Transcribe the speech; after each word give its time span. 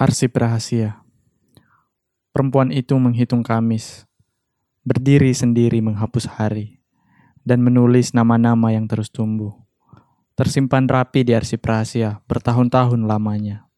Arsip 0.00 0.32
rahasia. 0.40 1.04
Perempuan 2.32 2.72
itu 2.72 2.96
menghitung 2.96 3.44
Kamis, 3.44 4.08
berdiri 4.80 5.28
sendiri 5.36 5.84
menghapus 5.84 6.24
hari, 6.40 6.80
dan 7.44 7.60
menulis 7.60 8.16
nama-nama 8.16 8.72
yang 8.72 8.88
terus 8.88 9.12
tumbuh. 9.12 9.52
Tersimpan 10.40 10.88
rapi 10.88 11.20
di 11.20 11.36
arsip 11.36 11.60
rahasia 11.60 12.24
bertahun-tahun 12.24 13.04
lamanya. 13.04 13.68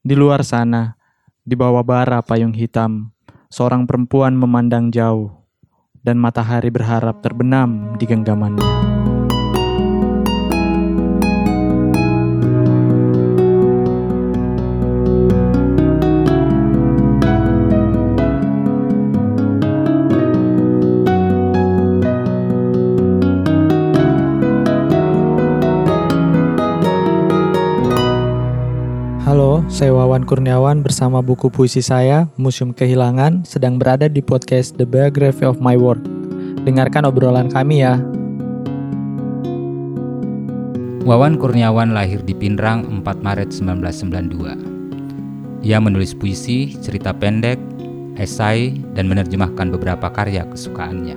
Di 0.00 0.16
luar 0.16 0.40
sana, 0.40 0.96
di 1.44 1.52
bawah 1.52 1.84
bara 1.84 2.24
payung 2.24 2.56
hitam, 2.56 3.12
seorang 3.52 3.84
perempuan 3.84 4.32
memandang 4.32 4.88
jauh, 4.88 5.36
dan 6.00 6.16
matahari 6.16 6.72
berharap 6.72 7.20
terbenam 7.20 7.92
di 8.00 8.08
genggamannya. 8.08 8.99
Saya 29.80 29.96
Wawan 29.96 30.28
Kurniawan 30.28 30.84
bersama 30.84 31.24
buku 31.24 31.48
puisi 31.48 31.80
saya, 31.80 32.28
Museum 32.36 32.76
Kehilangan, 32.76 33.48
sedang 33.48 33.80
berada 33.80 34.12
di 34.12 34.20
podcast 34.20 34.76
The 34.76 34.84
Biography 34.84 35.48
of 35.48 35.64
My 35.64 35.72
Work. 35.72 36.04
Dengarkan 36.68 37.08
obrolan 37.08 37.48
kami 37.48 37.80
ya. 37.80 37.96
Wawan 41.08 41.40
Kurniawan 41.40 41.96
lahir 41.96 42.20
di 42.20 42.36
Pinrang 42.36 42.84
4 42.92 43.24
Maret 43.24 43.56
1992. 43.56 45.64
Ia 45.64 45.80
menulis 45.80 46.12
puisi, 46.12 46.76
cerita 46.84 47.16
pendek, 47.16 47.56
esai, 48.20 48.76
dan 48.92 49.08
menerjemahkan 49.08 49.72
beberapa 49.72 50.12
karya 50.12 50.44
kesukaannya. 50.44 51.16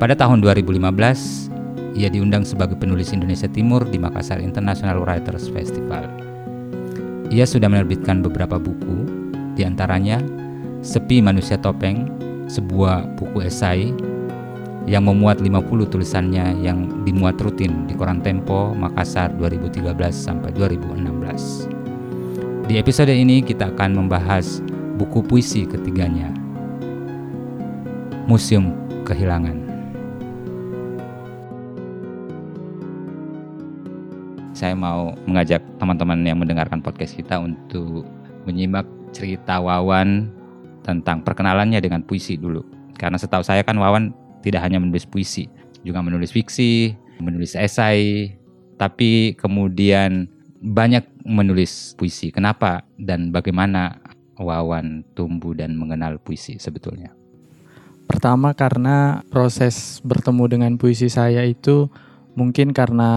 Pada 0.00 0.16
tahun 0.16 0.40
2015, 0.40 2.00
ia 2.00 2.08
diundang 2.08 2.48
sebagai 2.48 2.80
penulis 2.80 3.12
Indonesia 3.12 3.52
Timur 3.52 3.84
di 3.84 4.00
Makassar 4.00 4.40
International 4.40 5.04
Writers 5.04 5.52
Festival. 5.52 6.21
Ia 7.32 7.48
sudah 7.48 7.64
menerbitkan 7.64 8.20
beberapa 8.20 8.60
buku, 8.60 9.08
di 9.56 9.64
antaranya 9.64 10.20
Sepi 10.84 11.24
Manusia 11.24 11.56
Topeng, 11.56 12.04
sebuah 12.44 13.08
buku 13.16 13.48
esai 13.48 13.88
yang 14.84 15.08
memuat 15.08 15.40
50 15.40 15.88
tulisannya 15.88 16.60
yang 16.60 16.92
dimuat 17.08 17.40
rutin 17.40 17.88
di 17.88 17.96
koran 17.96 18.20
Tempo 18.20 18.76
Makassar 18.76 19.32
2013 19.40 19.80
sampai 20.12 20.52
2016. 20.52 22.68
Di 22.68 22.76
episode 22.76 23.16
ini 23.16 23.40
kita 23.40 23.72
akan 23.72 24.04
membahas 24.04 24.60
buku 25.00 25.24
puisi 25.24 25.64
ketiganya, 25.64 26.28
Museum 28.28 28.76
Kehilangan. 29.08 29.61
Saya 34.62 34.78
mau 34.78 35.10
mengajak 35.26 35.58
teman-teman 35.82 36.22
yang 36.22 36.38
mendengarkan 36.38 36.78
podcast 36.78 37.18
kita 37.18 37.42
untuk 37.42 38.06
menyimak 38.46 38.86
cerita 39.10 39.58
Wawan 39.58 40.30
tentang 40.86 41.26
perkenalannya 41.26 41.82
dengan 41.82 42.06
puisi 42.06 42.38
dulu. 42.38 42.62
Karena 42.94 43.18
setahu 43.18 43.42
saya 43.42 43.66
kan 43.66 43.74
Wawan 43.74 44.14
tidak 44.46 44.62
hanya 44.62 44.78
menulis 44.78 45.02
puisi, 45.02 45.50
juga 45.82 45.98
menulis 45.98 46.30
fiksi, 46.30 46.94
menulis 47.18 47.58
esai, 47.58 48.38
tapi 48.78 49.34
kemudian 49.34 50.30
banyak 50.62 51.10
menulis 51.26 51.98
puisi. 51.98 52.30
Kenapa 52.30 52.86
dan 52.94 53.34
bagaimana 53.34 53.98
Wawan 54.38 55.02
tumbuh 55.18 55.58
dan 55.58 55.74
mengenal 55.74 56.22
puisi 56.22 56.62
sebetulnya? 56.62 57.10
Pertama 58.06 58.54
karena 58.54 59.26
proses 59.26 59.98
bertemu 60.06 60.44
dengan 60.46 60.72
puisi 60.78 61.10
saya 61.10 61.42
itu 61.42 61.90
mungkin 62.38 62.70
karena 62.70 63.10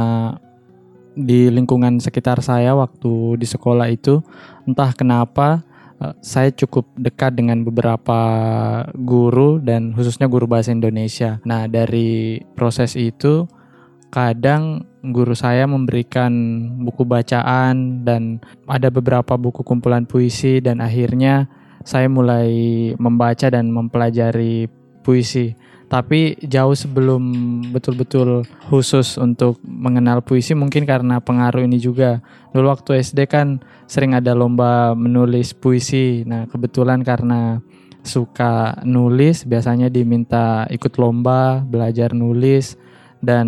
di 1.15 1.47
lingkungan 1.47 1.97
sekitar 2.03 2.43
saya 2.43 2.75
waktu 2.75 3.39
di 3.39 3.47
sekolah 3.47 3.87
itu 3.87 4.19
entah 4.67 4.91
kenapa 4.91 5.63
eh, 6.03 6.13
saya 6.19 6.51
cukup 6.51 6.91
dekat 6.99 7.39
dengan 7.39 7.63
beberapa 7.63 8.19
guru 8.93 9.63
dan 9.63 9.95
khususnya 9.95 10.27
guru 10.27 10.45
bahasa 10.45 10.75
Indonesia. 10.75 11.39
Nah, 11.47 11.71
dari 11.71 12.43
proses 12.53 12.99
itu 12.99 13.47
kadang 14.11 14.85
guru 15.01 15.35
saya 15.35 15.67
memberikan 15.67 16.31
buku 16.83 17.03
bacaan 17.03 18.05
dan 18.07 18.39
ada 18.67 18.87
beberapa 18.87 19.35
buku 19.35 19.63
kumpulan 19.63 20.07
puisi 20.07 20.63
dan 20.63 20.79
akhirnya 20.79 21.47
saya 21.85 22.09
mulai 22.09 22.49
membaca 22.97 23.47
dan 23.51 23.69
mempelajari 23.69 24.71
puisi 25.05 25.53
tapi 25.85 26.33
jauh 26.41 26.73
sebelum 26.73 27.21
betul-betul 27.69 28.41
khusus 28.69 29.21
untuk 29.21 29.61
mengenal 29.61 30.25
puisi 30.25 30.57
mungkin 30.57 30.83
karena 30.83 31.21
pengaruh 31.21 31.61
ini 31.61 31.77
juga. 31.77 32.25
Dulu 32.57 32.73
waktu 32.73 33.05
SD 33.05 33.29
kan 33.29 33.61
sering 33.85 34.17
ada 34.17 34.33
lomba 34.33 34.97
menulis 34.97 35.53
puisi. 35.53 36.25
Nah 36.25 36.49
kebetulan 36.49 37.05
karena 37.05 37.61
suka 38.01 38.81
nulis 38.81 39.45
biasanya 39.45 39.93
diminta 39.93 40.65
ikut 40.73 40.97
lomba 40.97 41.61
belajar 41.61 42.17
nulis. 42.17 42.81
Dan 43.25 43.47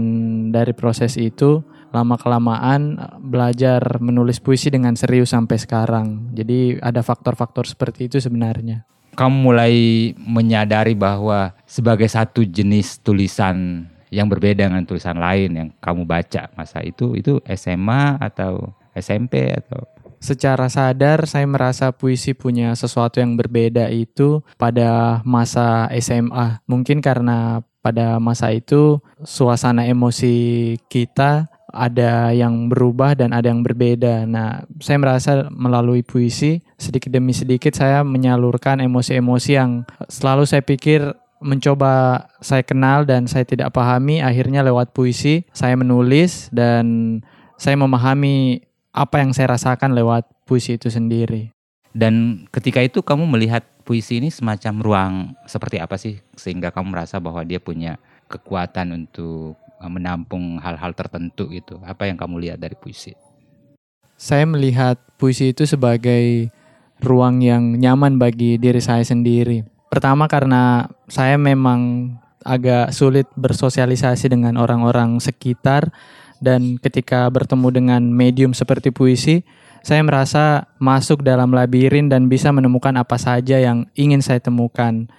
dari 0.49 0.73
proses 0.73 1.17
itu 1.21 1.61
lama 1.93 2.17
kelamaan 2.17 2.97
belajar 3.21 4.01
menulis 4.01 4.41
puisi 4.41 4.73
dengan 4.73 4.93
serius 4.93 5.33
sampai 5.33 5.57
sekarang. 5.57 6.33
Jadi 6.33 6.81
ada 6.81 7.01
faktor-faktor 7.01 7.65
seperti 7.65 8.09
itu 8.09 8.17
sebenarnya 8.17 8.96
kamu 9.17 9.35
mulai 9.50 9.75
menyadari 10.22 10.94
bahwa 10.94 11.57
sebagai 11.66 12.05
satu 12.05 12.45
jenis 12.45 13.01
tulisan 13.01 13.89
yang 14.13 14.29
berbeda 14.29 14.69
dengan 14.69 14.85
tulisan 14.85 15.17
lain 15.17 15.50
yang 15.57 15.69
kamu 15.81 16.05
baca 16.05 16.53
masa 16.53 16.85
itu 16.85 17.17
itu 17.17 17.41
SMA 17.50 18.22
atau 18.22 18.77
SMP 18.94 19.50
atau? 19.51 19.83
Secara 20.17 20.69
sadar 20.69 21.25
saya 21.29 21.45
merasa 21.45 21.94
puisi 21.94 22.33
punya 22.33 22.73
sesuatu 22.73 23.22
yang 23.22 23.38
berbeda 23.38 23.89
itu 23.89 24.41
pada 24.57 25.22
masa 25.25 25.89
SMA 25.97 26.61
mungkin 26.69 27.01
karena 27.01 27.61
pada 27.81 28.17
masa 28.17 28.53
itu 28.53 29.01
suasana 29.22 29.85
emosi 29.85 30.77
kita 30.89 31.50
ada 31.67 32.31
yang 32.31 32.72
berubah 32.72 33.13
dan 33.19 33.35
ada 33.35 33.51
yang 33.51 33.61
berbeda. 33.61 34.23
Nah, 34.23 34.63
saya 34.79 34.97
merasa 35.00 35.31
melalui 35.51 36.01
puisi 36.01 36.63
sedikit 36.79 37.11
demi 37.11 37.35
sedikit 37.35 37.75
saya 37.75 38.07
menyalurkan 38.07 38.79
emosi-emosi 38.79 39.51
yang 39.51 39.83
selalu 40.07 40.47
saya 40.47 40.63
pikir 40.63 41.11
mencoba 41.38 42.25
saya 42.41 42.63
kenal 42.63 43.03
dan 43.03 43.27
saya 43.27 43.44
tidak 43.44 43.75
pahami. 43.75 44.23
Akhirnya 44.23 44.63
lewat 44.63 44.95
puisi 44.95 45.44
saya 45.51 45.75
menulis 45.75 46.47
dan 46.56 47.19
saya 47.59 47.75
memahami 47.75 48.63
apa 48.95 49.22
yang 49.22 49.35
saya 49.35 49.53
rasakan 49.53 49.94
lewat 49.94 50.25
puisi 50.47 50.79
itu 50.79 50.88
sendiri. 50.88 51.51
Dan 51.97 52.45
ketika 52.53 52.79
itu 52.79 53.01
kamu 53.01 53.25
melihat 53.25 53.66
puisi 53.81 54.22
ini 54.22 54.29
semacam 54.29 54.73
ruang 54.83 55.13
seperti 55.50 55.81
apa 55.81 55.97
sih 55.97 56.22
sehingga 56.38 56.69
kamu 56.69 56.94
merasa 56.94 57.17
bahwa 57.17 57.41
dia 57.41 57.57
punya 57.57 57.97
kekuatan 58.29 58.94
untuk 58.94 59.57
menampung 59.85 60.57
hal-hal 60.57 60.97
tertentu 60.97 61.53
itu. 61.53 61.77
Apa 61.85 62.09
yang 62.09 62.17
kamu 62.17 62.41
lihat 62.49 62.57
dari 62.57 62.73
puisi? 62.73 63.13
Saya 64.17 64.49
melihat 64.49 64.97
puisi 65.21 65.53
itu 65.53 65.69
sebagai 65.69 66.49
ruang 67.05 67.45
yang 67.45 67.77
nyaman 67.77 68.17
bagi 68.17 68.57
diri 68.57 68.81
saya 68.81 69.05
sendiri. 69.05 69.61
Pertama 69.93 70.25
karena 70.25 70.89
saya 71.05 71.38
memang 71.38 72.11
agak 72.41 72.89
sulit 72.95 73.29
bersosialisasi 73.38 74.33
dengan 74.33 74.57
orang-orang 74.57 75.21
sekitar 75.21 75.94
dan 76.41 76.77
ketika 76.77 77.25
bertemu 77.29 77.67
dengan 77.73 78.01
medium 78.09 78.53
seperti 78.53 78.94
puisi, 78.94 79.41
saya 79.81 80.01
merasa 80.01 80.69
masuk 80.77 81.21
dalam 81.21 81.53
labirin 81.53 82.09
dan 82.09 82.29
bisa 82.29 82.50
menemukan 82.53 82.94
apa 82.97 83.18
saja 83.18 83.57
yang 83.62 83.89
ingin 83.94 84.21
saya 84.21 84.41
temukan 84.41 85.09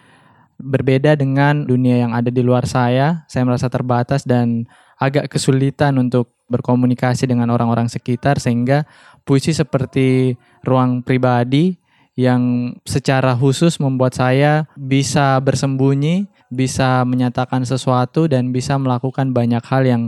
berbeda 0.58 1.14
dengan 1.14 1.64
dunia 1.64 2.02
yang 2.02 2.12
ada 2.12 2.28
di 2.28 2.42
luar 2.42 2.66
saya. 2.66 3.24
Saya 3.30 3.46
merasa 3.46 3.70
terbatas 3.70 4.26
dan 4.26 4.66
agak 4.98 5.30
kesulitan 5.30 5.96
untuk 6.02 6.34
berkomunikasi 6.50 7.30
dengan 7.30 7.54
orang-orang 7.54 7.86
sekitar 7.86 8.42
sehingga 8.42 8.84
puisi 9.22 9.54
seperti 9.54 10.34
ruang 10.66 11.06
pribadi 11.06 11.78
yang 12.18 12.74
secara 12.82 13.38
khusus 13.38 13.78
membuat 13.78 14.18
saya 14.18 14.66
bisa 14.74 15.38
bersembunyi, 15.38 16.26
bisa 16.50 17.06
menyatakan 17.06 17.62
sesuatu 17.62 18.26
dan 18.26 18.50
bisa 18.50 18.74
melakukan 18.74 19.30
banyak 19.30 19.62
hal 19.62 19.86
yang 19.86 20.02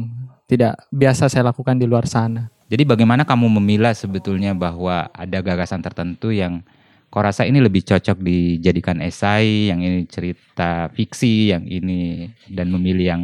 tidak 0.51 0.75
biasa 0.91 1.31
saya 1.31 1.55
lakukan 1.55 1.79
di 1.79 1.87
luar 1.87 2.11
sana. 2.11 2.51
Jadi 2.67 2.83
bagaimana 2.83 3.23
kamu 3.23 3.63
memilah 3.63 3.95
sebetulnya 3.95 4.51
bahwa 4.59 5.07
ada 5.15 5.39
gagasan 5.39 5.87
tertentu 5.87 6.35
yang 6.35 6.67
kok 7.11 7.23
rasa 7.27 7.43
ini 7.43 7.59
lebih 7.59 7.83
cocok 7.83 8.23
dijadikan 8.23 9.03
esai, 9.03 9.75
yang 9.75 9.83
ini 9.83 10.07
cerita 10.07 10.87
fiksi, 10.95 11.51
yang 11.51 11.67
ini 11.67 12.31
dan 12.47 12.71
memilih 12.71 13.07
yang 13.07 13.23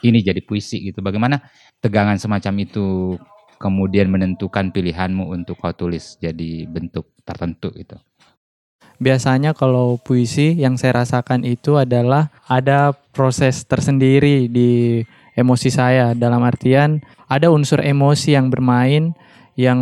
ini 0.00 0.18
jadi 0.24 0.40
puisi 0.40 0.80
gitu. 0.90 1.04
Bagaimana 1.04 1.44
tegangan 1.84 2.16
semacam 2.16 2.64
itu 2.64 3.20
kemudian 3.60 4.08
menentukan 4.08 4.72
pilihanmu 4.72 5.28
untuk 5.28 5.60
kau 5.60 5.76
tulis 5.76 6.16
jadi 6.18 6.66
bentuk 6.66 7.12
tertentu 7.22 7.70
itu? 7.76 7.94
Biasanya 8.98 9.52
kalau 9.52 9.98
puisi 9.98 10.56
yang 10.56 10.78
saya 10.80 11.04
rasakan 11.04 11.44
itu 11.44 11.76
adalah 11.76 12.30
ada 12.48 12.94
proses 13.14 13.66
tersendiri 13.66 14.46
di 14.48 15.02
emosi 15.34 15.68
saya 15.72 16.14
dalam 16.14 16.44
artian 16.44 17.02
ada 17.26 17.50
unsur 17.50 17.80
emosi 17.82 18.36
yang 18.36 18.52
bermain 18.52 19.16
yang 19.58 19.80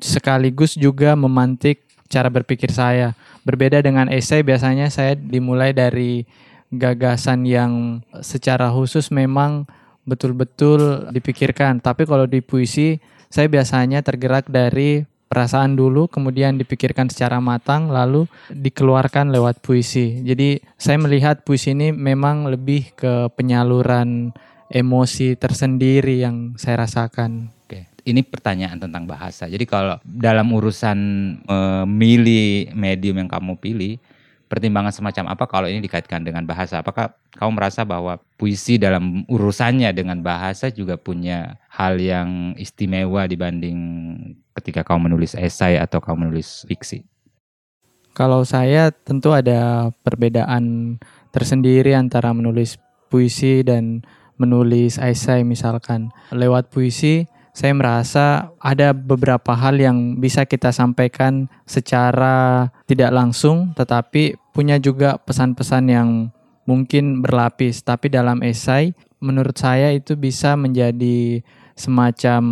sekaligus 0.00 0.76
juga 0.78 1.18
memantik 1.18 1.91
cara 2.12 2.28
berpikir 2.28 2.68
saya. 2.68 3.16
Berbeda 3.48 3.80
dengan 3.80 4.12
esai 4.12 4.44
biasanya 4.44 4.92
saya 4.92 5.16
dimulai 5.16 5.72
dari 5.72 6.28
gagasan 6.68 7.48
yang 7.48 8.04
secara 8.20 8.68
khusus 8.68 9.08
memang 9.08 9.64
betul-betul 10.04 11.08
dipikirkan. 11.08 11.80
Tapi 11.80 12.04
kalau 12.04 12.28
di 12.28 12.44
puisi 12.44 13.00
saya 13.32 13.48
biasanya 13.48 14.04
tergerak 14.04 14.52
dari 14.52 15.08
perasaan 15.32 15.72
dulu, 15.72 16.12
kemudian 16.12 16.60
dipikirkan 16.60 17.08
secara 17.08 17.40
matang, 17.40 17.88
lalu 17.88 18.28
dikeluarkan 18.52 19.32
lewat 19.32 19.64
puisi. 19.64 20.20
Jadi 20.20 20.60
saya 20.76 21.00
melihat 21.00 21.40
puisi 21.40 21.72
ini 21.72 21.88
memang 21.88 22.52
lebih 22.52 22.92
ke 22.92 23.32
penyaluran 23.32 24.36
emosi 24.68 25.40
tersendiri 25.40 26.20
yang 26.20 26.60
saya 26.60 26.84
rasakan. 26.84 27.48
Ini 28.02 28.26
pertanyaan 28.26 28.82
tentang 28.82 29.06
bahasa. 29.06 29.46
Jadi 29.46 29.62
kalau 29.62 29.94
dalam 30.02 30.50
urusan 30.50 30.98
memilih 31.46 32.74
medium 32.74 33.22
yang 33.22 33.30
kamu 33.30 33.54
pilih, 33.62 34.02
pertimbangan 34.52 34.92
semacam 34.92 35.32
apa 35.32 35.44
kalau 35.48 35.64
ini 35.64 35.80
dikaitkan 35.80 36.20
dengan 36.20 36.44
bahasa? 36.44 36.84
Apakah 36.84 37.16
kamu 37.38 37.56
merasa 37.56 37.88
bahwa 37.88 38.20
puisi 38.36 38.76
dalam 38.76 39.24
urusannya 39.24 39.88
dengan 39.96 40.20
bahasa 40.20 40.68
juga 40.68 41.00
punya 41.00 41.56
hal 41.72 41.96
yang 41.96 42.52
istimewa 42.60 43.24
dibanding 43.24 43.80
ketika 44.60 44.84
kamu 44.84 45.08
menulis 45.08 45.32
esai 45.32 45.80
atau 45.80 46.04
kamu 46.04 46.28
menulis 46.28 46.68
fiksi? 46.68 47.06
Kalau 48.12 48.44
saya 48.44 48.92
tentu 48.92 49.32
ada 49.32 49.88
perbedaan 50.04 50.98
tersendiri 51.32 51.96
antara 51.96 52.36
menulis 52.36 52.76
puisi 53.08 53.64
dan 53.64 54.04
menulis 54.36 55.00
esai 55.00 55.48
misalkan. 55.48 56.12
Lewat 56.28 56.68
puisi 56.68 57.24
saya 57.52 57.76
merasa 57.76 58.56
ada 58.64 58.96
beberapa 58.96 59.52
hal 59.52 59.76
yang 59.76 60.16
bisa 60.16 60.48
kita 60.48 60.72
sampaikan 60.72 61.52
secara 61.68 62.68
tidak 62.88 63.12
langsung 63.12 63.76
tetapi 63.76 64.40
punya 64.56 64.80
juga 64.80 65.20
pesan-pesan 65.20 65.84
yang 65.88 66.08
mungkin 66.64 67.20
berlapis. 67.20 67.82
Tapi 67.84 68.08
dalam 68.08 68.40
esai 68.40 68.96
menurut 69.20 69.54
saya 69.60 69.92
itu 69.92 70.16
bisa 70.18 70.56
menjadi 70.56 71.44
semacam 71.76 72.42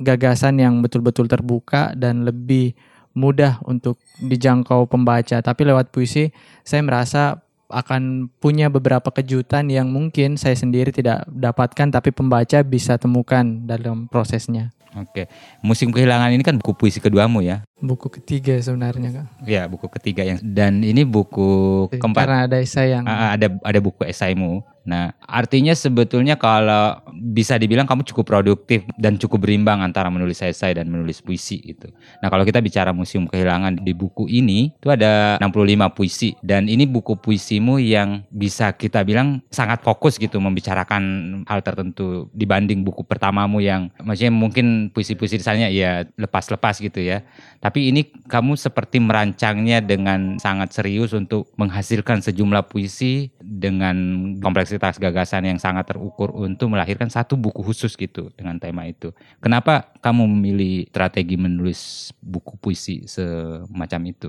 gagasan 0.00 0.60
yang 0.60 0.84
betul-betul 0.84 1.28
terbuka 1.28 1.96
dan 1.96 2.24
lebih 2.28 2.76
mudah 3.16 3.64
untuk 3.64 3.96
dijangkau 4.20 4.88
pembaca. 4.88 5.40
Tapi 5.40 5.62
lewat 5.64 5.88
puisi 5.88 6.28
saya 6.64 6.84
merasa 6.84 7.40
akan 7.66 8.30
punya 8.38 8.70
beberapa 8.70 9.10
kejutan 9.10 9.66
yang 9.70 9.90
mungkin 9.90 10.38
saya 10.38 10.54
sendiri 10.54 10.94
tidak 10.94 11.26
dapatkan 11.26 11.90
tapi 11.90 12.14
pembaca 12.14 12.62
bisa 12.62 12.94
temukan 12.96 13.42
dalam 13.66 14.06
prosesnya. 14.06 14.70
Oke, 14.96 15.28
musim 15.60 15.92
kehilangan 15.92 16.32
ini 16.32 16.40
kan 16.40 16.56
buku 16.56 16.72
puisi 16.72 17.04
keduamu 17.04 17.44
ya? 17.44 17.60
Buku 17.76 18.08
ketiga 18.08 18.56
sebenarnya 18.56 19.12
kak. 19.12 19.26
Ya 19.44 19.68
buku 19.68 19.92
ketiga 19.92 20.24
yang 20.24 20.40
dan 20.40 20.80
ini 20.80 21.04
buku 21.04 21.84
keempat. 21.92 22.24
Karena 22.24 22.38
ada 22.48 22.56
esai 22.56 22.96
yang. 22.96 23.04
Ada 23.04 23.60
ada 23.60 23.78
buku 23.84 24.08
esaimu. 24.08 24.64
Nah, 24.86 25.10
artinya 25.26 25.74
sebetulnya 25.74 26.38
kalau 26.38 27.02
bisa 27.10 27.58
dibilang 27.58 27.90
kamu 27.90 28.06
cukup 28.06 28.38
produktif 28.38 28.86
dan 28.94 29.18
cukup 29.18 29.42
berimbang 29.42 29.82
antara 29.82 30.06
menulis 30.06 30.38
esai 30.38 30.78
dan 30.78 30.86
menulis 30.86 31.18
puisi 31.18 31.58
itu. 31.66 31.90
Nah, 32.22 32.30
kalau 32.30 32.46
kita 32.46 32.62
bicara 32.62 32.94
Museum 32.94 33.26
Kehilangan 33.26 33.82
di 33.82 33.90
buku 33.90 34.30
ini 34.30 34.70
itu 34.70 34.88
ada 34.88 35.42
65 35.42 35.90
puisi 35.90 36.38
dan 36.46 36.70
ini 36.70 36.86
buku 36.86 37.18
puisimu 37.18 37.82
yang 37.82 38.22
bisa 38.30 38.70
kita 38.78 39.02
bilang 39.02 39.42
sangat 39.50 39.82
fokus 39.82 40.22
gitu 40.22 40.38
membicarakan 40.38 41.02
hal 41.50 41.60
tertentu 41.66 42.30
dibanding 42.30 42.86
buku 42.86 43.02
pertamamu 43.02 43.58
yang 43.58 43.90
maksudnya 43.98 44.30
mungkin 44.30 44.94
puisi-puisi 44.94 45.42
misalnya 45.42 45.66
ya 45.66 46.06
lepas-lepas 46.14 46.78
gitu 46.78 47.02
ya. 47.02 47.26
Tapi 47.58 47.90
ini 47.90 48.06
kamu 48.30 48.54
seperti 48.54 49.02
merancangnya 49.02 49.82
dengan 49.82 50.38
sangat 50.38 50.70
serius 50.70 51.10
untuk 51.10 51.50
menghasilkan 51.58 52.22
sejumlah 52.22 52.70
puisi 52.70 53.34
dengan 53.42 53.96
kompleksitas 54.38 54.75
kompleksitas 54.76 55.00
gagasan 55.00 55.48
yang 55.48 55.58
sangat 55.58 55.88
terukur 55.88 56.30
untuk 56.36 56.70
melahirkan 56.70 57.08
satu 57.08 57.34
buku 57.40 57.64
khusus 57.64 57.96
gitu 57.96 58.28
dengan 58.36 58.60
tema 58.60 58.84
itu. 58.84 59.10
Kenapa 59.40 59.96
kamu 60.04 60.28
memilih 60.28 60.86
strategi 60.92 61.40
menulis 61.40 62.12
buku 62.20 62.60
puisi 62.60 63.08
semacam 63.08 64.00
itu? 64.12 64.28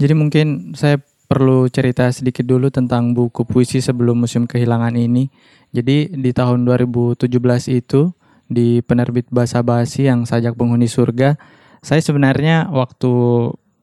Jadi 0.00 0.12
mungkin 0.16 0.72
saya 0.72 0.96
perlu 1.28 1.68
cerita 1.68 2.08
sedikit 2.08 2.48
dulu 2.48 2.72
tentang 2.72 3.12
buku 3.12 3.44
puisi 3.44 3.84
sebelum 3.84 4.24
Museum 4.24 4.48
Kehilangan 4.48 4.96
ini. 4.96 5.28
Jadi 5.72 6.16
di 6.16 6.30
tahun 6.32 6.64
2017 6.64 7.28
itu 7.68 8.12
di 8.46 8.80
penerbit 8.80 9.28
Bahasa 9.28 9.60
Basi 9.60 10.06
yang 10.06 10.24
sajak 10.24 10.54
penghuni 10.54 10.86
surga, 10.86 11.34
saya 11.82 12.00
sebenarnya 12.00 12.70
waktu 12.70 13.10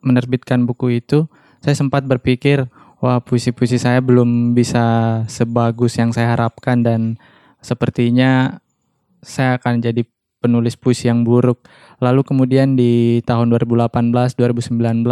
menerbitkan 0.04 0.64
buku 0.64 1.04
itu, 1.04 1.28
saya 1.60 1.76
sempat 1.76 2.08
berpikir, 2.08 2.68
Wah, 3.04 3.20
puisi-puisi 3.20 3.76
saya 3.76 4.00
belum 4.00 4.56
bisa 4.56 4.80
sebagus 5.28 6.00
yang 6.00 6.16
saya 6.16 6.40
harapkan 6.40 6.88
dan 6.88 7.20
sepertinya 7.60 8.64
saya 9.20 9.60
akan 9.60 9.84
jadi 9.84 10.08
penulis 10.40 10.80
puisi 10.80 11.12
yang 11.12 11.28
buruk. 11.28 11.68
Lalu 12.00 12.24
kemudian 12.24 12.80
di 12.80 13.20
tahun 13.28 13.52
2018, 13.52 14.40
2019 14.40 15.04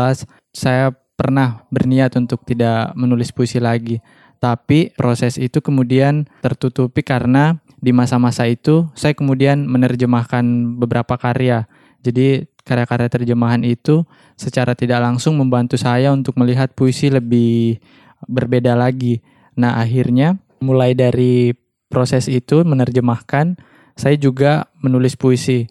saya 0.55 0.95
pernah 1.19 1.67
berniat 1.67 2.15
untuk 2.15 2.47
tidak 2.47 2.95
menulis 2.95 3.35
puisi 3.35 3.59
lagi. 3.59 3.99
Tapi 4.39 4.95
proses 4.95 5.35
itu 5.35 5.59
kemudian 5.59 6.31
tertutupi 6.39 7.03
karena 7.03 7.59
di 7.75 7.91
masa-masa 7.91 8.47
itu 8.47 8.87
saya 8.95 9.11
kemudian 9.11 9.67
menerjemahkan 9.67 10.79
beberapa 10.79 11.19
karya. 11.19 11.67
Jadi 11.99 12.47
karya-karya 12.63 13.09
terjemahan 13.09 13.61
itu 13.65 14.05
secara 14.37 14.73
tidak 14.77 15.01
langsung 15.01 15.37
membantu 15.37 15.77
saya 15.77 16.13
untuk 16.13 16.37
melihat 16.37 16.73
puisi 16.73 17.09
lebih 17.13 17.81
berbeda 18.25 18.77
lagi. 18.77 19.21
Nah, 19.57 19.81
akhirnya 19.81 20.37
mulai 20.61 20.93
dari 20.93 21.53
proses 21.91 22.31
itu 22.31 22.63
menerjemahkan, 22.63 23.59
saya 23.99 24.15
juga 24.15 24.71
menulis 24.79 25.19
puisi. 25.19 25.67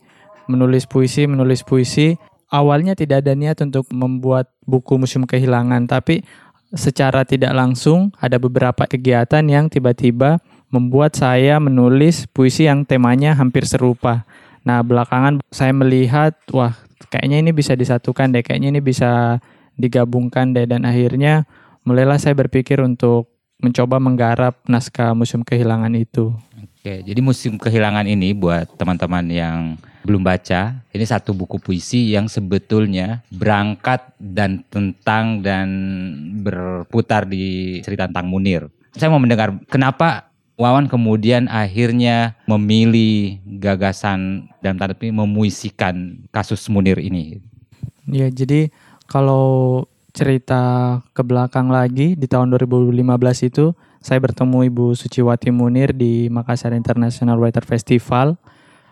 Menulis 0.50 0.84
puisi, 0.84 1.24
menulis 1.24 1.62
puisi. 1.62 2.18
Awalnya 2.50 2.98
tidak 2.98 3.22
ada 3.22 3.32
niat 3.38 3.62
untuk 3.62 3.86
membuat 3.94 4.50
buku 4.66 4.98
Museum 4.98 5.22
Kehilangan, 5.22 5.86
tapi 5.86 6.26
secara 6.74 7.22
tidak 7.22 7.54
langsung 7.54 8.10
ada 8.18 8.38
beberapa 8.38 8.86
kegiatan 8.86 9.42
yang 9.46 9.70
tiba-tiba 9.70 10.42
membuat 10.70 11.18
saya 11.18 11.58
menulis 11.58 12.30
puisi 12.30 12.66
yang 12.66 12.86
temanya 12.86 13.34
hampir 13.34 13.66
serupa. 13.66 14.26
Nah, 14.70 14.86
belakangan 14.86 15.42
saya 15.50 15.74
melihat, 15.74 16.38
wah, 16.54 16.78
kayaknya 17.10 17.42
ini 17.42 17.50
bisa 17.50 17.74
disatukan 17.74 18.30
deh, 18.30 18.46
kayaknya 18.46 18.70
ini 18.70 18.78
bisa 18.78 19.42
digabungkan 19.74 20.54
deh, 20.54 20.62
dan 20.62 20.86
akhirnya 20.86 21.42
mulailah 21.82 22.22
saya 22.22 22.38
berpikir 22.38 22.78
untuk 22.78 23.34
mencoba 23.58 23.98
menggarap 23.98 24.62
naskah 24.70 25.10
Museum 25.10 25.42
Kehilangan 25.42 25.90
itu. 25.98 26.30
Oke, 26.54 27.02
jadi 27.02 27.18
Museum 27.18 27.58
Kehilangan 27.58 28.06
ini 28.06 28.30
buat 28.30 28.70
teman-teman 28.78 29.26
yang 29.26 29.74
belum 30.06 30.22
baca, 30.22 30.86
ini 30.94 31.02
satu 31.02 31.34
buku 31.34 31.58
puisi 31.58 32.14
yang 32.14 32.30
sebetulnya 32.30 33.26
berangkat 33.34 34.06
dan 34.22 34.62
tentang 34.70 35.42
dan 35.42 35.66
berputar 36.46 37.26
di 37.26 37.82
cerita 37.82 38.06
tentang 38.06 38.30
Munir. 38.30 38.70
Saya 38.94 39.10
mau 39.10 39.18
mendengar 39.18 39.50
kenapa 39.66 40.29
Wawan 40.60 40.92
kemudian 40.92 41.48
akhirnya 41.48 42.36
memilih 42.44 43.40
gagasan 43.64 44.52
dan 44.60 44.76
tanda 44.76 44.92
petik 44.92 45.08
memuisikan 45.08 46.20
kasus 46.28 46.68
Munir 46.68 47.00
ini. 47.00 47.40
Ya, 48.04 48.28
jadi 48.28 48.68
kalau 49.08 49.88
cerita 50.12 51.00
ke 51.16 51.24
belakang 51.24 51.72
lagi 51.72 52.12
di 52.12 52.28
tahun 52.28 52.52
2015 52.52 52.92
itu 53.48 53.72
saya 54.04 54.20
bertemu 54.20 54.68
Ibu 54.68 54.92
Suciwati 55.00 55.48
Munir 55.48 55.96
di 55.96 56.28
Makassar 56.28 56.76
International 56.76 57.40
Writer 57.40 57.64
Festival. 57.64 58.36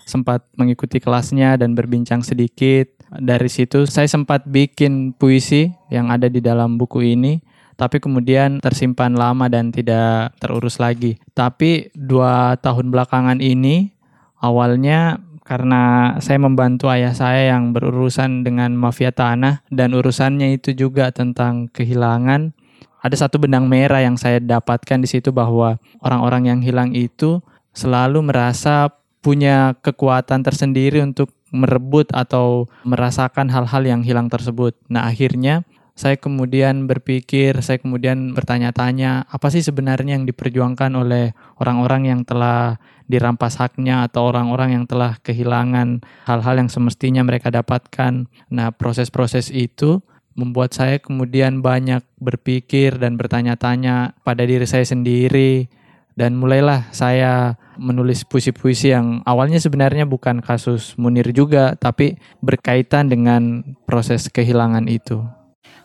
Sempat 0.08 0.48
mengikuti 0.56 1.04
kelasnya 1.04 1.60
dan 1.60 1.76
berbincang 1.76 2.24
sedikit. 2.24 2.88
Dari 3.12 3.52
situ 3.52 3.84
saya 3.84 4.08
sempat 4.08 4.48
bikin 4.48 5.12
puisi 5.12 5.68
yang 5.92 6.08
ada 6.08 6.32
di 6.32 6.40
dalam 6.40 6.80
buku 6.80 7.12
ini 7.12 7.44
tapi 7.78 8.02
kemudian 8.02 8.58
tersimpan 8.58 9.14
lama 9.14 9.46
dan 9.46 9.70
tidak 9.70 10.34
terurus 10.42 10.82
lagi. 10.82 11.22
Tapi 11.30 11.94
dua 11.94 12.58
tahun 12.58 12.90
belakangan 12.90 13.38
ini 13.38 13.94
awalnya 14.42 15.22
karena 15.46 16.12
saya 16.18 16.42
membantu 16.42 16.90
ayah 16.90 17.14
saya 17.14 17.54
yang 17.54 17.70
berurusan 17.72 18.42
dengan 18.42 18.74
mafia 18.74 19.14
tanah 19.14 19.64
dan 19.70 19.94
urusannya 19.94 20.58
itu 20.58 20.74
juga 20.74 21.14
tentang 21.14 21.70
kehilangan. 21.70 22.52
Ada 22.98 23.24
satu 23.24 23.38
benang 23.38 23.70
merah 23.70 24.02
yang 24.02 24.18
saya 24.18 24.42
dapatkan 24.42 24.98
di 24.98 25.08
situ 25.08 25.30
bahwa 25.30 25.78
orang-orang 26.02 26.50
yang 26.50 26.60
hilang 26.60 26.90
itu 26.92 27.38
selalu 27.70 28.26
merasa 28.26 28.90
punya 29.22 29.78
kekuatan 29.80 30.42
tersendiri 30.42 30.98
untuk 30.98 31.30
merebut 31.54 32.10
atau 32.12 32.68
merasakan 32.84 33.48
hal-hal 33.48 33.86
yang 33.86 34.02
hilang 34.04 34.28
tersebut. 34.28 34.76
Nah, 34.92 35.08
akhirnya 35.08 35.64
saya 35.98 36.14
kemudian 36.14 36.86
berpikir, 36.86 37.58
saya 37.58 37.82
kemudian 37.82 38.30
bertanya-tanya, 38.30 39.26
apa 39.26 39.50
sih 39.50 39.66
sebenarnya 39.66 40.14
yang 40.14 40.30
diperjuangkan 40.30 40.94
oleh 40.94 41.34
orang-orang 41.58 42.06
yang 42.06 42.20
telah 42.22 42.78
dirampas 43.10 43.58
haknya 43.58 44.06
atau 44.06 44.30
orang-orang 44.30 44.78
yang 44.78 44.84
telah 44.86 45.18
kehilangan 45.26 46.06
hal-hal 46.22 46.54
yang 46.54 46.70
semestinya 46.70 47.26
mereka 47.26 47.50
dapatkan. 47.50 48.30
Nah, 48.46 48.70
proses-proses 48.70 49.50
itu 49.50 49.98
membuat 50.38 50.70
saya 50.70 51.02
kemudian 51.02 51.66
banyak 51.66 52.06
berpikir 52.22 52.94
dan 52.94 53.18
bertanya-tanya 53.18 54.14
pada 54.22 54.46
diri 54.46 54.70
saya 54.70 54.86
sendiri 54.86 55.66
dan 56.14 56.38
mulailah 56.38 56.94
saya 56.94 57.58
menulis 57.74 58.22
puisi-puisi 58.22 58.94
yang 58.94 59.18
awalnya 59.26 59.58
sebenarnya 59.58 60.06
bukan 60.06 60.38
kasus 60.38 60.94
Munir 60.94 61.34
juga 61.34 61.74
tapi 61.74 62.22
berkaitan 62.38 63.10
dengan 63.10 63.62
proses 63.82 64.30
kehilangan 64.30 64.86
itu 64.86 65.37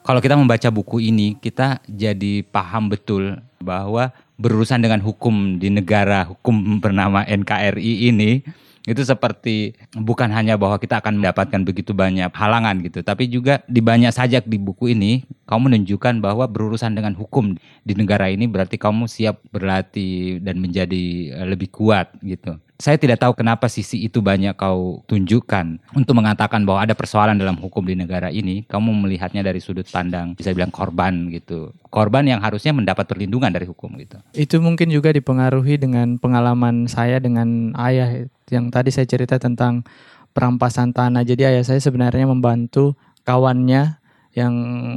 kalau 0.03 0.19
kita 0.19 0.35
membaca 0.35 0.67
buku 0.67 0.99
ini, 0.99 1.39
kita 1.39 1.79
jadi 1.87 2.43
paham 2.43 2.91
betul 2.91 3.39
bahwa 3.63 4.11
berurusan 4.35 4.83
dengan 4.83 4.99
hukum 4.99 5.55
di 5.57 5.71
negara 5.71 6.27
hukum 6.27 6.83
bernama 6.83 7.23
NKRI 7.23 8.11
ini 8.11 8.43
itu 8.83 8.99
seperti 8.99 9.79
bukan 9.95 10.27
hanya 10.27 10.59
bahwa 10.59 10.75
kita 10.75 10.99
akan 10.99 11.23
mendapatkan 11.23 11.63
begitu 11.63 11.95
banyak 11.95 12.27
halangan 12.35 12.83
gitu, 12.83 12.99
tapi 12.99 13.31
juga 13.31 13.63
di 13.63 13.79
banyak 13.79 14.11
sajak 14.11 14.43
di 14.43 14.59
buku 14.59 14.91
ini 14.91 15.23
kamu 15.47 15.71
menunjukkan 15.71 16.19
bahwa 16.19 16.43
berurusan 16.51 16.91
dengan 16.91 17.15
hukum 17.15 17.55
di 17.87 17.93
negara 17.95 18.27
ini 18.27 18.43
berarti 18.43 18.75
kamu 18.75 19.07
siap 19.07 19.39
berlatih 19.55 20.43
dan 20.43 20.59
menjadi 20.59 21.31
eh, 21.31 21.47
lebih 21.47 21.71
kuat 21.71 22.11
gitu 22.19 22.59
saya 22.81 22.97
tidak 22.97 23.21
tahu 23.21 23.37
kenapa 23.37 23.69
sisi 23.69 24.01
itu 24.01 24.19
banyak 24.19 24.57
kau 24.57 25.05
tunjukkan 25.05 25.79
untuk 25.93 26.17
mengatakan 26.17 26.65
bahwa 26.65 26.83
ada 26.83 26.97
persoalan 26.97 27.37
dalam 27.37 27.55
hukum 27.55 27.85
di 27.85 27.93
negara 27.93 28.33
ini. 28.33 28.65
Kamu 28.65 28.91
melihatnya 29.05 29.45
dari 29.45 29.61
sudut 29.61 29.85
pandang 29.87 30.33
bisa 30.33 30.51
bilang 30.51 30.73
korban 30.73 31.29
gitu, 31.29 31.71
korban 31.93 32.25
yang 32.25 32.41
harusnya 32.41 32.73
mendapat 32.73 33.05
perlindungan 33.05 33.53
dari 33.53 33.69
hukum 33.69 33.93
gitu. 34.01 34.17
Itu 34.33 34.57
mungkin 34.59 34.89
juga 34.89 35.13
dipengaruhi 35.13 35.77
dengan 35.77 36.17
pengalaman 36.17 36.89
saya 36.89 37.21
dengan 37.21 37.77
ayah 37.77 38.25
yang 38.49 38.73
tadi 38.73 38.89
saya 38.89 39.05
cerita 39.05 39.37
tentang 39.37 39.85
perampasan 40.33 40.91
tanah. 40.91 41.21
Jadi 41.21 41.45
ayah 41.45 41.63
saya 41.63 41.79
sebenarnya 41.79 42.25
membantu 42.25 42.97
kawannya 43.23 44.01
yang 44.33 44.53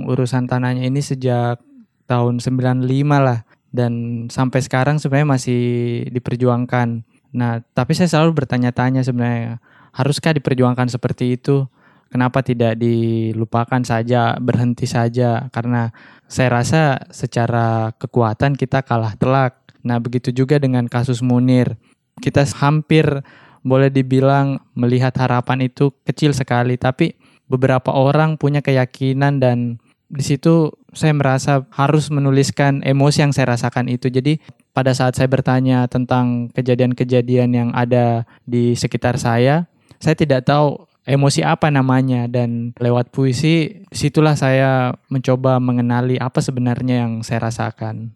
urusan 0.08 0.48
tanahnya 0.48 0.88
ini 0.88 1.04
sejak 1.04 1.60
tahun 2.08 2.40
95 2.40 2.88
lah 3.20 3.44
dan 3.68 3.92
sampai 4.32 4.64
sekarang 4.64 4.96
sebenarnya 4.96 5.28
masih 5.36 5.62
diperjuangkan. 6.08 7.04
Nah, 7.36 7.60
tapi 7.76 7.92
saya 7.92 8.08
selalu 8.08 8.32
bertanya-tanya 8.42 9.04
sebenarnya, 9.04 9.60
haruskah 9.92 10.32
diperjuangkan 10.32 10.88
seperti 10.88 11.36
itu? 11.36 11.68
Kenapa 12.08 12.40
tidak 12.40 12.80
dilupakan 12.80 13.84
saja, 13.84 14.40
berhenti 14.40 14.88
saja? 14.88 15.52
Karena 15.52 15.92
saya 16.24 16.48
rasa 16.48 16.82
secara 17.12 17.92
kekuatan 18.00 18.56
kita 18.56 18.80
kalah 18.80 19.12
telak. 19.20 19.60
Nah, 19.84 20.00
begitu 20.00 20.32
juga 20.32 20.56
dengan 20.56 20.88
kasus 20.88 21.20
Munir. 21.20 21.76
Kita 22.24 22.48
hampir 22.56 23.04
boleh 23.60 23.92
dibilang 23.92 24.56
melihat 24.72 25.12
harapan 25.20 25.68
itu 25.68 25.92
kecil 26.08 26.32
sekali, 26.32 26.80
tapi 26.80 27.12
beberapa 27.52 27.92
orang 27.92 28.40
punya 28.40 28.64
keyakinan 28.64 29.44
dan 29.44 29.76
di 30.06 30.22
situ 30.22 30.70
saya 30.94 31.12
merasa 31.12 31.66
harus 31.74 32.08
menuliskan 32.08 32.80
emosi 32.86 33.26
yang 33.26 33.32
saya 33.34 33.58
rasakan 33.58 33.90
itu. 33.90 34.06
Jadi 34.08 34.38
pada 34.76 34.92
saat 34.92 35.16
saya 35.16 35.24
bertanya 35.24 35.88
tentang 35.88 36.52
kejadian-kejadian 36.52 37.48
yang 37.48 37.70
ada 37.72 38.28
di 38.44 38.76
sekitar 38.76 39.16
saya, 39.16 39.64
saya 39.96 40.12
tidak 40.12 40.44
tahu 40.44 40.84
emosi 41.08 41.40
apa 41.40 41.72
namanya 41.72 42.28
dan 42.28 42.76
lewat 42.76 43.08
puisi 43.08 43.80
situlah 43.88 44.36
saya 44.36 44.92
mencoba 45.08 45.56
mengenali 45.56 46.20
apa 46.20 46.44
sebenarnya 46.44 47.08
yang 47.08 47.24
saya 47.24 47.48
rasakan. 47.48 48.12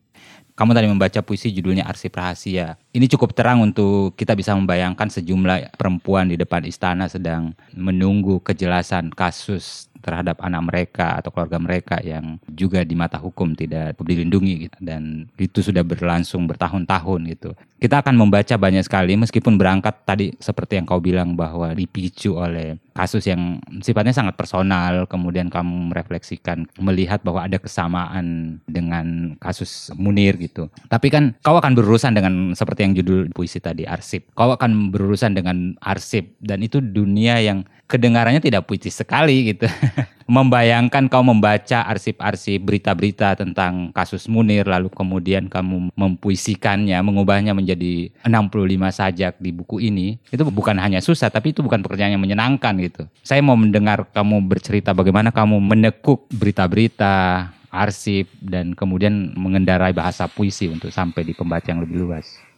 Kamu 0.52 0.76
tadi 0.76 0.92
membaca 0.92 1.24
puisi 1.24 1.48
judulnya 1.56 1.88
Arsip 1.88 2.12
Rahasia. 2.12 2.76
Ini 2.90 3.06
cukup 3.06 3.38
terang 3.38 3.62
untuk 3.62 4.18
kita 4.18 4.34
bisa 4.34 4.50
membayangkan 4.58 5.06
sejumlah 5.06 5.78
perempuan 5.78 6.26
di 6.26 6.34
depan 6.34 6.66
istana 6.66 7.06
sedang 7.06 7.54
menunggu 7.70 8.42
kejelasan 8.42 9.14
kasus 9.14 9.90
terhadap 10.00 10.40
anak 10.40 10.62
mereka 10.66 11.20
atau 11.20 11.30
keluarga 11.30 11.60
mereka 11.60 11.96
yang 12.00 12.40
juga 12.48 12.82
di 12.82 12.96
mata 12.96 13.20
hukum 13.20 13.52
tidak 13.52 13.94
dilindungi 14.00 14.68
gitu. 14.68 14.76
dan 14.80 15.28
itu 15.36 15.60
sudah 15.60 15.84
berlangsung 15.84 16.48
bertahun-tahun 16.48 17.20
gitu. 17.36 17.50
Kita 17.80 18.04
akan 18.04 18.12
membaca 18.16 18.56
banyak 18.60 18.84
sekali 18.84 19.16
meskipun 19.16 19.56
berangkat 19.56 20.04
tadi 20.04 20.36
seperti 20.36 20.76
yang 20.76 20.84
kau 20.84 21.00
bilang 21.00 21.32
bahwa 21.32 21.72
dipicu 21.72 22.36
oleh 22.36 22.76
kasus 22.92 23.24
yang 23.24 23.56
sifatnya 23.80 24.12
sangat 24.12 24.36
personal 24.36 25.08
kemudian 25.08 25.48
kamu 25.48 25.88
merefleksikan 25.88 26.68
melihat 26.76 27.24
bahwa 27.24 27.48
ada 27.48 27.56
kesamaan 27.56 28.58
dengan 28.68 29.36
kasus 29.40 29.88
Munir 29.96 30.36
gitu. 30.36 30.68
Tapi 30.92 31.08
kan 31.08 31.32
kau 31.40 31.56
akan 31.56 31.72
berurusan 31.72 32.12
dengan 32.12 32.52
seperti 32.52 32.79
yang 32.80 32.96
judul 32.96 33.28
puisi 33.30 33.60
tadi 33.60 33.84
arsip. 33.84 34.32
Kau 34.32 34.52
akan 34.56 34.90
berurusan 34.90 35.36
dengan 35.36 35.76
arsip 35.84 36.34
dan 36.40 36.64
itu 36.64 36.80
dunia 36.80 37.38
yang 37.38 37.68
kedengarannya 37.90 38.38
tidak 38.38 38.70
puitis 38.70 38.94
sekali 38.94 39.52
gitu. 39.52 39.66
Membayangkan 40.30 41.10
kau 41.10 41.26
membaca 41.26 41.82
arsip-arsip 41.90 42.62
berita-berita 42.62 43.34
tentang 43.34 43.90
kasus 43.90 44.30
Munir 44.30 44.62
lalu 44.62 44.86
kemudian 44.86 45.50
kamu 45.50 45.90
mempuisikannya, 45.98 46.94
mengubahnya 47.02 47.50
menjadi 47.50 48.14
65 48.22 48.94
sajak 48.94 49.34
di 49.42 49.50
buku 49.50 49.82
ini. 49.82 50.22
Itu 50.30 50.46
bukan 50.46 50.78
hanya 50.78 51.02
susah 51.02 51.34
tapi 51.34 51.50
itu 51.50 51.66
bukan 51.66 51.82
pekerjaan 51.82 52.14
yang 52.14 52.22
menyenangkan 52.22 52.78
gitu. 52.78 53.10
Saya 53.26 53.42
mau 53.42 53.58
mendengar 53.58 54.06
kamu 54.14 54.46
bercerita 54.46 54.94
bagaimana 54.94 55.34
kamu 55.34 55.58
menekuk 55.58 56.30
berita-berita, 56.30 57.50
arsip 57.70 58.30
dan 58.38 58.74
kemudian 58.78 59.34
mengendarai 59.34 59.94
bahasa 59.94 60.26
puisi 60.26 60.66
untuk 60.66 60.94
sampai 60.94 61.26
di 61.26 61.32
pembaca 61.34 61.66
yang 61.70 61.82
lebih 61.82 62.06
luas. 62.06 62.49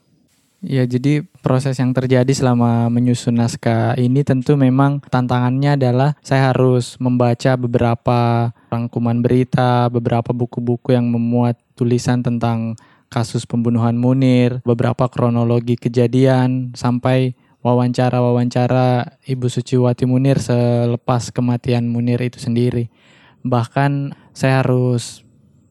Ya, 0.63 0.87
jadi 0.87 1.27
proses 1.43 1.83
yang 1.83 1.91
terjadi 1.91 2.31
selama 2.31 2.87
menyusun 2.87 3.35
naskah 3.35 3.99
ini 3.99 4.23
tentu 4.23 4.55
memang 4.55 5.03
tantangannya 5.11 5.75
adalah 5.75 6.15
saya 6.23 6.55
harus 6.55 6.95
membaca 7.03 7.59
beberapa 7.59 8.51
rangkuman 8.71 9.19
berita, 9.27 9.91
beberapa 9.91 10.31
buku-buku 10.31 10.95
yang 10.95 11.11
memuat 11.11 11.59
tulisan 11.75 12.23
tentang 12.23 12.79
kasus 13.11 13.43
pembunuhan 13.43 13.99
Munir, 13.99 14.63
beberapa 14.63 15.11
kronologi 15.11 15.75
kejadian 15.75 16.79
sampai 16.79 17.35
wawancara-wawancara 17.67 19.19
Ibu 19.27 19.51
Suciwati 19.51 20.07
Munir 20.07 20.39
selepas 20.39 21.35
kematian 21.35 21.91
Munir 21.91 22.23
itu 22.23 22.39
sendiri. 22.39 22.87
Bahkan 23.43 24.15
saya 24.31 24.63
harus 24.63 25.22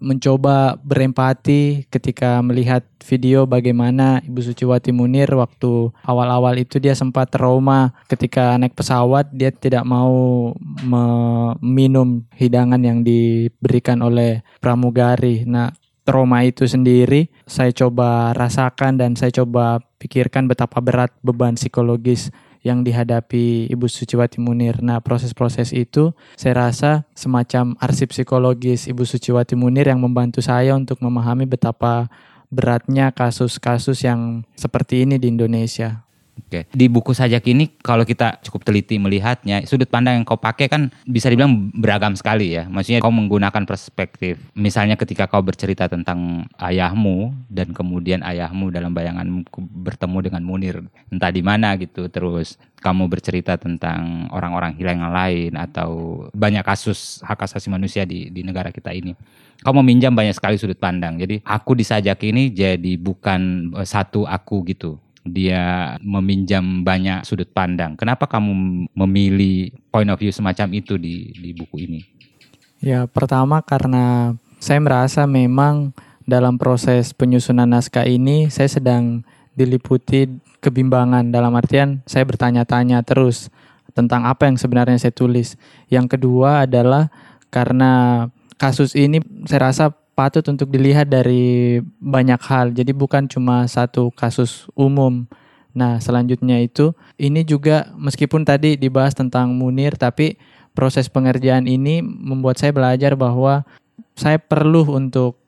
mencoba 0.01 0.81
berempati 0.81 1.85
ketika 1.87 2.41
melihat 2.41 2.81
video 3.05 3.45
bagaimana 3.45 4.19
Ibu 4.25 4.41
Suciwati 4.41 4.89
Munir 4.89 5.29
waktu 5.37 5.93
awal-awal 6.01 6.57
itu 6.57 6.81
dia 6.81 6.97
sempat 6.97 7.29
trauma 7.29 7.93
ketika 8.09 8.57
naik 8.57 8.73
pesawat 8.73 9.29
dia 9.29 9.53
tidak 9.53 9.85
mau 9.85 10.51
meminum 10.81 12.25
hidangan 12.33 12.81
yang 12.81 13.05
diberikan 13.05 14.01
oleh 14.01 14.41
pramugari. 14.57 15.45
Nah, 15.45 15.69
trauma 16.01 16.41
itu 16.41 16.65
sendiri 16.65 17.29
saya 17.45 17.69
coba 17.69 18.33
rasakan 18.33 18.97
dan 18.97 19.13
saya 19.13 19.29
coba 19.31 19.79
pikirkan 20.01 20.49
betapa 20.49 20.81
berat 20.81 21.13
beban 21.21 21.53
psikologis 21.53 22.33
yang 22.61 22.85
dihadapi 22.85 23.69
Ibu 23.73 23.89
Suciwati 23.89 24.37
Munir. 24.37 24.81
Nah, 24.85 25.01
proses-proses 25.01 25.73
itu 25.73 26.13
saya 26.37 26.69
rasa 26.69 27.09
semacam 27.17 27.73
arsip 27.81 28.13
psikologis 28.13 28.85
Ibu 28.85 29.01
Suciwati 29.05 29.57
Munir 29.57 29.89
yang 29.89 30.01
membantu 30.01 30.45
saya 30.45 30.77
untuk 30.77 31.01
memahami 31.01 31.49
betapa 31.49 32.09
beratnya 32.51 33.09
kasus-kasus 33.15 34.05
yang 34.05 34.45
seperti 34.53 35.07
ini 35.07 35.17
di 35.17 35.31
Indonesia. 35.31 36.05
Oke, 36.41 36.65
di 36.73 36.89
buku 36.89 37.13
sajak 37.13 37.45
ini 37.53 37.69
kalau 37.79 38.01
kita 38.01 38.41
cukup 38.41 38.65
teliti 38.65 38.97
melihatnya, 38.97 39.61
sudut 39.69 39.87
pandang 39.87 40.19
yang 40.19 40.25
kau 40.25 40.41
pakai 40.41 40.67
kan 40.67 40.89
bisa 41.05 41.29
dibilang 41.29 41.69
beragam 41.77 42.17
sekali 42.17 42.57
ya. 42.57 42.65
Maksudnya 42.65 42.99
kau 42.99 43.13
menggunakan 43.13 43.63
perspektif. 43.63 44.41
Misalnya 44.57 44.97
ketika 44.97 45.29
kau 45.29 45.45
bercerita 45.45 45.85
tentang 45.85 46.49
ayahmu 46.57 47.31
dan 47.47 47.71
kemudian 47.71 48.25
ayahmu 48.25 48.73
dalam 48.73 48.91
bayangan 48.91 49.45
bertemu 49.53 50.17
dengan 50.25 50.41
Munir 50.41 50.75
entah 51.13 51.29
di 51.29 51.45
mana 51.45 51.77
gitu. 51.77 52.09
Terus 52.09 52.57
kamu 52.81 53.05
bercerita 53.07 53.55
tentang 53.61 54.27
orang-orang 54.33 54.73
hilang 54.75 55.05
yang 55.05 55.13
lain 55.13 55.51
atau 55.53 56.25
banyak 56.33 56.65
kasus 56.65 57.21
hak 57.21 57.45
asasi 57.45 57.69
manusia 57.69 58.03
di 58.03 58.33
di 58.33 58.41
negara 58.41 58.73
kita 58.73 58.89
ini. 58.89 59.13
Kau 59.61 59.77
meminjam 59.77 60.09
banyak 60.11 60.33
sekali 60.33 60.57
sudut 60.57 60.81
pandang. 60.81 61.21
Jadi 61.21 61.45
aku 61.45 61.77
di 61.77 61.85
sajak 61.85 62.17
ini 62.25 62.49
jadi 62.49 62.97
bukan 62.97 63.71
eh, 63.77 63.85
satu 63.85 64.25
aku 64.25 64.65
gitu 64.65 64.97
dia 65.21 65.95
meminjam 66.01 66.81
banyak 66.81 67.21
sudut 67.25 67.49
pandang. 67.53 67.93
Kenapa 67.93 68.25
kamu 68.25 68.85
memilih 68.93 69.69
point 69.93 70.09
of 70.09 70.17
view 70.17 70.33
semacam 70.33 70.67
itu 70.73 70.97
di 70.97 71.29
di 71.37 71.53
buku 71.53 71.75
ini? 71.85 72.01
Ya, 72.81 73.05
pertama 73.05 73.61
karena 73.61 74.33
saya 74.57 74.81
merasa 74.81 75.29
memang 75.29 75.93
dalam 76.25 76.57
proses 76.57 77.13
penyusunan 77.13 77.69
naskah 77.69 78.05
ini 78.09 78.49
saya 78.49 78.69
sedang 78.69 79.21
diliputi 79.53 80.29
kebimbangan 80.61 81.29
dalam 81.29 81.53
artian 81.57 82.01
saya 82.05 82.23
bertanya-tanya 82.25 83.03
terus 83.03 83.51
tentang 83.91 84.25
apa 84.25 84.47
yang 84.49 84.57
sebenarnya 84.57 84.97
saya 84.97 85.13
tulis. 85.13 85.59
Yang 85.91 86.17
kedua 86.17 86.65
adalah 86.65 87.11
karena 87.51 88.25
kasus 88.55 88.95
ini 88.95 89.21
saya 89.45 89.69
rasa 89.69 89.85
patut 90.13 90.43
untuk 90.51 90.69
dilihat 90.69 91.07
dari 91.07 91.79
banyak 91.99 92.41
hal. 92.43 92.75
Jadi 92.75 92.91
bukan 92.91 93.25
cuma 93.27 93.65
satu 93.65 94.11
kasus 94.13 94.67
umum. 94.75 95.25
Nah, 95.71 96.03
selanjutnya 96.03 96.59
itu 96.59 96.91
ini 97.15 97.47
juga 97.47 97.87
meskipun 97.95 98.43
tadi 98.43 98.75
dibahas 98.75 99.15
tentang 99.15 99.55
Munir 99.55 99.95
tapi 99.95 100.35
proses 100.75 101.07
pengerjaan 101.07 101.67
ini 101.67 102.03
membuat 102.03 102.59
saya 102.59 102.75
belajar 102.75 103.15
bahwa 103.15 103.63
saya 104.15 104.39
perlu 104.39 104.87
untuk 104.87 105.39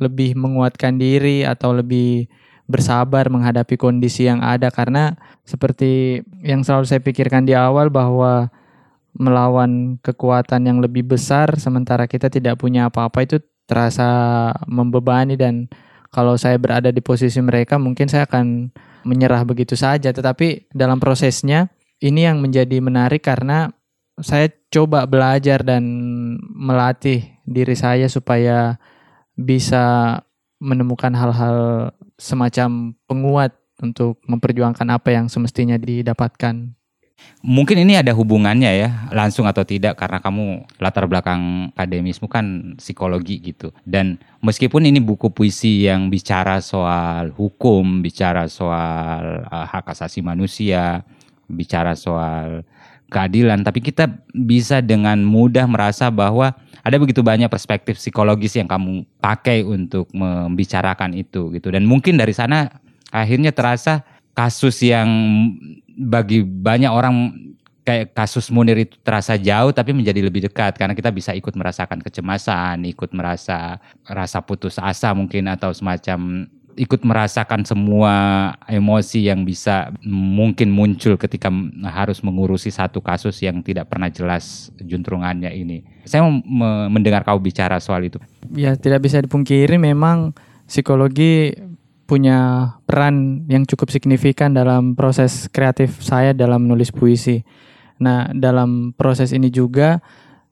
lebih 0.00 0.36
menguatkan 0.36 0.96
diri 0.96 1.44
atau 1.44 1.76
lebih 1.76 2.28
bersabar 2.70 3.26
menghadapi 3.28 3.74
kondisi 3.74 4.30
yang 4.30 4.40
ada 4.40 4.70
karena 4.70 5.18
seperti 5.42 6.22
yang 6.40 6.62
selalu 6.62 6.86
saya 6.86 7.02
pikirkan 7.02 7.42
di 7.44 7.52
awal 7.52 7.90
bahwa 7.90 8.48
melawan 9.10 9.98
kekuatan 10.06 10.70
yang 10.70 10.78
lebih 10.78 11.02
besar 11.02 11.58
sementara 11.58 12.06
kita 12.06 12.30
tidak 12.30 12.62
punya 12.62 12.86
apa-apa 12.86 13.26
itu 13.26 13.42
terasa 13.70 14.10
membebani 14.66 15.38
dan 15.38 15.70
kalau 16.10 16.34
saya 16.34 16.58
berada 16.58 16.90
di 16.90 16.98
posisi 16.98 17.38
mereka 17.38 17.78
mungkin 17.78 18.10
saya 18.10 18.26
akan 18.26 18.74
menyerah 19.06 19.46
begitu 19.46 19.78
saja 19.78 20.10
tetapi 20.10 20.66
dalam 20.74 20.98
prosesnya 20.98 21.70
ini 22.02 22.26
yang 22.26 22.42
menjadi 22.42 22.82
menarik 22.82 23.22
karena 23.22 23.70
saya 24.18 24.50
coba 24.74 25.06
belajar 25.06 25.62
dan 25.62 25.84
melatih 26.50 27.24
diri 27.46 27.78
saya 27.78 28.10
supaya 28.10 28.76
bisa 29.38 30.18
menemukan 30.60 31.14
hal-hal 31.16 31.90
semacam 32.20 32.92
penguat 33.08 33.56
untuk 33.80 34.20
memperjuangkan 34.28 34.88
apa 34.92 35.16
yang 35.16 35.26
semestinya 35.32 35.80
didapatkan. 35.80 36.76
Mungkin 37.40 37.88
ini 37.88 37.96
ada 37.96 38.12
hubungannya 38.12 38.68
ya, 38.68 38.88
langsung 39.16 39.48
atau 39.48 39.64
tidak 39.64 39.96
karena 39.96 40.20
kamu 40.20 40.68
latar 40.76 41.08
belakang 41.08 41.72
akademismu 41.72 42.28
kan 42.28 42.76
psikologi 42.76 43.40
gitu. 43.40 43.72
Dan 43.88 44.20
meskipun 44.44 44.84
ini 44.84 45.00
buku 45.00 45.32
puisi 45.32 45.88
yang 45.88 46.12
bicara 46.12 46.60
soal 46.60 47.32
hukum, 47.32 48.04
bicara 48.04 48.44
soal 48.44 49.48
uh, 49.48 49.66
hak 49.66 49.88
asasi 49.88 50.20
manusia, 50.20 51.00
bicara 51.48 51.96
soal 51.96 52.62
keadilan, 53.08 53.64
tapi 53.64 53.80
kita 53.80 54.20
bisa 54.36 54.84
dengan 54.84 55.18
mudah 55.24 55.64
merasa 55.64 56.12
bahwa 56.12 56.52
ada 56.80 56.96
begitu 56.96 57.20
banyak 57.20 57.48
perspektif 57.48 58.00
psikologis 58.00 58.56
yang 58.56 58.68
kamu 58.68 59.04
pakai 59.20 59.64
untuk 59.64 60.08
membicarakan 60.12 61.12
itu 61.12 61.52
gitu 61.52 61.68
dan 61.68 61.84
mungkin 61.84 62.16
dari 62.16 62.32
sana 62.32 62.72
akhirnya 63.12 63.52
terasa 63.52 64.06
kasus 64.34 64.80
yang 64.82 65.08
bagi 66.00 66.42
banyak 66.42 66.88
orang 66.90 67.34
kayak 67.84 68.14
kasus 68.14 68.52
Munir 68.52 68.78
itu 68.86 68.94
terasa 69.02 69.34
jauh 69.34 69.72
tapi 69.74 69.90
menjadi 69.90 70.20
lebih 70.22 70.46
dekat 70.46 70.76
karena 70.78 70.94
kita 70.94 71.10
bisa 71.10 71.34
ikut 71.34 71.52
merasakan 71.56 71.98
kecemasan, 72.00 72.86
ikut 72.86 73.10
merasa 73.10 73.80
rasa 74.06 74.38
putus 74.44 74.78
asa 74.78 75.10
mungkin 75.16 75.50
atau 75.50 75.74
semacam 75.74 76.46
ikut 76.78 77.02
merasakan 77.02 77.66
semua 77.66 78.14
emosi 78.64 79.26
yang 79.28 79.42
bisa 79.44 79.90
mungkin 80.06 80.70
muncul 80.70 81.18
ketika 81.18 81.50
harus 81.90 82.22
mengurusi 82.24 82.70
satu 82.70 83.02
kasus 83.02 83.42
yang 83.42 83.60
tidak 83.60 83.90
pernah 83.90 84.08
jelas 84.08 84.70
juntrungannya 84.80 85.50
ini. 85.52 85.82
Saya 86.08 86.24
mendengar 86.88 87.26
kau 87.26 87.36
bicara 87.36 87.76
soal 87.82 88.06
itu. 88.08 88.16
Ya, 88.54 88.78
tidak 88.78 89.04
bisa 89.04 89.20
dipungkiri 89.20 89.76
memang 89.76 90.32
psikologi 90.64 91.52
punya 92.10 92.66
peran 92.90 93.46
yang 93.46 93.62
cukup 93.62 93.94
signifikan 93.94 94.50
dalam 94.50 94.98
proses 94.98 95.46
kreatif 95.46 96.02
saya 96.02 96.34
dalam 96.34 96.66
menulis 96.66 96.90
puisi. 96.90 97.46
Nah, 98.02 98.26
dalam 98.34 98.90
proses 98.98 99.30
ini 99.30 99.46
juga 99.46 100.02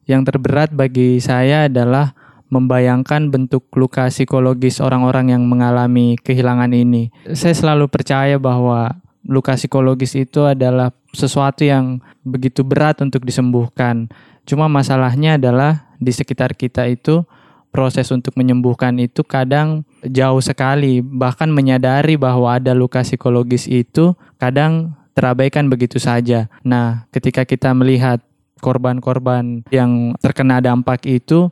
yang 0.07 0.23
terberat 0.23 0.71
bagi 0.71 1.19
saya 1.19 1.67
adalah 1.67 2.15
membayangkan 2.47 3.35
bentuk 3.35 3.67
luka 3.75 4.07
psikologis 4.07 4.79
orang-orang 4.79 5.35
yang 5.35 5.43
mengalami 5.51 6.15
kehilangan 6.23 6.71
ini. 6.71 7.11
Saya 7.35 7.59
selalu 7.59 7.91
percaya 7.91 8.39
bahwa 8.39 8.95
luka 9.27 9.59
psikologis 9.59 10.15
itu 10.15 10.47
adalah 10.47 10.95
sesuatu 11.11 11.67
yang 11.67 11.99
begitu 12.23 12.63
berat 12.63 13.03
untuk 13.03 13.27
disembuhkan. 13.27 14.07
Cuma 14.47 14.71
masalahnya 14.71 15.37
adalah 15.37 15.91
di 15.99 16.15
sekitar 16.15 16.55
kita 16.55 16.87
itu 16.87 17.27
proses 17.75 18.09
untuk 18.15 18.39
menyembuhkan 18.39 18.97
itu 18.97 19.27
kadang 19.27 19.88
jauh 20.07 20.43
sekali. 20.43 21.01
Bahkan 21.03 21.51
menyadari 21.51 22.15
bahwa 22.15 22.55
ada 22.59 22.75
luka 22.75 23.03
psikologis 23.03 23.67
itu 23.67 24.15
kadang 24.39 24.95
terabaikan 25.19 25.67
begitu 25.67 25.99
saja. 25.99 26.47
Nah, 26.63 27.11
ketika 27.11 27.43
kita 27.43 27.75
melihat 27.75 28.23
korban-korban 28.63 29.67
yang 29.75 30.15
terkena 30.23 30.63
dampak 30.63 31.07
itu, 31.07 31.51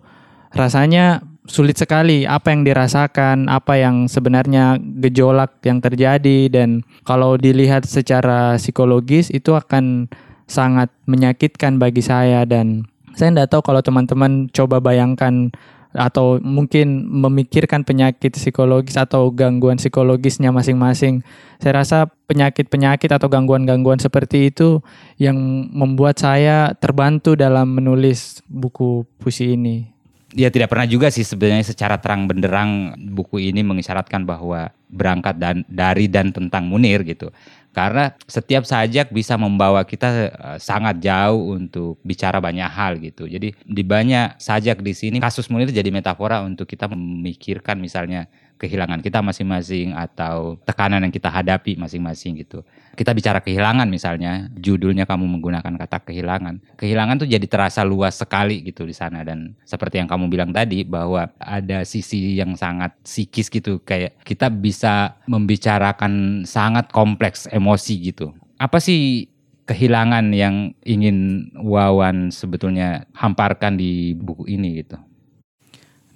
rasanya 0.54 1.22
sulit 1.46 1.78
sekali 1.78 2.26
apa 2.26 2.50
yang 2.50 2.66
dirasakan, 2.66 3.46
apa 3.46 3.78
yang 3.78 4.10
sebenarnya 4.10 4.78
gejolak 5.02 5.62
yang 5.62 5.78
terjadi 5.78 6.50
dan 6.50 6.82
kalau 7.06 7.38
dilihat 7.38 7.86
secara 7.86 8.58
psikologis 8.58 9.30
itu 9.30 9.54
akan 9.54 10.10
sangat 10.46 10.90
menyakitkan 11.06 11.78
bagi 11.78 12.02
saya 12.02 12.46
dan 12.46 12.86
saya 13.16 13.32
tidak 13.32 13.50
tahu 13.50 13.62
kalau 13.72 13.80
teman-teman 13.82 14.46
coba 14.52 14.78
bayangkan 14.78 15.50
atau 15.96 16.38
mungkin 16.44 17.08
memikirkan 17.08 17.82
penyakit 17.82 18.36
psikologis 18.36 19.00
atau 19.00 19.32
gangguan 19.32 19.80
psikologisnya 19.80 20.52
masing-masing. 20.52 21.24
Saya 21.58 21.82
rasa 21.82 21.98
penyakit-penyakit 22.28 23.08
atau 23.08 23.26
gangguan-gangguan 23.32 23.98
seperti 23.98 24.52
itu 24.52 24.84
yang 25.16 25.36
membuat 25.72 26.20
saya 26.20 26.76
terbantu 26.76 27.34
dalam 27.34 27.72
menulis 27.72 28.44
buku 28.46 29.08
puisi 29.18 29.56
ini 29.56 29.96
ya 30.36 30.52
tidak 30.52 30.68
pernah 30.68 30.84
juga 30.84 31.08
sih 31.08 31.24
sebenarnya 31.24 31.64
secara 31.64 31.96
terang 31.96 32.28
benderang 32.28 32.92
buku 33.16 33.40
ini 33.40 33.64
mengisyaratkan 33.64 34.28
bahwa 34.28 34.68
berangkat 34.92 35.40
dan 35.40 35.64
dari 35.66 36.12
dan 36.12 36.30
tentang 36.30 36.68
Munir 36.68 37.02
gitu. 37.08 37.32
Karena 37.76 38.16
setiap 38.24 38.64
sajak 38.64 39.12
bisa 39.12 39.36
membawa 39.36 39.84
kita 39.84 40.32
uh, 40.32 40.56
sangat 40.56 40.96
jauh 40.96 41.52
untuk 41.52 42.00
bicara 42.00 42.40
banyak 42.40 42.64
hal 42.64 42.96
gitu. 43.04 43.28
Jadi 43.28 43.52
di 43.52 43.82
banyak 43.84 44.40
sajak 44.40 44.80
di 44.80 44.96
sini 44.96 45.20
kasus 45.20 45.52
Munir 45.52 45.68
jadi 45.68 45.92
metafora 45.92 46.40
untuk 46.40 46.64
kita 46.64 46.88
memikirkan 46.88 47.76
misalnya 47.76 48.32
kehilangan 48.56 49.04
kita 49.04 49.20
masing-masing 49.20 49.92
atau 49.92 50.56
tekanan 50.64 51.04
yang 51.04 51.12
kita 51.12 51.28
hadapi 51.28 51.76
masing-masing 51.76 52.40
gitu. 52.40 52.64
Kita 52.96 53.12
bicara 53.12 53.44
kehilangan 53.44 53.84
misalnya, 53.92 54.48
judulnya 54.56 55.04
kamu 55.04 55.28
menggunakan 55.28 55.76
kata 55.76 56.08
kehilangan. 56.08 56.80
Kehilangan 56.80 57.20
tuh 57.20 57.28
jadi 57.28 57.44
terasa 57.44 57.84
luas 57.84 58.16
sekali 58.16 58.64
gitu 58.64 58.88
di 58.88 58.96
sana 58.96 59.20
dan 59.20 59.52
seperti 59.68 60.00
yang 60.00 60.08
kamu 60.08 60.32
bilang 60.32 60.50
tadi 60.56 60.82
bahwa 60.88 61.28
ada 61.36 61.84
sisi 61.84 62.40
yang 62.40 62.56
sangat 62.56 62.96
psikis 63.04 63.52
gitu 63.52 63.84
kayak 63.84 64.16
kita 64.24 64.48
bisa 64.48 65.20
membicarakan 65.28 66.44
sangat 66.48 66.88
kompleks 66.88 67.44
emosi 67.52 67.94
gitu. 68.12 68.32
Apa 68.56 68.80
sih 68.80 69.28
kehilangan 69.68 70.32
yang 70.32 70.72
ingin 70.86 71.50
Wawan 71.58 72.32
sebetulnya 72.32 73.04
hamparkan 73.12 73.76
di 73.76 74.16
buku 74.16 74.48
ini 74.48 74.80
gitu? 74.80 74.96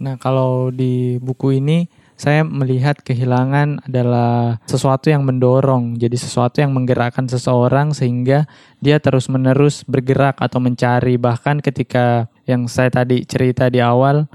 Nah, 0.01 0.17
kalau 0.17 0.73
di 0.73 1.21
buku 1.21 1.61
ini 1.61 1.85
saya 2.21 2.45
melihat 2.45 3.01
kehilangan 3.01 3.89
adalah 3.89 4.61
sesuatu 4.69 5.09
yang 5.09 5.25
mendorong, 5.25 5.97
jadi 5.97 6.13
sesuatu 6.21 6.61
yang 6.61 6.77
menggerakkan 6.77 7.25
seseorang 7.25 7.97
sehingga 7.97 8.45
dia 8.77 9.01
terus-menerus 9.01 9.89
bergerak 9.89 10.37
atau 10.37 10.61
mencari. 10.61 11.17
Bahkan 11.17 11.65
ketika 11.65 12.29
yang 12.45 12.69
saya 12.69 12.93
tadi 12.93 13.25
cerita 13.25 13.73
di 13.73 13.81
awal, 13.81 14.29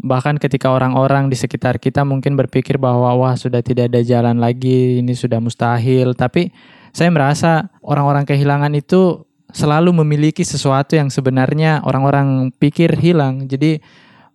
bahkan 0.00 0.40
ketika 0.40 0.72
orang-orang 0.72 1.28
di 1.28 1.36
sekitar 1.36 1.76
kita 1.76 2.08
mungkin 2.08 2.40
berpikir 2.40 2.80
bahwa 2.80 3.12
wah 3.12 3.36
sudah 3.36 3.60
tidak 3.60 3.92
ada 3.92 4.00
jalan 4.00 4.40
lagi, 4.40 5.04
ini 5.04 5.12
sudah 5.12 5.36
mustahil. 5.36 6.16
Tapi 6.16 6.48
saya 6.96 7.12
merasa 7.12 7.68
orang-orang 7.84 8.24
kehilangan 8.24 8.72
itu 8.72 9.28
selalu 9.52 9.92
memiliki 9.92 10.40
sesuatu 10.40 10.96
yang 10.96 11.12
sebenarnya 11.12 11.84
orang-orang 11.84 12.48
pikir 12.56 12.96
hilang. 12.96 13.44
Jadi 13.44 13.84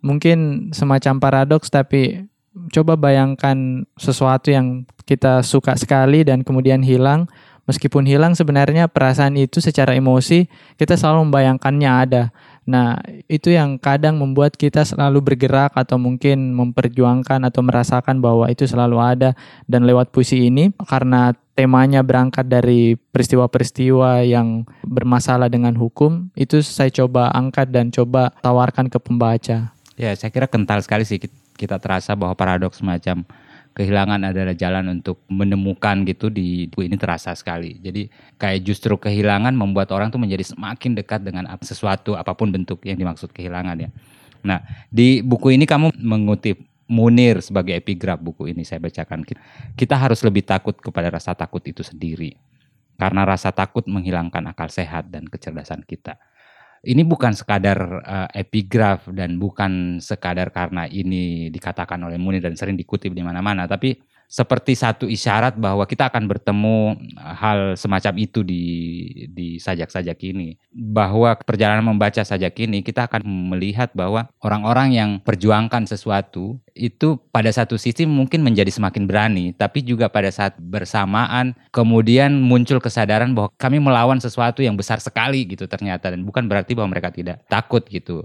mungkin 0.06 0.70
semacam 0.70 1.18
paradoks 1.18 1.74
tapi 1.74 2.30
coba 2.72 3.00
bayangkan 3.00 3.88
sesuatu 3.96 4.52
yang 4.52 4.84
kita 5.08 5.44
suka 5.44 5.76
sekali 5.80 6.24
dan 6.28 6.44
kemudian 6.44 6.84
hilang. 6.84 7.28
Meskipun 7.70 8.10
hilang 8.10 8.34
sebenarnya 8.34 8.90
perasaan 8.90 9.38
itu 9.38 9.62
secara 9.62 9.94
emosi 9.94 10.50
kita 10.76 10.98
selalu 10.98 11.30
membayangkannya 11.30 11.92
ada. 11.92 12.24
Nah, 12.62 13.00
itu 13.26 13.54
yang 13.54 13.82
kadang 13.82 14.22
membuat 14.22 14.54
kita 14.54 14.86
selalu 14.86 15.22
bergerak 15.22 15.74
atau 15.74 15.98
mungkin 15.98 16.54
memperjuangkan 16.58 17.42
atau 17.48 17.62
merasakan 17.66 18.22
bahwa 18.22 18.50
itu 18.50 18.70
selalu 18.70 18.98
ada 19.02 19.34
dan 19.66 19.86
lewat 19.86 20.14
puisi 20.14 20.50
ini 20.50 20.70
karena 20.86 21.34
temanya 21.58 22.02
berangkat 22.06 22.50
dari 22.50 22.98
peristiwa-peristiwa 22.98 24.26
yang 24.26 24.66
bermasalah 24.86 25.50
dengan 25.50 25.78
hukum, 25.78 26.34
itu 26.34 26.62
saya 26.66 26.90
coba 26.90 27.34
angkat 27.34 27.70
dan 27.70 27.90
coba 27.94 28.34
tawarkan 28.42 28.90
ke 28.90 28.98
pembaca. 28.98 29.74
Ya, 30.00 30.12
saya 30.18 30.34
kira 30.34 30.50
kental 30.50 30.82
sekali 30.82 31.06
sih 31.06 31.22
kita 31.56 31.78
terasa 31.78 32.16
bahwa 32.18 32.34
paradoks 32.34 32.80
semacam 32.80 33.24
kehilangan 33.72 34.20
adalah 34.28 34.52
jalan 34.52 35.00
untuk 35.00 35.24
menemukan 35.32 36.04
gitu 36.04 36.28
di 36.28 36.68
buku 36.68 36.92
ini 36.92 37.00
terasa 37.00 37.32
sekali. 37.32 37.80
Jadi 37.80 38.12
kayak 38.36 38.60
justru 38.68 39.00
kehilangan 39.00 39.56
membuat 39.56 39.96
orang 39.96 40.12
tuh 40.12 40.20
menjadi 40.20 40.44
semakin 40.44 40.92
dekat 41.00 41.24
dengan 41.24 41.48
sesuatu 41.64 42.20
apa 42.20 42.36
pun 42.36 42.52
bentuk 42.52 42.84
yang 42.84 43.00
dimaksud 43.00 43.32
kehilangan 43.32 43.80
ya. 43.80 43.90
Nah, 44.44 44.60
di 44.92 45.24
buku 45.24 45.56
ini 45.56 45.64
kamu 45.64 45.96
mengutip 46.02 46.60
Munir 46.92 47.40
sebagai 47.40 47.72
epigraf 47.80 48.20
buku 48.20 48.52
ini 48.52 48.68
saya 48.68 48.84
bacakan. 48.84 49.24
Kita 49.80 49.96
harus 49.96 50.20
lebih 50.28 50.44
takut 50.44 50.76
kepada 50.76 51.08
rasa 51.08 51.32
takut 51.32 51.64
itu 51.64 51.88
sendiri. 51.88 52.36
Karena 53.00 53.24
rasa 53.24 53.56
takut 53.56 53.88
menghilangkan 53.88 54.52
akal 54.52 54.68
sehat 54.68 55.08
dan 55.08 55.24
kecerdasan 55.32 55.88
kita 55.88 56.20
ini 56.82 57.06
bukan 57.06 57.38
sekadar 57.38 57.80
uh, 58.02 58.30
epigraf 58.34 59.06
dan 59.14 59.38
bukan 59.38 60.02
sekadar 60.02 60.50
karena 60.50 60.90
ini 60.90 61.54
dikatakan 61.54 62.02
oleh 62.02 62.18
Munir 62.18 62.42
dan 62.42 62.58
sering 62.58 62.74
dikutip 62.74 63.14
di 63.14 63.22
mana-mana, 63.22 63.70
tapi 63.70 63.94
seperti 64.32 64.80
satu 64.80 65.12
isyarat 65.12 65.60
bahwa 65.60 65.84
kita 65.84 66.08
akan 66.08 66.24
bertemu 66.32 66.96
eh, 67.20 67.36
hal 67.36 67.76
semacam 67.76 68.14
itu 68.16 68.48
di 68.48 68.64
di 69.28 69.60
sajak-sajak 69.60 70.16
ini. 70.32 70.56
Bahwa 70.72 71.36
perjalanan 71.36 71.84
membaca 71.84 72.24
sajak 72.24 72.56
ini 72.64 72.80
kita 72.80 73.12
akan 73.12 73.28
melihat 73.52 73.92
bahwa 73.92 74.32
orang-orang 74.40 74.96
yang 74.96 75.10
perjuangkan 75.20 75.84
sesuatu 75.84 76.64
itu 76.72 77.20
pada 77.36 77.52
satu 77.52 77.76
sisi 77.76 78.08
mungkin 78.08 78.40
menjadi 78.40 78.72
semakin 78.72 79.04
berani, 79.04 79.52
tapi 79.52 79.84
juga 79.84 80.08
pada 80.08 80.32
saat 80.32 80.56
bersamaan 80.56 81.52
kemudian 81.76 82.32
muncul 82.40 82.80
kesadaran 82.80 83.36
bahwa 83.36 83.52
kami 83.60 83.84
melawan 83.84 84.24
sesuatu 84.24 84.64
yang 84.64 84.80
besar 84.80 85.04
sekali 85.04 85.44
gitu 85.44 85.68
ternyata 85.68 86.08
dan 86.16 86.24
bukan 86.24 86.48
berarti 86.48 86.72
bahwa 86.72 86.96
mereka 86.96 87.12
tidak 87.12 87.44
takut 87.52 87.84
gitu 87.92 88.24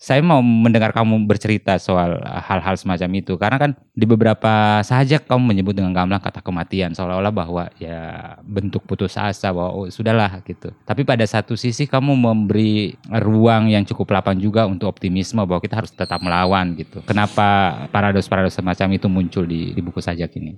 saya 0.00 0.24
mau 0.24 0.40
mendengar 0.40 0.96
kamu 0.96 1.28
bercerita 1.28 1.76
soal 1.76 2.16
hal-hal 2.24 2.72
semacam 2.80 3.20
itu 3.20 3.36
karena 3.36 3.60
kan 3.60 3.70
di 3.92 4.08
beberapa 4.08 4.80
saja 4.80 5.20
kamu 5.20 5.52
menyebut 5.52 5.76
dengan 5.76 5.92
gamblang 5.92 6.24
kata 6.24 6.40
kematian 6.40 6.96
seolah-olah 6.96 7.28
bahwa 7.28 7.68
ya 7.76 8.32
bentuk 8.40 8.80
putus 8.88 9.20
asa 9.20 9.52
bahwa 9.52 9.76
oh, 9.76 9.86
sudahlah 9.92 10.40
gitu. 10.48 10.72
Tapi 10.88 11.04
pada 11.04 11.28
satu 11.28 11.52
sisi 11.52 11.84
kamu 11.84 12.16
memberi 12.16 12.96
ruang 13.12 13.68
yang 13.68 13.84
cukup 13.84 14.16
lapang 14.16 14.40
juga 14.40 14.64
untuk 14.64 14.88
optimisme 14.88 15.44
bahwa 15.44 15.60
kita 15.60 15.84
harus 15.84 15.92
tetap 15.92 16.16
melawan 16.24 16.72
gitu. 16.80 17.04
Kenapa 17.04 17.84
paradoks-paradoks 17.92 18.56
semacam 18.56 18.96
itu 18.96 19.04
muncul 19.04 19.44
di, 19.44 19.76
di 19.76 19.84
buku 19.84 20.00
sajak 20.00 20.32
ini? 20.40 20.56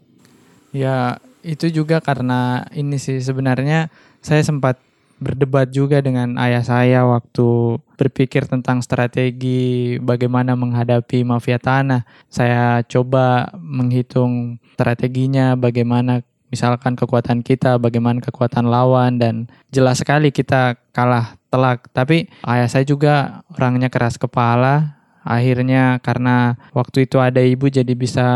Ya 0.70 1.18
itu 1.42 1.66
juga 1.66 1.98
karena 1.98 2.62
ini 2.78 2.94
sih 2.94 3.18
sebenarnya 3.18 3.90
saya 4.22 4.46
sempat 4.46 4.78
berdebat 5.22 5.70
juga 5.70 6.02
dengan 6.02 6.34
ayah 6.42 6.66
saya 6.66 7.06
waktu 7.06 7.78
berpikir 7.94 8.50
tentang 8.50 8.82
strategi 8.82 9.96
bagaimana 10.02 10.58
menghadapi 10.58 11.22
mafia 11.22 11.62
tanah. 11.62 12.02
Saya 12.26 12.82
coba 12.84 13.54
menghitung 13.56 14.58
strateginya 14.74 15.54
bagaimana 15.54 16.26
misalkan 16.52 16.98
kekuatan 16.98 17.40
kita, 17.40 17.80
bagaimana 17.80 18.20
kekuatan 18.20 18.68
lawan 18.68 19.16
dan 19.16 19.48
jelas 19.72 20.04
sekali 20.04 20.28
kita 20.28 20.76
kalah 20.92 21.40
telak. 21.48 21.88
Tapi 21.96 22.28
ayah 22.44 22.68
saya 22.68 22.84
juga 22.84 23.40
orangnya 23.54 23.88
keras 23.88 24.20
kepala. 24.20 25.00
Akhirnya 25.22 26.02
karena 26.02 26.58
waktu 26.74 27.06
itu 27.06 27.22
ada 27.22 27.38
ibu 27.38 27.70
jadi 27.70 27.94
bisa 27.94 28.26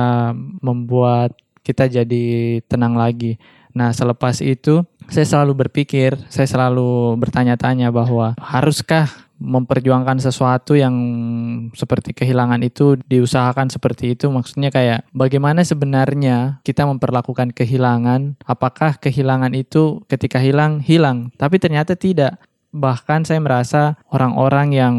membuat 0.62 1.34
kita 1.66 1.90
jadi 1.90 2.24
tenang 2.70 2.94
lagi. 2.94 3.42
Nah, 3.76 3.92
selepas 3.92 4.40
itu 4.40 4.80
saya 5.12 5.28
selalu 5.28 5.68
berpikir, 5.68 6.16
saya 6.32 6.48
selalu 6.48 7.20
bertanya-tanya 7.20 7.92
bahwa 7.92 8.32
haruskah 8.40 9.26
memperjuangkan 9.36 10.16
sesuatu 10.16 10.72
yang 10.72 10.96
seperti 11.76 12.16
kehilangan 12.16 12.64
itu 12.64 12.96
diusahakan 13.04 13.68
seperti 13.68 14.16
itu? 14.16 14.32
Maksudnya 14.32 14.72
kayak 14.72 15.04
bagaimana 15.12 15.60
sebenarnya 15.60 16.64
kita 16.64 16.88
memperlakukan 16.88 17.52
kehilangan? 17.52 18.40
Apakah 18.48 18.96
kehilangan 18.96 19.52
itu 19.52 20.00
ketika 20.08 20.40
hilang 20.40 20.80
hilang? 20.80 21.28
Tapi 21.36 21.60
ternyata 21.60 21.92
tidak. 21.94 22.40
Bahkan 22.72 23.28
saya 23.28 23.40
merasa 23.40 24.00
orang-orang 24.08 24.68
yang 24.72 24.94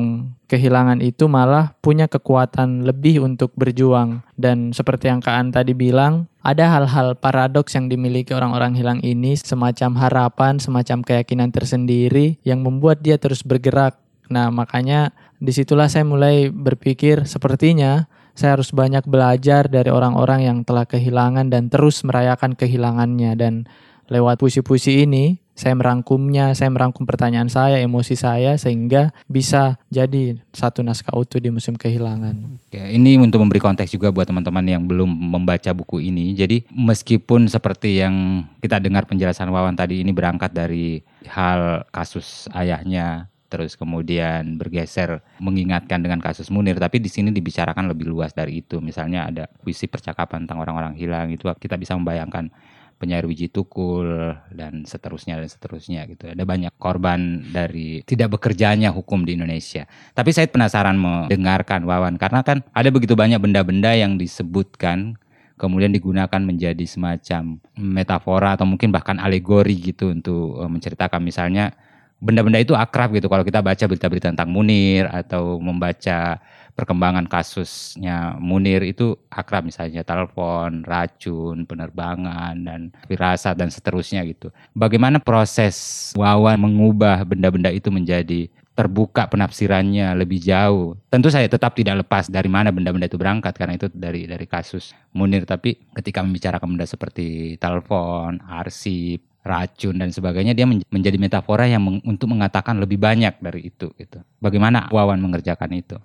kehilangan 0.48 1.04
itu 1.04 1.28
malah 1.28 1.76
punya 1.84 2.08
kekuatan 2.08 2.88
lebih 2.88 3.24
untuk 3.24 3.52
berjuang. 3.54 4.24
Dan 4.40 4.72
seperti 4.72 5.12
yang 5.12 5.20
Kak 5.20 5.36
An 5.36 5.48
tadi 5.52 5.76
bilang, 5.76 6.32
ada 6.42 6.72
hal-hal 6.72 7.20
paradoks 7.20 7.76
yang 7.76 7.92
dimiliki 7.92 8.32
orang-orang 8.32 8.74
hilang 8.74 9.00
ini, 9.04 9.36
semacam 9.36 10.00
harapan, 10.00 10.58
semacam 10.58 11.04
keyakinan 11.04 11.52
tersendiri 11.52 12.40
yang 12.48 12.64
membuat 12.64 13.04
dia 13.04 13.20
terus 13.20 13.44
bergerak. 13.44 14.00
Nah, 14.32 14.48
makanya 14.52 15.12
di 15.38 15.52
situlah 15.52 15.92
saya 15.92 16.08
mulai 16.08 16.50
berpikir 16.50 17.28
sepertinya 17.28 18.08
saya 18.38 18.54
harus 18.54 18.70
banyak 18.70 19.02
belajar 19.10 19.66
dari 19.66 19.90
orang-orang 19.90 20.46
yang 20.46 20.58
telah 20.62 20.86
kehilangan 20.86 21.50
dan 21.50 21.74
terus 21.74 22.06
merayakan 22.06 22.54
kehilangannya. 22.54 23.34
Dan 23.34 23.66
lewat 24.14 24.38
puisi-puisi 24.38 25.04
ini, 25.04 25.42
saya 25.58 25.74
merangkumnya, 25.74 26.54
saya 26.54 26.70
merangkum 26.70 27.10
pertanyaan 27.10 27.50
saya, 27.50 27.82
emosi 27.82 28.14
saya 28.14 28.62
sehingga 28.62 29.10
bisa 29.26 29.82
jadi 29.90 30.38
satu 30.54 30.86
naskah 30.86 31.18
utuh 31.18 31.42
di 31.42 31.50
musim 31.50 31.74
kehilangan. 31.74 32.62
Oke, 32.70 32.78
ini 32.78 33.18
untuk 33.18 33.42
memberi 33.42 33.58
konteks 33.58 33.90
juga 33.90 34.14
buat 34.14 34.30
teman-teman 34.30 34.62
yang 34.70 34.86
belum 34.86 35.10
membaca 35.10 35.74
buku 35.74 36.06
ini. 36.06 36.38
Jadi 36.38 36.70
meskipun 36.70 37.50
seperti 37.50 38.06
yang 38.06 38.46
kita 38.62 38.78
dengar 38.78 39.10
penjelasan 39.10 39.50
Wawan 39.50 39.74
tadi 39.74 40.06
ini 40.06 40.14
berangkat 40.14 40.54
dari 40.54 41.02
hal 41.26 41.90
kasus 41.90 42.46
ayahnya 42.54 43.26
terus 43.48 43.80
kemudian 43.80 44.60
bergeser 44.60 45.24
mengingatkan 45.40 46.04
dengan 46.04 46.20
kasus 46.20 46.52
Munir 46.52 46.76
tapi 46.76 47.00
di 47.00 47.08
sini 47.08 47.32
dibicarakan 47.32 47.88
lebih 47.88 48.12
luas 48.12 48.36
dari 48.36 48.60
itu 48.60 48.84
misalnya 48.84 49.32
ada 49.32 49.44
puisi 49.48 49.88
percakapan 49.88 50.44
tentang 50.44 50.60
orang-orang 50.60 51.00
hilang 51.00 51.32
itu 51.32 51.48
kita 51.56 51.80
bisa 51.80 51.96
membayangkan 51.96 52.52
penyair 52.98 53.30
wiji 53.30 53.48
tukul 53.48 54.34
dan 54.50 54.84
seterusnya 54.84 55.38
dan 55.38 55.50
seterusnya 55.50 56.10
gitu. 56.10 56.34
Ada 56.34 56.44
banyak 56.44 56.74
korban 56.82 57.46
dari 57.54 58.02
tidak 58.04 58.38
bekerjanya 58.38 58.90
hukum 58.90 59.24
di 59.24 59.38
Indonesia. 59.38 59.86
Tapi 60.18 60.34
saya 60.34 60.50
penasaran 60.50 60.98
mendengarkan 60.98 61.86
Wawan 61.86 62.18
karena 62.18 62.42
kan 62.42 62.66
ada 62.74 62.90
begitu 62.90 63.14
banyak 63.14 63.38
benda-benda 63.38 63.94
yang 63.94 64.18
disebutkan 64.18 65.16
kemudian 65.58 65.90
digunakan 65.90 66.38
menjadi 66.38 66.86
semacam 66.86 67.58
metafora 67.78 68.54
atau 68.54 68.70
mungkin 68.70 68.94
bahkan 68.94 69.18
alegori 69.18 69.78
gitu 69.82 70.14
untuk 70.14 70.62
eh, 70.62 70.70
menceritakan 70.70 71.22
misalnya 71.22 71.74
benda-benda 72.18 72.58
itu 72.58 72.74
akrab 72.74 73.14
gitu 73.14 73.30
kalau 73.30 73.46
kita 73.46 73.62
baca 73.62 73.84
berita-berita 73.86 74.34
tentang 74.34 74.50
Munir 74.50 75.06
atau 75.10 75.62
membaca 75.62 76.42
perkembangan 76.78 77.26
kasusnya 77.26 78.38
Munir 78.38 78.86
itu 78.86 79.18
akrab 79.34 79.66
misalnya 79.66 80.06
telepon, 80.06 80.86
racun, 80.86 81.66
penerbangan 81.66 82.54
dan 82.62 82.94
firasat 83.10 83.58
dan 83.58 83.74
seterusnya 83.74 84.22
gitu. 84.30 84.54
Bagaimana 84.78 85.18
proses 85.18 86.14
Wawan 86.14 86.62
mengubah 86.62 87.26
benda-benda 87.26 87.74
itu 87.74 87.90
menjadi 87.90 88.46
terbuka 88.78 89.26
penafsirannya 89.26 90.14
lebih 90.14 90.38
jauh. 90.38 90.94
Tentu 91.10 91.34
saya 91.34 91.50
tetap 91.50 91.74
tidak 91.74 92.06
lepas 92.06 92.30
dari 92.30 92.46
mana 92.46 92.70
benda-benda 92.70 93.10
itu 93.10 93.18
berangkat 93.18 93.58
karena 93.58 93.74
itu 93.74 93.90
dari 93.90 94.30
dari 94.30 94.46
kasus 94.46 94.94
Munir 95.18 95.50
tapi 95.50 95.82
ketika 95.98 96.22
membicarakan 96.22 96.78
benda 96.78 96.86
seperti 96.86 97.58
telepon, 97.58 98.38
arsip, 98.46 99.26
racun 99.42 99.98
dan 99.98 100.14
sebagainya 100.14 100.54
dia 100.54 100.70
menjadi 100.70 101.18
metafora 101.18 101.66
yang 101.66 101.82
meng, 101.82 101.98
untuk 102.06 102.30
mengatakan 102.30 102.78
lebih 102.78 103.02
banyak 103.02 103.42
dari 103.42 103.74
itu 103.74 103.90
gitu. 103.98 104.22
Bagaimana 104.38 104.94
Wawan 104.94 105.18
mengerjakan 105.18 105.74
itu? 105.74 105.98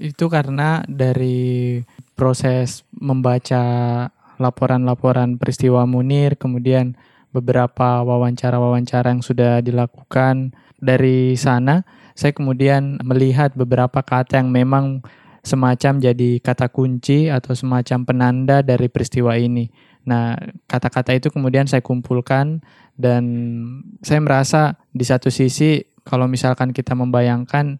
Itu 0.00 0.28
karena 0.28 0.84
dari 0.88 1.80
proses 2.16 2.84
membaca 2.96 3.64
laporan-laporan 4.36 5.40
peristiwa 5.40 5.84
Munir, 5.88 6.36
kemudian 6.36 6.96
beberapa 7.32 8.00
wawancara-wawancara 8.04 9.12
yang 9.12 9.24
sudah 9.24 9.60
dilakukan 9.60 10.56
dari 10.80 11.36
sana, 11.36 11.84
saya 12.16 12.32
kemudian 12.32 13.00
melihat 13.04 13.52
beberapa 13.52 14.00
kata 14.00 14.40
yang 14.40 14.48
memang 14.48 15.04
semacam 15.44 16.02
jadi 16.02 16.42
kata 16.42 16.72
kunci 16.72 17.28
atau 17.30 17.54
semacam 17.54 18.02
penanda 18.02 18.64
dari 18.64 18.88
peristiwa 18.90 19.36
ini. 19.38 19.68
Nah, 20.08 20.34
kata-kata 20.66 21.14
itu 21.14 21.28
kemudian 21.30 21.68
saya 21.68 21.84
kumpulkan 21.84 22.64
dan 22.96 23.22
saya 24.00 24.18
merasa 24.24 24.80
di 24.90 25.04
satu 25.04 25.28
sisi 25.30 25.84
kalau 26.06 26.26
misalkan 26.26 26.72
kita 26.72 26.96
membayangkan 26.96 27.78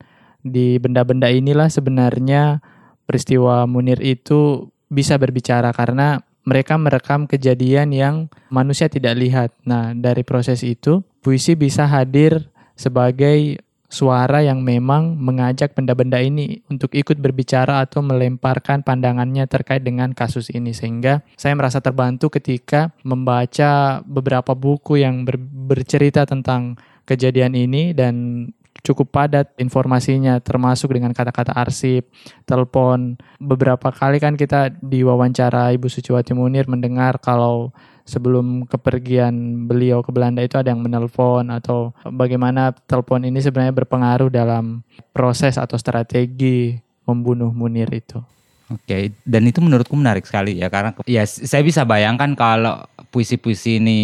di 0.52 0.78
benda-benda 0.78 1.26
inilah 1.26 1.66
sebenarnya 1.66 2.62
peristiwa 3.06 3.66
Munir 3.66 3.98
itu 4.02 4.70
bisa 4.86 5.18
berbicara 5.18 5.74
karena 5.74 6.22
mereka 6.46 6.78
merekam 6.78 7.26
kejadian 7.26 7.90
yang 7.90 8.30
manusia 8.54 8.86
tidak 8.86 9.18
lihat. 9.18 9.50
Nah, 9.66 9.90
dari 9.98 10.22
proses 10.22 10.62
itu, 10.62 11.02
puisi 11.18 11.58
bisa 11.58 11.90
hadir 11.90 12.54
sebagai 12.78 13.66
suara 13.86 14.42
yang 14.42 14.62
memang 14.62 15.14
mengajak 15.14 15.74
benda-benda 15.74 16.18
ini 16.18 16.62
untuk 16.66 16.90
ikut 16.94 17.18
berbicara 17.22 17.82
atau 17.82 18.02
melemparkan 18.02 18.82
pandangannya 18.82 19.46
terkait 19.46 19.86
dengan 19.86 20.10
kasus 20.10 20.50
ini 20.50 20.74
sehingga 20.74 21.22
saya 21.38 21.54
merasa 21.54 21.78
terbantu 21.78 22.34
ketika 22.34 22.90
membaca 23.06 24.02
beberapa 24.02 24.58
buku 24.58 25.02
yang 25.06 25.22
ber 25.22 25.38
bercerita 25.38 26.26
tentang 26.26 26.74
kejadian 27.06 27.54
ini 27.54 27.94
dan 27.94 28.46
cukup 28.86 29.10
padat 29.10 29.50
informasinya 29.58 30.38
termasuk 30.38 30.94
dengan 30.94 31.10
kata-kata 31.10 31.50
arsip, 31.58 32.06
telepon. 32.46 33.18
Beberapa 33.42 33.90
kali 33.90 34.22
kan 34.22 34.38
kita 34.38 34.70
diwawancara 34.78 35.74
Ibu 35.74 35.90
Suciwati 35.90 36.30
Munir 36.30 36.70
mendengar 36.70 37.18
kalau 37.18 37.74
sebelum 38.06 38.70
kepergian 38.70 39.66
beliau 39.66 39.98
ke 40.06 40.14
Belanda 40.14 40.38
itu 40.38 40.54
ada 40.54 40.70
yang 40.70 40.78
menelpon 40.78 41.50
atau 41.50 41.90
bagaimana 42.06 42.70
telepon 42.86 43.26
ini 43.26 43.42
sebenarnya 43.42 43.74
berpengaruh 43.74 44.30
dalam 44.30 44.86
proses 45.10 45.58
atau 45.58 45.74
strategi 45.74 46.78
membunuh 47.02 47.50
Munir 47.50 47.90
itu. 47.90 48.22
Oke, 48.66 49.14
dan 49.22 49.46
itu 49.46 49.62
menurutku 49.62 49.94
menarik 49.94 50.26
sekali 50.26 50.58
ya 50.58 50.66
karena 50.66 50.90
ya 51.06 51.22
saya 51.22 51.62
bisa 51.62 51.86
bayangkan 51.86 52.34
kalau 52.34 52.82
puisi-puisi 53.14 53.78
ini 53.78 53.98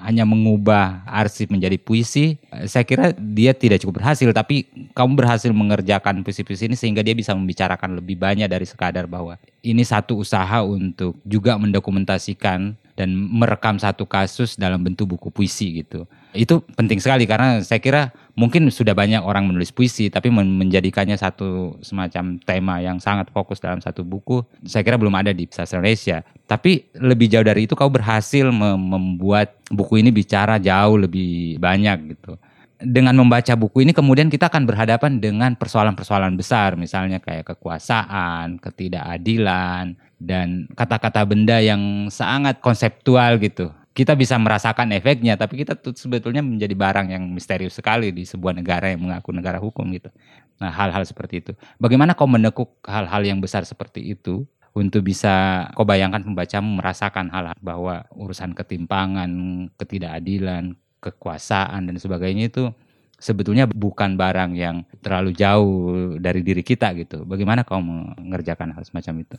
hanya 0.00 0.24
mengubah 0.24 1.04
arsip 1.04 1.52
menjadi 1.52 1.76
puisi, 1.76 2.40
saya 2.64 2.88
kira 2.88 3.12
dia 3.12 3.52
tidak 3.52 3.84
cukup 3.84 4.00
berhasil 4.00 4.24
tapi 4.32 4.64
kamu 4.96 5.20
berhasil 5.20 5.52
mengerjakan 5.52 6.24
puisi-puisi 6.24 6.64
ini 6.64 6.80
sehingga 6.80 7.04
dia 7.04 7.12
bisa 7.12 7.36
membicarakan 7.36 8.00
lebih 8.00 8.16
banyak 8.16 8.48
dari 8.48 8.64
sekadar 8.64 9.04
bahwa 9.04 9.36
ini 9.60 9.84
satu 9.84 10.16
usaha 10.16 10.64
untuk 10.64 11.20
juga 11.28 11.60
mendokumentasikan 11.60 12.72
dan 12.96 13.08
merekam 13.12 13.76
satu 13.76 14.08
kasus 14.08 14.56
dalam 14.56 14.80
bentuk 14.80 15.12
buku 15.12 15.28
puisi 15.28 15.84
gitu. 15.84 16.08
Itu 16.36 16.62
penting 16.76 17.00
sekali 17.00 17.24
karena 17.24 17.64
saya 17.64 17.80
kira 17.80 18.12
mungkin 18.36 18.68
sudah 18.68 18.92
banyak 18.92 19.24
orang 19.24 19.48
menulis 19.48 19.72
puisi 19.72 20.12
tapi 20.12 20.28
menjadikannya 20.28 21.16
satu 21.16 21.80
semacam 21.80 22.36
tema 22.44 22.84
yang 22.84 23.00
sangat 23.00 23.32
fokus 23.32 23.58
dalam 23.58 23.80
satu 23.80 24.04
buku 24.04 24.44
saya 24.68 24.84
kira 24.84 25.00
belum 25.00 25.16
ada 25.16 25.32
di 25.32 25.48
sastra 25.48 25.80
Indonesia. 25.80 26.20
Tapi 26.44 26.92
lebih 27.00 27.32
jauh 27.32 27.46
dari 27.46 27.64
itu 27.64 27.74
kau 27.74 27.88
berhasil 27.88 28.46
membuat 28.52 29.56
buku 29.72 30.04
ini 30.04 30.14
bicara 30.14 30.60
jauh 30.60 31.00
lebih 31.00 31.56
banyak 31.56 32.14
gitu 32.14 32.36
dengan 32.76 33.16
membaca 33.16 33.56
buku 33.56 33.88
ini 33.88 33.96
kemudian 33.96 34.28
kita 34.28 34.52
akan 34.52 34.68
berhadapan 34.68 35.16
dengan 35.16 35.56
persoalan-persoalan 35.56 36.36
besar 36.36 36.76
misalnya 36.76 37.24
kayak 37.24 37.56
kekuasaan, 37.56 38.60
ketidakadilan 38.60 39.96
dan 40.20 40.68
kata-kata 40.76 41.24
benda 41.24 41.60
yang 41.60 42.12
sangat 42.12 42.60
konseptual 42.60 43.40
gitu. 43.40 43.72
Kita 43.96 44.12
bisa 44.12 44.36
merasakan 44.36 44.92
efeknya 44.92 45.40
tapi 45.40 45.64
kita 45.64 45.72
tuh 45.72 45.96
sebetulnya 45.96 46.44
menjadi 46.44 46.76
barang 46.76 47.08
yang 47.16 47.32
misterius 47.32 47.80
sekali 47.80 48.12
di 48.12 48.28
sebuah 48.28 48.52
negara 48.52 48.92
yang 48.92 49.08
mengaku 49.08 49.32
negara 49.32 49.56
hukum 49.56 49.88
gitu. 49.96 50.12
Nah, 50.60 50.68
hal-hal 50.68 51.00
seperti 51.08 51.40
itu. 51.40 51.52
Bagaimana 51.80 52.12
kau 52.12 52.28
menekuk 52.28 52.76
hal-hal 52.84 53.24
yang 53.24 53.40
besar 53.40 53.64
seperti 53.64 54.04
itu 54.04 54.44
untuk 54.76 55.00
bisa 55.00 55.64
kau 55.72 55.88
bayangkan 55.88 56.20
pembacamu 56.20 56.76
merasakan 56.76 57.32
hal, 57.32 57.56
hal 57.56 57.58
bahwa 57.64 58.04
urusan 58.12 58.52
ketimpangan, 58.52 59.32
ketidakadilan, 59.80 60.76
kekuasaan 61.00 61.88
dan 61.88 61.96
sebagainya 61.96 62.52
itu 62.52 62.68
sebetulnya 63.16 63.64
bukan 63.64 64.20
barang 64.20 64.52
yang 64.52 64.84
terlalu 65.00 65.32
jauh 65.32 66.20
dari 66.20 66.44
diri 66.44 66.60
kita 66.60 66.92
gitu. 67.00 67.24
Bagaimana 67.24 67.64
kau 67.64 67.80
mengerjakan 67.80 68.76
hal 68.76 68.84
semacam 68.84 69.24
itu? 69.24 69.36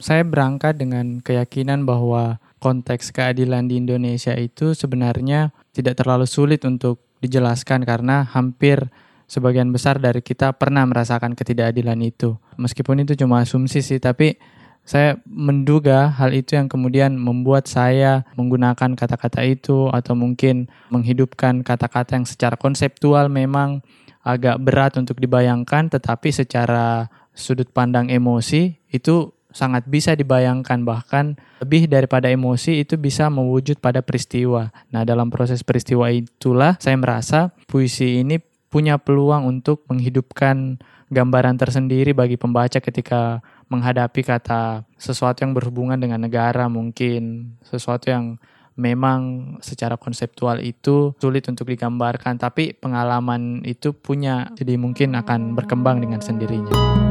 Saya 0.00 0.24
berangkat 0.24 0.80
dengan 0.80 1.20
keyakinan 1.20 1.84
bahwa 1.84 2.40
konteks 2.62 3.10
keadilan 3.10 3.66
di 3.66 3.82
Indonesia 3.82 4.30
itu 4.38 4.78
sebenarnya 4.78 5.50
tidak 5.74 5.98
terlalu 5.98 6.30
sulit 6.30 6.62
untuk 6.62 7.02
dijelaskan 7.18 7.82
karena 7.82 8.22
hampir 8.22 8.86
sebagian 9.26 9.74
besar 9.74 9.98
dari 9.98 10.22
kita 10.22 10.54
pernah 10.54 10.86
merasakan 10.86 11.34
ketidakadilan 11.34 11.98
itu. 12.06 12.38
Meskipun 12.54 13.02
itu 13.02 13.18
cuma 13.18 13.42
asumsi 13.42 13.82
sih, 13.82 13.98
tapi 13.98 14.38
saya 14.82 15.18
menduga 15.26 16.10
hal 16.10 16.34
itu 16.34 16.58
yang 16.58 16.66
kemudian 16.66 17.14
membuat 17.14 17.70
saya 17.70 18.26
menggunakan 18.34 18.98
kata-kata 18.98 19.46
itu 19.46 19.86
atau 19.94 20.18
mungkin 20.18 20.66
menghidupkan 20.90 21.62
kata-kata 21.62 22.18
yang 22.18 22.26
secara 22.26 22.58
konseptual 22.58 23.30
memang 23.30 23.86
agak 24.26 24.58
berat 24.58 24.98
untuk 24.98 25.22
dibayangkan 25.22 25.86
tetapi 25.86 26.34
secara 26.34 27.06
sudut 27.30 27.70
pandang 27.70 28.10
emosi 28.10 28.74
itu 28.90 29.30
sangat 29.52 29.86
bisa 29.86 30.16
dibayangkan 30.18 30.84
bahkan 30.84 31.38
lebih 31.62 31.86
daripada 31.86 32.28
emosi 32.28 32.82
itu 32.82 32.98
bisa 32.98 33.28
mewujud 33.28 33.78
pada 33.78 34.02
peristiwa. 34.02 34.72
Nah, 34.90 35.06
dalam 35.06 35.30
proses 35.30 35.62
peristiwa 35.62 36.10
itulah 36.10 36.76
saya 36.82 36.98
merasa 36.98 37.54
puisi 37.68 38.24
ini 38.24 38.40
punya 38.72 38.96
peluang 38.96 39.44
untuk 39.44 39.84
menghidupkan 39.92 40.80
gambaran 41.12 41.60
tersendiri 41.60 42.16
bagi 42.16 42.40
pembaca 42.40 42.80
ketika 42.80 43.44
menghadapi 43.68 44.24
kata 44.24 44.88
sesuatu 44.96 45.44
yang 45.44 45.52
berhubungan 45.52 46.00
dengan 46.00 46.24
negara 46.24 46.72
mungkin 46.72 47.52
sesuatu 47.68 48.08
yang 48.08 48.40
memang 48.72 49.54
secara 49.60 50.00
konseptual 50.00 50.64
itu 50.64 51.12
sulit 51.20 51.44
untuk 51.52 51.68
digambarkan 51.68 52.40
tapi 52.40 52.72
pengalaman 52.72 53.60
itu 53.68 53.92
punya 53.92 54.48
jadi 54.56 54.80
mungkin 54.80 55.12
akan 55.20 55.52
berkembang 55.52 56.00
dengan 56.00 56.24
sendirinya. 56.24 57.01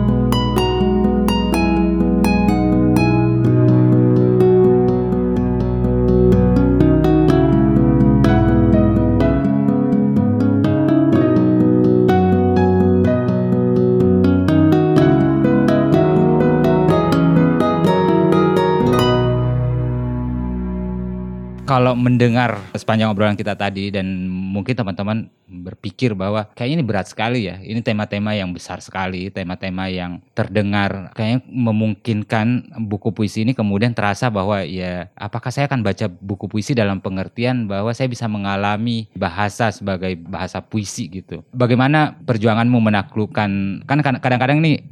Kalau 21.72 21.96
mendengar 21.96 22.60
sepanjang 22.76 23.16
obrolan 23.16 23.40
kita 23.40 23.56
tadi 23.56 23.96
dan 23.96 24.28
mungkin 24.28 24.76
teman-teman 24.76 25.32
berpikir 25.48 26.12
bahwa 26.12 26.52
kayaknya 26.52 26.76
ini 26.76 26.84
berat 26.84 27.08
sekali 27.08 27.48
ya. 27.48 27.64
Ini 27.64 27.80
tema-tema 27.80 28.36
yang 28.36 28.52
besar 28.52 28.84
sekali, 28.84 29.32
tema-tema 29.32 29.88
yang 29.88 30.20
terdengar 30.36 31.16
kayaknya 31.16 31.48
memungkinkan 31.48 32.76
buku 32.92 33.16
puisi 33.16 33.48
ini 33.48 33.56
kemudian 33.56 33.96
terasa 33.96 34.28
bahwa 34.28 34.68
ya 34.68 35.08
apakah 35.16 35.48
saya 35.48 35.72
akan 35.72 35.80
baca 35.80 36.12
buku 36.12 36.52
puisi 36.52 36.76
dalam 36.76 37.00
pengertian 37.00 37.72
bahwa 37.72 37.96
saya 37.96 38.12
bisa 38.12 38.28
mengalami 38.28 39.08
bahasa 39.16 39.72
sebagai 39.72 40.20
bahasa 40.28 40.60
puisi 40.60 41.08
gitu. 41.08 41.40
Bagaimana 41.56 42.20
perjuanganmu 42.20 42.84
menaklukkan 42.84 43.50
kan 43.88 43.98
kadang-kadang 44.20 44.60
ini 44.60 44.84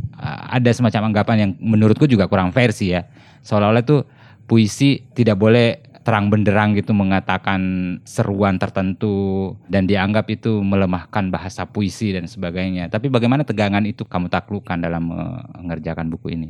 ada 0.48 0.72
semacam 0.72 1.12
anggapan 1.12 1.36
yang 1.44 1.52
menurutku 1.60 2.08
juga 2.08 2.32
kurang 2.32 2.56
versi 2.56 2.96
ya. 2.96 3.04
Seolah-olah 3.44 3.84
tuh 3.84 4.08
puisi 4.48 5.04
tidak 5.12 5.36
boleh 5.36 5.89
terang 6.04 6.32
benderang 6.32 6.74
gitu 6.74 6.96
mengatakan 6.96 7.62
seruan 8.08 8.56
tertentu 8.58 9.54
dan 9.68 9.86
dianggap 9.86 10.26
itu 10.32 10.64
melemahkan 10.64 11.30
bahasa 11.30 11.68
puisi 11.68 12.16
dan 12.16 12.26
sebagainya. 12.26 12.88
Tapi 12.88 13.12
bagaimana 13.12 13.44
tegangan 13.44 13.84
itu 13.86 14.08
kamu 14.08 14.32
taklukkan 14.32 14.80
dalam 14.80 15.12
mengerjakan 15.12 16.08
buku 16.10 16.34
ini? 16.34 16.50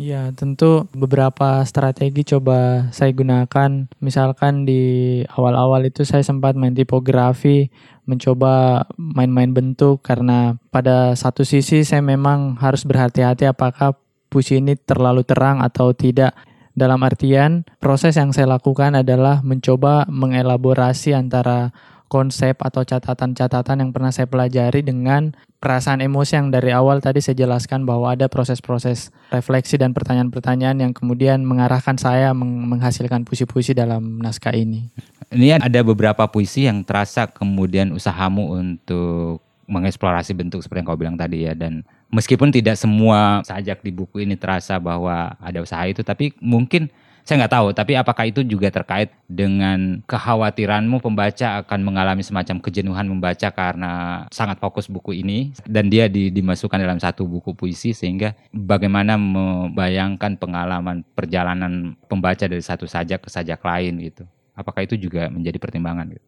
Ya, 0.00 0.32
tentu 0.32 0.88
beberapa 0.96 1.60
strategi 1.68 2.24
coba 2.24 2.88
saya 2.88 3.12
gunakan. 3.12 3.84
Misalkan 4.00 4.64
di 4.64 5.20
awal-awal 5.28 5.92
itu 5.92 6.08
saya 6.08 6.24
sempat 6.24 6.56
main 6.56 6.72
tipografi, 6.72 7.68
mencoba 8.08 8.88
main-main 8.96 9.52
bentuk 9.52 10.00
karena 10.00 10.56
pada 10.72 11.12
satu 11.12 11.44
sisi 11.44 11.84
saya 11.84 12.00
memang 12.00 12.56
harus 12.56 12.88
berhati-hati 12.88 13.44
apakah 13.44 13.92
puisi 14.32 14.56
ini 14.56 14.72
terlalu 14.72 15.20
terang 15.20 15.60
atau 15.60 15.92
tidak. 15.92 16.32
Dalam 16.80 17.04
artian, 17.04 17.68
proses 17.76 18.16
yang 18.16 18.32
saya 18.32 18.48
lakukan 18.48 18.96
adalah 18.96 19.44
mencoba 19.44 20.08
mengelaborasi 20.08 21.12
antara 21.12 21.76
konsep 22.08 22.56
atau 22.56 22.80
catatan-catatan 22.88 23.84
yang 23.84 23.92
pernah 23.92 24.08
saya 24.08 24.24
pelajari 24.24 24.80
dengan 24.80 25.36
perasaan 25.60 26.00
emosi 26.00 26.40
yang 26.40 26.48
dari 26.48 26.72
awal 26.72 27.04
tadi 27.04 27.20
saya 27.20 27.36
jelaskan 27.36 27.84
bahwa 27.84 28.16
ada 28.16 28.32
proses-proses 28.32 29.12
refleksi 29.28 29.76
dan 29.76 29.92
pertanyaan-pertanyaan 29.92 30.88
yang 30.88 30.92
kemudian 30.96 31.44
mengarahkan 31.44 32.00
saya 32.00 32.32
menghasilkan 32.32 33.28
puisi-puisi 33.28 33.76
dalam 33.76 34.16
naskah 34.16 34.56
ini. 34.56 34.88
Ini 35.28 35.60
ada 35.60 35.84
beberapa 35.84 36.32
puisi 36.32 36.64
yang 36.64 36.80
terasa 36.80 37.28
kemudian 37.28 37.92
usahamu 37.92 38.56
untuk 38.56 39.44
mengeksplorasi 39.68 40.32
bentuk 40.32 40.64
seperti 40.64 40.80
yang 40.80 40.88
kau 40.88 40.98
bilang 40.98 41.14
tadi 41.20 41.44
ya 41.44 41.52
dan 41.52 41.84
meskipun 42.10 42.50
tidak 42.50 42.76
semua 42.76 43.40
sajak 43.46 43.80
di 43.80 43.94
buku 43.94 44.22
ini 44.26 44.34
terasa 44.34 44.76
bahwa 44.76 45.34
ada 45.38 45.62
usaha 45.62 45.82
itu 45.86 46.02
tapi 46.02 46.34
mungkin 46.42 46.90
saya 47.24 47.46
nggak 47.46 47.54
tahu 47.54 47.68
tapi 47.70 47.92
apakah 47.94 48.24
itu 48.26 48.42
juga 48.42 48.72
terkait 48.74 49.12
dengan 49.30 50.02
kekhawatiranmu 50.08 50.98
pembaca 50.98 51.62
akan 51.62 51.80
mengalami 51.86 52.26
semacam 52.26 52.58
kejenuhan 52.58 53.06
membaca 53.06 53.48
karena 53.54 54.24
sangat 54.34 54.58
fokus 54.58 54.90
buku 54.90 55.22
ini 55.22 55.54
dan 55.68 55.86
dia 55.86 56.10
di, 56.10 56.34
dimasukkan 56.34 56.80
dalam 56.80 56.98
satu 56.98 57.28
buku 57.30 57.54
puisi 57.54 57.94
sehingga 57.94 58.34
bagaimana 58.50 59.14
membayangkan 59.14 60.40
pengalaman 60.42 61.06
perjalanan 61.14 61.94
pembaca 62.10 62.50
dari 62.50 62.62
satu 62.62 62.90
sajak 62.90 63.22
ke 63.22 63.30
sajak 63.30 63.62
lain 63.62 64.02
gitu. 64.02 64.26
Apakah 64.58 64.84
itu 64.84 64.98
juga 64.98 65.30
menjadi 65.30 65.56
pertimbangan 65.62 66.10
gitu? 66.10 66.26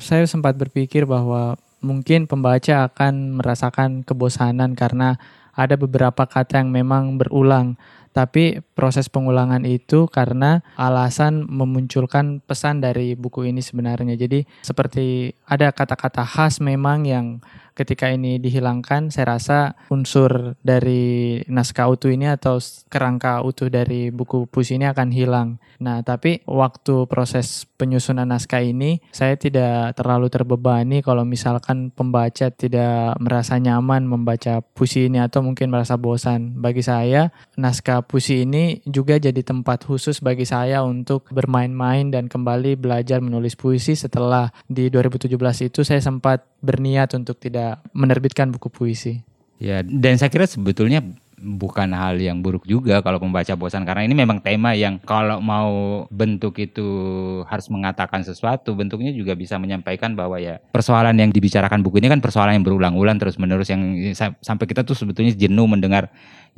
Saya 0.00 0.24
sempat 0.24 0.56
berpikir 0.56 1.04
bahwa 1.04 1.60
mungkin 1.80 2.26
pembaca 2.26 2.90
akan 2.90 3.38
merasakan 3.38 4.02
kebosanan 4.02 4.74
karena 4.74 5.18
ada 5.58 5.74
beberapa 5.74 6.22
kata 6.26 6.62
yang 6.62 6.70
memang 6.70 7.18
berulang. 7.18 7.74
Tapi 8.14 8.64
proses 8.74 9.06
pengulangan 9.06 9.62
itu 9.62 10.10
karena 10.10 10.64
alasan 10.74 11.46
memunculkan 11.46 12.42
pesan 12.42 12.82
dari 12.82 13.14
buku 13.14 13.46
ini 13.46 13.62
sebenarnya. 13.62 14.18
Jadi 14.18 14.42
seperti 14.66 15.34
ada 15.46 15.70
kata-kata 15.70 16.26
khas 16.26 16.58
memang 16.58 17.06
yang 17.06 17.38
ketika 17.78 18.10
ini 18.10 18.42
dihilangkan, 18.42 19.14
saya 19.14 19.38
rasa 19.38 19.58
unsur 19.94 20.58
dari 20.58 21.38
naskah 21.46 21.86
utuh 21.86 22.10
ini 22.10 22.26
atau 22.26 22.58
kerangka 22.90 23.46
utuh 23.46 23.70
dari 23.70 24.10
buku 24.10 24.50
puisi 24.50 24.74
ini 24.74 24.90
akan 24.90 25.14
hilang. 25.14 25.62
Nah, 25.78 26.02
tapi 26.02 26.42
waktu 26.42 27.06
proses 27.06 27.70
penyusunan 27.78 28.26
naskah 28.26 28.66
ini, 28.66 28.98
saya 29.14 29.38
tidak 29.38 29.94
terlalu 29.94 30.26
terbebani 30.26 31.06
kalau 31.06 31.22
misalkan 31.22 31.94
pembaca 31.94 32.50
tidak 32.50 33.14
merasa 33.22 33.62
nyaman 33.62 34.02
membaca 34.02 34.58
puisi 34.74 35.06
ini 35.06 35.22
atau 35.22 35.46
mungkin 35.46 35.70
merasa 35.70 35.94
bosan. 35.94 36.58
Bagi 36.58 36.82
saya, 36.82 37.30
naskah 37.54 38.02
puisi 38.02 38.42
ini 38.42 38.82
juga 38.82 39.22
jadi 39.22 39.38
tempat 39.46 39.86
khusus 39.86 40.18
bagi 40.18 40.42
saya 40.42 40.82
untuk 40.82 41.30
bermain-main 41.30 42.10
dan 42.10 42.26
kembali 42.26 42.74
belajar 42.74 43.22
menulis 43.22 43.54
puisi 43.54 43.94
setelah 43.94 44.50
di 44.66 44.88
2017 44.88 45.28
itu 45.68 45.84
saya 45.84 46.00
sempat 46.00 46.48
berniat 46.58 47.12
untuk 47.14 47.36
tidak 47.38 47.67
menerbitkan 47.92 48.48
buku 48.54 48.70
puisi. 48.72 49.20
Ya, 49.58 49.82
dan 49.82 50.14
saya 50.16 50.30
kira 50.30 50.46
sebetulnya 50.46 51.02
bukan 51.38 51.94
hal 51.94 52.18
yang 52.18 52.42
buruk 52.42 52.66
juga 52.66 53.00
kalau 53.00 53.22
pembaca 53.22 53.54
bosan 53.54 53.86
karena 53.86 54.02
ini 54.04 54.14
memang 54.14 54.42
tema 54.42 54.74
yang 54.74 54.98
kalau 54.98 55.38
mau 55.38 56.04
bentuk 56.10 56.58
itu 56.58 56.86
harus 57.46 57.70
mengatakan 57.70 58.26
sesuatu 58.26 58.74
bentuknya 58.74 59.14
juga 59.14 59.38
bisa 59.38 59.54
menyampaikan 59.56 60.18
bahwa 60.18 60.42
ya 60.42 60.58
persoalan 60.74 61.14
yang 61.14 61.30
dibicarakan 61.30 61.80
buku 61.86 62.02
ini 62.02 62.10
kan 62.10 62.18
persoalan 62.18 62.58
yang 62.58 62.66
berulang-ulang 62.66 63.16
terus 63.22 63.38
menerus 63.38 63.70
yang 63.70 63.80
sampai 64.42 64.66
kita 64.66 64.82
tuh 64.82 64.98
sebetulnya 64.98 65.32
jenuh 65.34 65.66
mendengar 65.70 66.10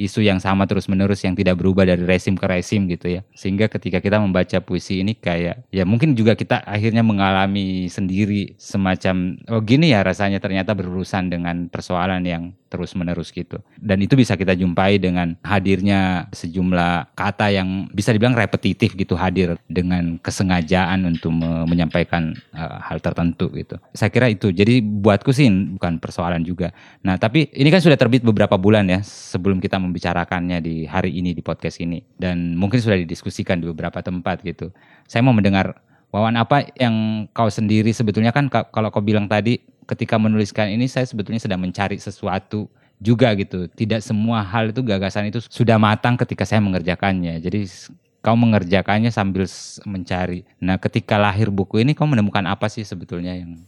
isu 0.07 0.25
yang 0.25 0.41
sama 0.41 0.65
terus-menerus 0.65 1.21
yang 1.25 1.37
tidak 1.37 1.61
berubah 1.61 1.85
dari 1.85 2.03
resim 2.05 2.35
ke 2.39 2.47
resim 2.49 2.89
gitu 2.89 3.21
ya. 3.21 3.21
Sehingga 3.37 3.69
ketika 3.69 4.01
kita 4.01 4.17
membaca 4.17 4.59
puisi 4.65 5.05
ini 5.05 5.13
kayak 5.17 5.69
ya 5.69 5.85
mungkin 5.85 6.17
juga 6.17 6.33
kita 6.35 6.65
akhirnya 6.65 7.05
mengalami 7.05 7.87
sendiri 7.93 8.57
semacam 8.57 9.37
oh 9.53 9.61
gini 9.61 9.93
ya 9.93 10.01
rasanya 10.01 10.41
ternyata 10.41 10.73
berurusan 10.73 11.29
dengan 11.29 11.69
persoalan 11.69 12.25
yang 12.25 12.45
terus-menerus 12.71 13.35
gitu. 13.35 13.59
Dan 13.77 13.99
itu 14.01 14.15
bisa 14.15 14.39
kita 14.39 14.55
jumpai 14.55 15.03
dengan 15.03 15.35
hadirnya 15.43 16.31
sejumlah 16.31 17.19
kata 17.19 17.51
yang 17.51 17.91
bisa 17.91 18.15
dibilang 18.15 18.39
repetitif 18.39 18.95
gitu 18.95 19.19
hadir 19.19 19.59
dengan 19.67 20.17
kesengajaan 20.23 21.03
untuk 21.11 21.35
me 21.35 21.67
menyampaikan 21.67 22.39
uh, 22.55 22.79
hal 22.79 23.03
tertentu 23.03 23.51
gitu. 23.59 23.77
Saya 23.91 24.15
kira 24.15 24.31
itu. 24.31 24.55
Jadi 24.55 24.79
buatku 24.81 25.35
sih 25.35 25.51
bukan 25.51 25.99
persoalan 25.99 26.47
juga. 26.47 26.71
Nah, 27.03 27.19
tapi 27.19 27.51
ini 27.51 27.69
kan 27.75 27.83
sudah 27.83 27.99
terbit 27.99 28.23
beberapa 28.23 28.55
bulan 28.55 28.87
ya 28.87 29.03
sebelum 29.03 29.59
kita 29.59 29.83
membicarakannya 29.90 30.62
di 30.62 30.87
hari 30.87 31.11
ini 31.18 31.35
di 31.35 31.42
podcast 31.42 31.83
ini 31.83 31.98
dan 32.16 32.55
mungkin 32.55 32.79
sudah 32.79 32.96
didiskusikan 33.03 33.59
di 33.59 33.66
beberapa 33.66 33.98
tempat 34.00 34.46
gitu. 34.46 34.70
Saya 35.11 35.26
mau 35.26 35.35
mendengar 35.35 35.83
Wawan 36.11 36.35
apa 36.35 36.66
yang 36.74 37.26
kau 37.31 37.46
sendiri 37.46 37.94
sebetulnya 37.94 38.35
kan 38.35 38.50
kalau 38.50 38.90
kau 38.90 38.98
bilang 38.98 39.31
tadi 39.31 39.62
ketika 39.87 40.18
menuliskan 40.18 40.66
ini 40.66 40.90
saya 40.90 41.07
sebetulnya 41.07 41.38
sedang 41.38 41.62
mencari 41.62 42.03
sesuatu 42.03 42.66
juga 42.98 43.31
gitu. 43.38 43.70
Tidak 43.70 44.03
semua 44.03 44.42
hal 44.42 44.74
itu 44.74 44.83
gagasan 44.83 45.31
itu 45.31 45.38
sudah 45.46 45.79
matang 45.79 46.18
ketika 46.18 46.42
saya 46.42 46.59
mengerjakannya. 46.66 47.38
Jadi 47.38 47.62
kau 48.26 48.35
mengerjakannya 48.35 49.14
sambil 49.14 49.46
mencari. 49.87 50.42
Nah, 50.59 50.83
ketika 50.83 51.14
lahir 51.14 51.46
buku 51.46 51.79
ini 51.79 51.94
kau 51.94 52.11
menemukan 52.11 52.42
apa 52.42 52.66
sih 52.66 52.83
sebetulnya 52.83 53.38
yang 53.38 53.62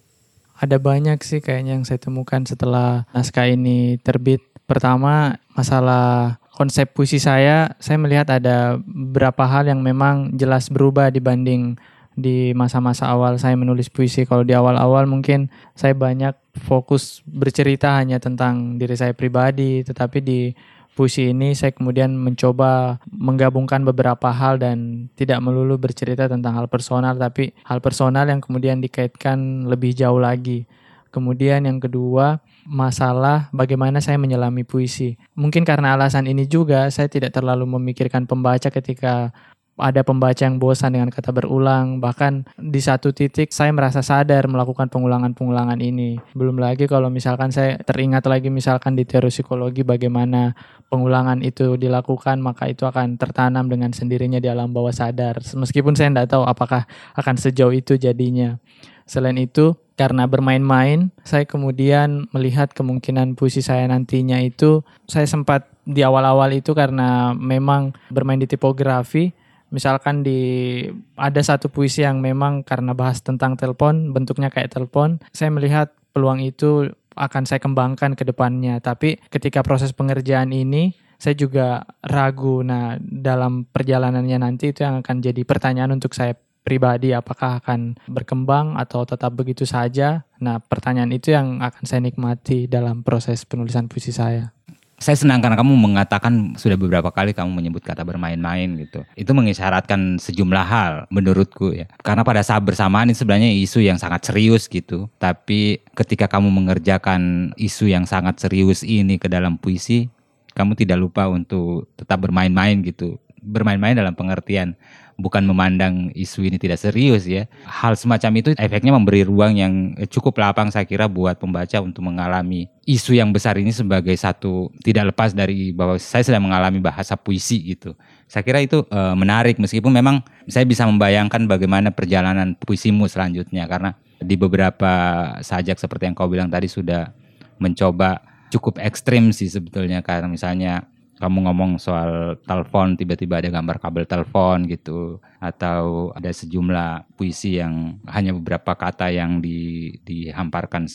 ada 0.59 0.79
banyak 0.79 1.19
sih 1.27 1.43
kayaknya 1.43 1.75
yang 1.75 1.87
saya 1.87 1.99
temukan 1.99 2.47
setelah 2.47 3.03
naskah 3.11 3.51
ini 3.51 3.99
terbit 3.99 4.43
Pertama, 4.73 5.37
masalah 5.53 6.41
konsep 6.57 6.89
puisi 6.97 7.21
saya, 7.21 7.77
saya 7.77 8.01
melihat 8.01 8.33
ada 8.33 8.81
beberapa 8.81 9.45
hal 9.45 9.69
yang 9.69 9.85
memang 9.85 10.33
jelas 10.33 10.73
berubah 10.73 11.13
dibanding 11.13 11.77
di 12.17 12.57
masa-masa 12.57 13.05
awal 13.13 13.37
saya 13.37 13.53
menulis 13.53 13.93
puisi. 13.93 14.25
Kalau 14.25 14.49
di 14.49 14.57
awal-awal 14.57 15.05
mungkin 15.05 15.53
saya 15.77 15.93
banyak 15.93 16.33
fokus 16.65 17.21
bercerita 17.29 18.01
hanya 18.01 18.17
tentang 18.17 18.81
diri 18.81 18.97
saya 18.97 19.13
pribadi, 19.13 19.85
tetapi 19.85 20.25
di 20.25 20.57
puisi 20.97 21.37
ini 21.37 21.53
saya 21.53 21.77
kemudian 21.77 22.17
mencoba 22.17 22.97
menggabungkan 23.13 23.85
beberapa 23.85 24.33
hal 24.33 24.57
dan 24.57 25.09
tidak 25.21 25.45
melulu 25.45 25.77
bercerita 25.77 26.33
tentang 26.33 26.57
hal 26.57 26.65
personal, 26.73 27.13
tapi 27.21 27.53
hal 27.69 27.85
personal 27.85 28.25
yang 28.25 28.41
kemudian 28.41 28.81
dikaitkan 28.81 29.69
lebih 29.69 29.93
jauh 29.93 30.17
lagi. 30.17 30.65
Kemudian 31.13 31.69
yang 31.69 31.77
kedua, 31.77 32.41
masalah 32.67 33.51
bagaimana 33.51 33.99
saya 33.99 34.19
menyelami 34.19 34.63
puisi. 34.63 35.19
Mungkin 35.35 35.67
karena 35.67 35.95
alasan 35.99 36.31
ini 36.31 36.47
juga 36.47 36.89
saya 36.91 37.11
tidak 37.11 37.35
terlalu 37.35 37.67
memikirkan 37.67 38.27
pembaca 38.27 38.71
ketika 38.71 39.35
ada 39.81 40.05
pembaca 40.05 40.37
yang 40.37 40.61
bosan 40.61 40.95
dengan 40.95 41.09
kata 41.09 41.33
berulang. 41.33 41.99
Bahkan 41.99 42.61
di 42.61 42.81
satu 42.81 43.11
titik 43.11 43.51
saya 43.51 43.73
merasa 43.73 44.05
sadar 44.05 44.45
melakukan 44.47 44.93
pengulangan-pengulangan 44.93 45.81
ini. 45.81 46.21
Belum 46.37 46.61
lagi 46.61 46.85
kalau 46.85 47.09
misalkan 47.09 47.51
saya 47.51 47.81
teringat 47.81 48.29
lagi 48.29 48.53
misalkan 48.53 48.95
di 48.95 49.09
teori 49.09 49.33
psikologi 49.33 49.83
bagaimana 49.83 50.53
pengulangan 50.93 51.41
itu 51.41 51.81
dilakukan, 51.81 52.39
maka 52.45 52.69
itu 52.69 52.85
akan 52.85 53.17
tertanam 53.17 53.67
dengan 53.67 53.91
sendirinya 53.97 54.39
di 54.39 54.53
alam 54.53 54.71
bawah 54.71 54.93
sadar. 54.93 55.41
Meskipun 55.41 55.97
saya 55.97 56.13
tidak 56.13 56.29
tahu 56.37 56.45
apakah 56.45 56.85
akan 57.17 57.35
sejauh 57.41 57.73
itu 57.73 57.97
jadinya. 57.97 58.61
Selain 59.07 59.37
itu, 59.39 59.77
karena 59.95 60.25
bermain-main, 60.27 61.13
saya 61.23 61.45
kemudian 61.45 62.27
melihat 62.33 62.73
kemungkinan 62.73 63.37
puisi 63.37 63.61
saya 63.61 63.87
nantinya 63.87 64.41
itu, 64.41 64.83
saya 65.07 65.29
sempat 65.29 65.69
di 65.83 66.03
awal-awal 66.03 66.51
itu 66.55 66.73
karena 66.73 67.35
memang 67.35 67.93
bermain 68.09 68.39
di 68.39 68.49
tipografi, 68.49 69.35
misalkan 69.73 70.23
di 70.23 70.85
ada 71.17 71.41
satu 71.41 71.73
puisi 71.73 72.05
yang 72.05 72.21
memang 72.21 72.63
karena 72.63 72.93
bahas 72.93 73.21
tentang 73.25 73.55
telepon, 73.55 74.11
bentuknya 74.11 74.53
kayak 74.53 74.73
telepon, 74.73 75.19
saya 75.33 75.49
melihat 75.53 75.93
peluang 76.13 76.45
itu 76.45 76.93
akan 77.17 77.45
saya 77.45 77.61
kembangkan 77.61 78.17
ke 78.17 78.25
depannya. 78.25 78.81
Tapi 78.81 79.21
ketika 79.29 79.61
proses 79.61 79.93
pengerjaan 79.93 80.53
ini, 80.53 80.97
saya 81.21 81.37
juga 81.37 81.87
ragu. 82.03 82.65
Nah, 82.65 82.97
dalam 83.01 83.69
perjalanannya 83.69 84.39
nanti 84.43 84.75
itu 84.75 84.83
yang 84.83 85.05
akan 85.05 85.23
jadi 85.23 85.43
pertanyaan 85.45 85.95
untuk 85.95 86.17
saya 86.17 86.35
pribadi 86.63 87.11
apakah 87.13 87.59
akan 87.59 87.99
berkembang 88.07 88.79
atau 88.79 89.03
tetap 89.03 89.35
begitu 89.35 89.67
saja. 89.67 90.25
Nah, 90.39 90.63
pertanyaan 90.63 91.11
itu 91.11 91.35
yang 91.35 91.61
akan 91.61 91.85
saya 91.85 92.01
nikmati 92.03 92.71
dalam 92.71 93.03
proses 93.03 93.43
penulisan 93.43 93.91
puisi 93.91 94.15
saya. 94.15 94.55
Saya 95.03 95.19
senang 95.19 95.43
karena 95.43 95.59
kamu 95.59 95.75
mengatakan 95.75 96.55
sudah 96.55 96.79
beberapa 96.79 97.11
kali 97.11 97.35
kamu 97.35 97.51
menyebut 97.51 97.83
kata 97.83 98.07
bermain-main 98.07 98.71
gitu. 98.79 99.03
Itu 99.19 99.35
mengisyaratkan 99.35 100.23
sejumlah 100.23 100.63
hal 100.63 100.93
menurutku 101.11 101.75
ya. 101.75 101.91
Karena 102.07 102.23
pada 102.23 102.39
saat 102.47 102.63
bersamaan 102.63 103.11
ini 103.11 103.19
sebenarnya 103.19 103.51
isu 103.51 103.83
yang 103.83 103.99
sangat 103.99 104.31
serius 104.31 104.71
gitu. 104.71 105.11
Tapi 105.19 105.83
ketika 105.99 106.31
kamu 106.31 106.55
mengerjakan 106.55 107.51
isu 107.59 107.91
yang 107.91 108.07
sangat 108.07 108.39
serius 108.39 108.87
ini 108.87 109.19
ke 109.19 109.27
dalam 109.27 109.59
puisi, 109.59 110.07
kamu 110.55 110.79
tidak 110.79 111.03
lupa 111.03 111.27
untuk 111.27 111.91
tetap 111.99 112.23
bermain-main 112.23 112.79
gitu. 112.87 113.19
Bermain-main 113.43 113.99
dalam 113.99 114.15
pengertian 114.15 114.79
bukan 115.23 115.47
memandang 115.47 116.11
isu 116.19 116.43
ini 116.43 116.59
tidak 116.59 116.83
serius 116.83 117.23
ya. 117.31 117.47
Hal 117.63 117.95
semacam 117.95 118.43
itu 118.43 118.51
efeknya 118.59 118.91
memberi 118.91 119.23
ruang 119.23 119.55
yang 119.55 119.95
cukup 120.11 120.43
lapang 120.43 120.75
saya 120.75 120.83
kira 120.83 121.07
buat 121.07 121.39
pembaca 121.39 121.79
untuk 121.79 122.03
mengalami 122.03 122.67
isu 122.83 123.15
yang 123.15 123.31
besar 123.31 123.55
ini 123.63 123.71
sebagai 123.71 124.13
satu 124.19 124.75
tidak 124.83 125.15
lepas 125.15 125.31
dari 125.31 125.71
bahwa 125.71 125.95
saya 126.03 126.27
sedang 126.27 126.51
mengalami 126.51 126.83
bahasa 126.83 127.15
puisi 127.15 127.63
gitu. 127.79 127.95
Saya 128.27 128.43
kira 128.43 128.59
itu 128.59 128.83
e, 128.91 129.01
menarik 129.15 129.63
meskipun 129.63 129.95
memang 129.95 130.27
saya 130.51 130.67
bisa 130.67 130.83
membayangkan 130.83 131.47
bagaimana 131.47 131.95
perjalanan 131.95 132.59
puisimu 132.59 133.07
selanjutnya 133.07 133.71
karena 133.71 133.95
di 134.19 134.35
beberapa 134.35 134.93
sajak 135.39 135.79
seperti 135.79 136.11
yang 136.11 136.17
kau 136.19 136.27
bilang 136.27 136.51
tadi 136.51 136.67
sudah 136.67 137.15
mencoba 137.63 138.23
cukup 138.51 138.83
ekstrim 138.83 139.31
sih 139.31 139.49
sebetulnya 139.49 140.03
karena 140.05 140.29
misalnya 140.29 140.85
kamu 141.23 141.47
ngomong 141.47 141.79
soal 141.79 142.35
telepon 142.43 142.99
tiba-tiba 142.99 143.39
ada 143.39 143.55
gambar 143.55 143.79
kabel 143.79 144.11
telepon 144.11 144.67
gitu 144.67 145.23
atau 145.39 146.11
ada 146.19 146.27
sejumlah 146.35 147.15
puisi 147.15 147.63
yang 147.63 148.03
hanya 148.11 148.35
beberapa 148.35 148.75
kata 148.75 149.15
yang 149.15 149.39
di, 149.39 149.95
dihamparkan 150.03 150.91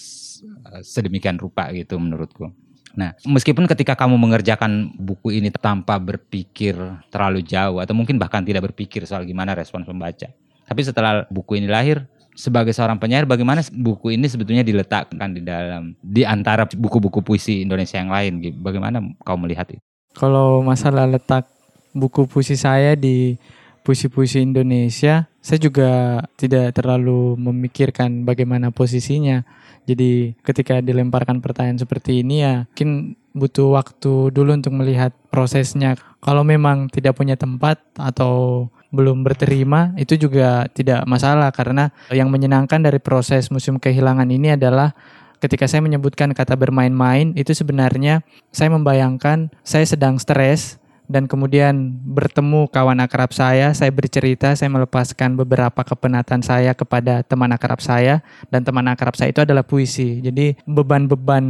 sedemikian 0.83 1.39
rupa 1.39 1.71
gitu 1.71 1.95
menurutku. 1.95 2.51
Nah, 2.99 3.15
meskipun 3.23 3.71
ketika 3.71 3.95
kamu 3.95 4.19
mengerjakan 4.19 4.91
buku 4.99 5.39
ini 5.39 5.47
tanpa 5.47 5.95
berpikir 5.95 6.75
terlalu 7.07 7.45
jauh 7.47 7.79
atau 7.79 7.95
mungkin 7.95 8.19
bahkan 8.19 8.43
tidak 8.43 8.73
berpikir 8.73 9.07
soal 9.07 9.23
gimana 9.23 9.55
respon 9.55 9.87
pembaca. 9.87 10.27
Tapi 10.67 10.81
setelah 10.83 11.23
buku 11.31 11.61
ini 11.61 11.71
lahir, 11.71 12.03
sebagai 12.37 12.75
seorang 12.75 13.01
penyair 13.01 13.25
bagaimana 13.25 13.65
buku 13.73 14.13
ini 14.13 14.29
sebetulnya 14.29 14.61
diletakkan 14.61 15.33
di 15.33 15.41
dalam 15.41 15.97
di 16.05 16.21
antara 16.21 16.69
buku-buku 16.69 17.25
puisi 17.25 17.65
Indonesia 17.65 17.97
yang 17.97 18.13
lain 18.13 18.61
bagaimana 18.61 19.01
kau 19.25 19.41
melihat 19.41 19.65
itu 19.73 19.86
kalau 20.17 20.65
masalah 20.65 21.05
letak 21.05 21.45
buku 21.93 22.25
puisi 22.25 22.57
saya 22.57 22.97
di 22.97 23.37
puisi-puisi 23.85 24.43
Indonesia, 24.43 25.29
saya 25.39 25.59
juga 25.63 26.19
tidak 26.35 26.75
terlalu 26.75 27.39
memikirkan 27.39 28.27
bagaimana 28.27 28.73
posisinya. 28.73 29.47
Jadi 29.87 30.35
ketika 30.43 30.83
dilemparkan 30.83 31.39
pertanyaan 31.39 31.79
seperti 31.79 32.19
ini 32.19 32.43
ya 32.43 32.67
mungkin 32.67 33.15
butuh 33.31 33.79
waktu 33.79 34.35
dulu 34.35 34.59
untuk 34.59 34.75
melihat 34.75 35.15
prosesnya. 35.31 35.95
Kalau 36.19 36.43
memang 36.43 36.91
tidak 36.91 37.15
punya 37.15 37.39
tempat 37.39 37.79
atau 37.95 38.67
belum 38.91 39.23
berterima 39.23 39.95
itu 39.95 40.19
juga 40.19 40.67
tidak 40.75 41.07
masalah 41.07 41.51
karena 41.55 41.91
yang 42.11 42.27
menyenangkan 42.27 42.83
dari 42.83 42.99
proses 42.99 43.47
musim 43.47 43.79
kehilangan 43.79 44.27
ini 44.27 44.59
adalah 44.59 44.91
ketika 45.37 45.69
saya 45.69 45.81
menyebutkan 45.85 46.33
kata 46.33 46.57
bermain-main 46.57 47.33
itu 47.37 47.53
sebenarnya 47.53 48.25
saya 48.49 48.73
membayangkan 48.73 49.53
saya 49.61 49.85
sedang 49.85 50.17
stres 50.17 50.81
dan 51.07 51.23
kemudian 51.23 52.03
bertemu 52.03 52.67
kawan 52.67 52.99
akrab 52.99 53.31
saya, 53.31 53.71
saya 53.71 53.87
bercerita, 53.95 54.51
saya 54.59 54.67
melepaskan 54.67 55.39
beberapa 55.39 55.79
kepenatan 55.79 56.43
saya 56.43 56.75
kepada 56.75 57.23
teman 57.23 57.47
akrab 57.55 57.79
saya 57.79 58.19
dan 58.51 58.67
teman 58.67 58.83
akrab 58.91 59.15
saya 59.15 59.31
itu 59.31 59.39
adalah 59.39 59.63
puisi. 59.63 60.19
Jadi 60.19 60.59
beban-beban 60.67 61.45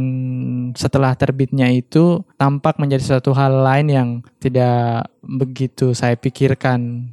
setelah 0.78 1.18
terbitnya 1.18 1.74
itu 1.74 2.22
tampak 2.38 2.78
menjadi 2.78 3.18
suatu 3.18 3.34
hal 3.34 3.66
lain 3.66 3.86
yang 3.90 4.08
tidak 4.38 5.10
begitu 5.26 5.90
saya 5.90 6.14
pikirkan. 6.14 7.10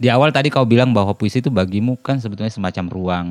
Di 0.00 0.08
awal 0.08 0.32
tadi 0.32 0.48
kau 0.48 0.64
bilang 0.64 0.96
bahwa 0.96 1.12
puisi 1.12 1.44
itu 1.44 1.52
bagimu 1.52 2.00
kan 2.00 2.16
sebetulnya 2.16 2.52
semacam 2.52 2.84
ruang 2.88 3.28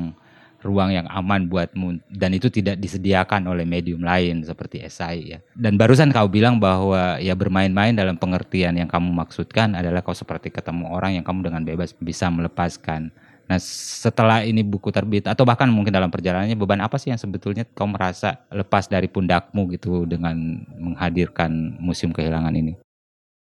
ruang 0.66 0.90
yang 0.90 1.06
aman 1.06 1.46
buatmu 1.46 2.02
dan 2.10 2.34
itu 2.34 2.50
tidak 2.50 2.82
disediakan 2.82 3.46
oleh 3.46 3.62
medium 3.62 4.02
lain 4.02 4.42
seperti 4.42 4.82
esai 4.82 5.36
ya. 5.36 5.38
Dan 5.54 5.78
barusan 5.78 6.10
kau 6.10 6.26
bilang 6.26 6.58
bahwa 6.58 7.22
ya 7.22 7.38
bermain-main 7.38 7.94
dalam 7.94 8.18
pengertian 8.18 8.74
yang 8.74 8.90
kamu 8.90 9.14
maksudkan 9.14 9.78
adalah 9.78 10.02
kau 10.02 10.12
seperti 10.12 10.50
ketemu 10.50 10.90
orang 10.90 11.16
yang 11.16 11.24
kamu 11.24 11.46
dengan 11.46 11.62
bebas 11.62 11.94
bisa 11.94 12.26
melepaskan. 12.26 13.14
Nah, 13.46 13.62
setelah 13.62 14.42
ini 14.42 14.66
buku 14.66 14.90
terbit 14.90 15.30
atau 15.30 15.46
bahkan 15.46 15.70
mungkin 15.70 15.94
dalam 15.94 16.10
perjalanannya 16.10 16.58
beban 16.58 16.82
apa 16.82 16.98
sih 16.98 17.14
yang 17.14 17.20
sebetulnya 17.22 17.62
kau 17.62 17.86
merasa 17.86 18.42
lepas 18.50 18.90
dari 18.90 19.06
pundakmu 19.06 19.70
gitu 19.78 20.02
dengan 20.02 20.34
menghadirkan 20.74 21.78
museum 21.78 22.10
kehilangan 22.10 22.50
ini? 22.58 22.74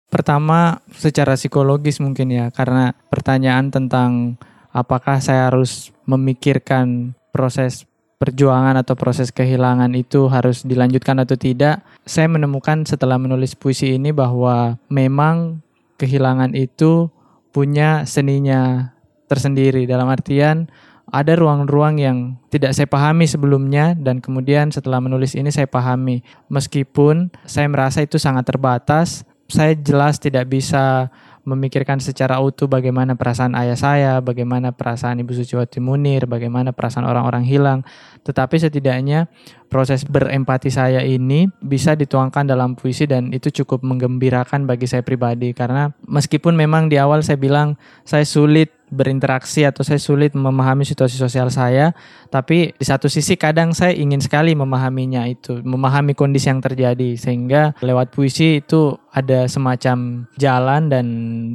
Pertama, 0.09 0.81
secara 0.93 1.33
psikologis 1.33 1.97
mungkin 1.97 2.29
ya, 2.29 2.49
karena 2.53 2.93
pertanyaan 3.09 3.73
tentang 3.73 4.37
apakah 4.73 5.21
saya 5.21 5.53
harus 5.53 5.93
memikirkan 6.09 7.13
proses 7.29 7.85
perjuangan 8.17 8.79
atau 8.79 8.97
proses 8.97 9.29
kehilangan 9.29 9.91
itu 9.93 10.31
harus 10.31 10.63
dilanjutkan 10.63 11.21
atau 11.21 11.37
tidak, 11.37 11.83
saya 12.07 12.27
menemukan 12.31 12.87
setelah 12.87 13.19
menulis 13.19 13.53
puisi 13.53 13.95
ini 13.99 14.09
bahwa 14.15 14.79
memang 14.87 15.61
kehilangan 16.01 16.55
itu 16.57 17.11
punya 17.53 18.07
seninya 18.07 18.91
tersendiri. 19.27 19.85
Dalam 19.85 20.07
artian 20.07 20.71
ada 21.11 21.35
ruang-ruang 21.35 21.99
yang 21.99 22.17
tidak 22.47 22.73
saya 22.73 22.87
pahami 22.87 23.27
sebelumnya 23.27 23.93
dan 23.93 24.23
kemudian 24.23 24.71
setelah 24.71 25.03
menulis 25.03 25.35
ini 25.35 25.51
saya 25.51 25.67
pahami. 25.67 26.23
Meskipun 26.47 27.29
saya 27.43 27.67
merasa 27.67 28.01
itu 28.01 28.15
sangat 28.15 28.47
terbatas 28.47 29.27
saya 29.53 29.77
jelas 29.77 30.17
tidak 30.17 30.49
bisa 30.49 31.13
memikirkan 31.43 31.99
secara 31.99 32.39
utuh 32.39 32.71
bagaimana 32.71 33.19
perasaan 33.19 33.51
ayah 33.59 33.75
saya, 33.75 34.13
bagaimana 34.23 34.71
perasaan 34.71 35.19
Ibu 35.19 35.35
Suciwati 35.35 35.83
Munir, 35.83 36.23
bagaimana 36.23 36.71
perasaan 36.71 37.03
orang-orang 37.03 37.43
hilang. 37.43 37.79
Tetapi 38.23 38.55
setidaknya 38.63 39.27
proses 39.67 40.07
berempati 40.07 40.71
saya 40.71 41.03
ini 41.03 41.51
bisa 41.59 41.99
dituangkan 41.99 42.47
dalam 42.47 42.79
puisi 42.79 43.03
dan 43.03 43.35
itu 43.35 43.51
cukup 43.63 43.83
menggembirakan 43.83 44.63
bagi 44.63 44.87
saya 44.87 45.03
pribadi 45.03 45.51
karena 45.51 45.91
meskipun 46.07 46.55
memang 46.55 46.87
di 46.87 46.95
awal 46.95 47.25
saya 47.25 47.35
bilang 47.35 47.75
saya 48.07 48.23
sulit 48.23 48.71
berinteraksi 48.93 49.65
atau 49.65 49.81
saya 49.81 49.97
sulit 49.97 50.37
memahami 50.37 50.85
situasi 50.85 51.17
sosial 51.17 51.49
saya, 51.49 51.97
tapi 52.29 52.77
di 52.77 52.85
satu 52.85 53.09
sisi 53.09 53.33
kadang 53.33 53.73
saya 53.73 53.97
ingin 53.97 54.21
sekali 54.21 54.53
memahaminya 54.53 55.25
itu, 55.25 55.59
memahami 55.65 56.13
kondisi 56.13 56.53
yang 56.53 56.61
terjadi 56.61 57.17
sehingga 57.17 57.73
lewat 57.81 58.13
puisi 58.13 58.61
itu 58.61 58.93
ada 59.09 59.49
semacam 59.49 60.29
jalan 60.37 60.93
dan 60.93 61.05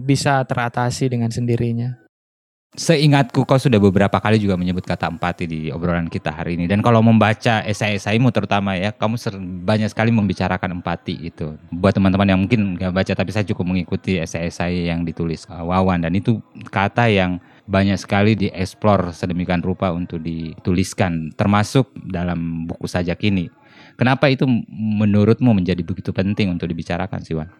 bisa 0.03 0.43
teratasi 0.43 1.07
dengan 1.07 1.31
sendirinya. 1.31 2.08
Seingatku 2.77 3.49
kau 3.49 3.57
sudah 3.57 3.81
beberapa 3.81 4.21
kali 4.21 4.37
juga 4.37 4.55
menyebut 4.61 4.85
kata 4.85 5.09
empati 5.09 5.49
di 5.49 5.61
obrolan 5.73 6.07
kita 6.07 6.29
hari 6.29 6.61
ini. 6.61 6.69
Dan 6.69 6.85
kalau 6.85 7.01
membaca 7.01 7.65
esai-esaimu 7.65 8.29
terutama 8.29 8.77
ya, 8.77 8.93
kamu 8.93 9.17
banyak 9.65 9.89
sekali 9.89 10.13
membicarakan 10.13 10.79
empati 10.79 11.17
itu. 11.33 11.57
Buat 11.73 11.97
teman-teman 11.97 12.29
yang 12.29 12.41
mungkin 12.45 12.77
nggak 12.77 12.93
baca, 12.93 13.13
tapi 13.17 13.33
saya 13.33 13.49
cukup 13.49 13.73
mengikuti 13.73 14.21
esai-esai 14.21 14.93
yang 14.93 15.03
ditulis 15.03 15.49
uh, 15.49 15.65
Wawan. 15.65 16.05
Dan 16.05 16.21
itu 16.21 16.45
kata 16.69 17.09
yang 17.09 17.41
banyak 17.65 17.97
sekali 17.97 18.37
dieksplor 18.37 19.17
sedemikian 19.17 19.65
rupa 19.65 19.89
untuk 19.91 20.21
dituliskan. 20.21 21.33
Termasuk 21.35 21.89
dalam 22.05 22.69
buku 22.69 22.85
sajak 22.85 23.25
ini. 23.25 23.49
Kenapa 23.97 24.29
itu 24.31 24.47
menurutmu 24.71 25.51
menjadi 25.51 25.83
begitu 25.83 26.15
penting 26.15 26.55
untuk 26.55 26.71
dibicarakan 26.71 27.25
sih 27.25 27.35
Wan? 27.35 27.51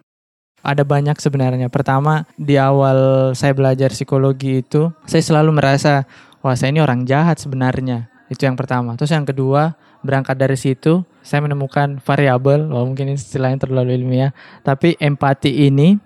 Ada 0.61 0.83
banyak 0.83 1.15
sebenarnya. 1.17 1.67
Pertama, 1.71 2.27
di 2.35 2.59
awal 2.59 3.31
saya 3.33 3.55
belajar 3.55 3.91
psikologi 3.95 4.61
itu, 4.61 4.91
saya 5.07 5.23
selalu 5.23 5.55
merasa, 5.55 6.03
wah 6.43 6.55
saya 6.55 6.75
ini 6.75 6.83
orang 6.83 7.07
jahat 7.07 7.39
sebenarnya. 7.39 8.11
Itu 8.29 8.45
yang 8.45 8.59
pertama. 8.59 8.93
Terus 8.99 9.15
yang 9.15 9.25
kedua, 9.25 9.73
berangkat 10.03 10.35
dari 10.37 10.55
situ, 10.59 11.03
saya 11.23 11.43
menemukan 11.43 11.99
variabel, 12.03 12.69
wah 12.71 12.83
mungkin 12.83 13.15
istilahnya 13.15 13.67
terlalu 13.67 13.95
ilmiah, 13.99 14.31
tapi 14.63 14.95
empati 14.99 15.67
ini 15.67 15.99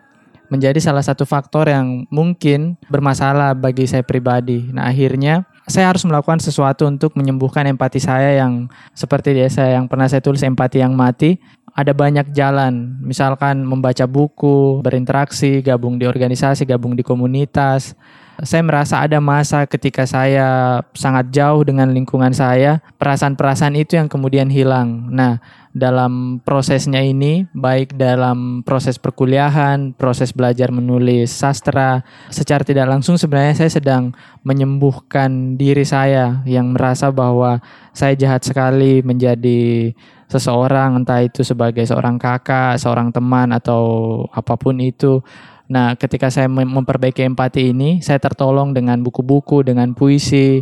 menjadi 0.54 0.78
salah 0.78 1.02
satu 1.02 1.26
faktor 1.26 1.66
yang 1.66 2.06
mungkin 2.14 2.78
bermasalah 2.86 3.58
bagi 3.58 3.90
saya 3.90 4.06
pribadi. 4.06 4.70
Nah 4.70 4.86
akhirnya 4.86 5.50
saya 5.66 5.90
harus 5.90 6.06
melakukan 6.06 6.38
sesuatu 6.38 6.86
untuk 6.86 7.18
menyembuhkan 7.18 7.66
empati 7.66 7.98
saya 7.98 8.38
yang 8.38 8.70
seperti 8.94 9.34
dia 9.34 9.50
saya 9.50 9.82
yang 9.82 9.90
pernah 9.90 10.06
saya 10.06 10.22
tulis 10.22 10.46
empati 10.46 10.84
yang 10.84 10.94
mati 10.94 11.42
ada 11.74 11.90
banyak 11.90 12.38
jalan, 12.38 13.02
misalkan 13.02 13.66
membaca 13.66 14.06
buku, 14.06 14.86
berinteraksi, 14.86 15.66
gabung 15.66 15.98
di 15.98 16.06
organisasi, 16.06 16.70
gabung 16.70 16.94
di 16.94 17.02
komunitas. 17.02 17.98
Saya 18.46 18.62
merasa 18.62 19.02
ada 19.02 19.18
masa 19.18 19.66
ketika 19.66 20.06
saya 20.06 20.82
sangat 20.94 21.34
jauh 21.34 21.66
dengan 21.66 21.90
lingkungan 21.90 22.34
saya, 22.34 22.82
perasaan-perasaan 23.02 23.74
itu 23.74 23.98
yang 23.98 24.06
kemudian 24.06 24.54
hilang. 24.54 25.10
Nah, 25.10 25.42
dalam 25.74 26.38
prosesnya 26.46 27.02
ini, 27.02 27.50
baik 27.50 27.98
dalam 27.98 28.62
proses 28.62 29.02
perkuliahan, 29.02 29.98
proses 29.98 30.30
belajar 30.30 30.70
menulis 30.70 31.34
sastra, 31.34 32.06
secara 32.30 32.62
tidak 32.62 32.86
langsung 32.86 33.18
sebenarnya 33.18 33.66
saya 33.66 33.72
sedang 33.74 34.14
menyembuhkan 34.46 35.58
diri 35.58 35.82
saya 35.82 36.46
yang 36.46 36.78
merasa 36.78 37.10
bahwa 37.10 37.58
saya 37.90 38.14
jahat 38.14 38.46
sekali 38.46 39.02
menjadi 39.02 39.92
seseorang 40.30 41.02
entah 41.02 41.26
itu 41.26 41.42
sebagai 41.42 41.86
seorang 41.90 42.22
kakak, 42.22 42.78
seorang 42.78 43.10
teman 43.10 43.50
atau 43.50 43.84
apa 44.30 44.54
pun 44.54 44.78
itu. 44.78 45.26
Nah, 45.66 45.98
ketika 45.98 46.30
saya 46.30 46.46
memperbaiki 46.46 47.26
empati 47.26 47.74
ini, 47.74 47.98
saya 48.06 48.22
tertolong 48.22 48.78
dengan 48.78 49.02
buku-buku, 49.02 49.66
dengan 49.66 49.98
puisi 49.98 50.62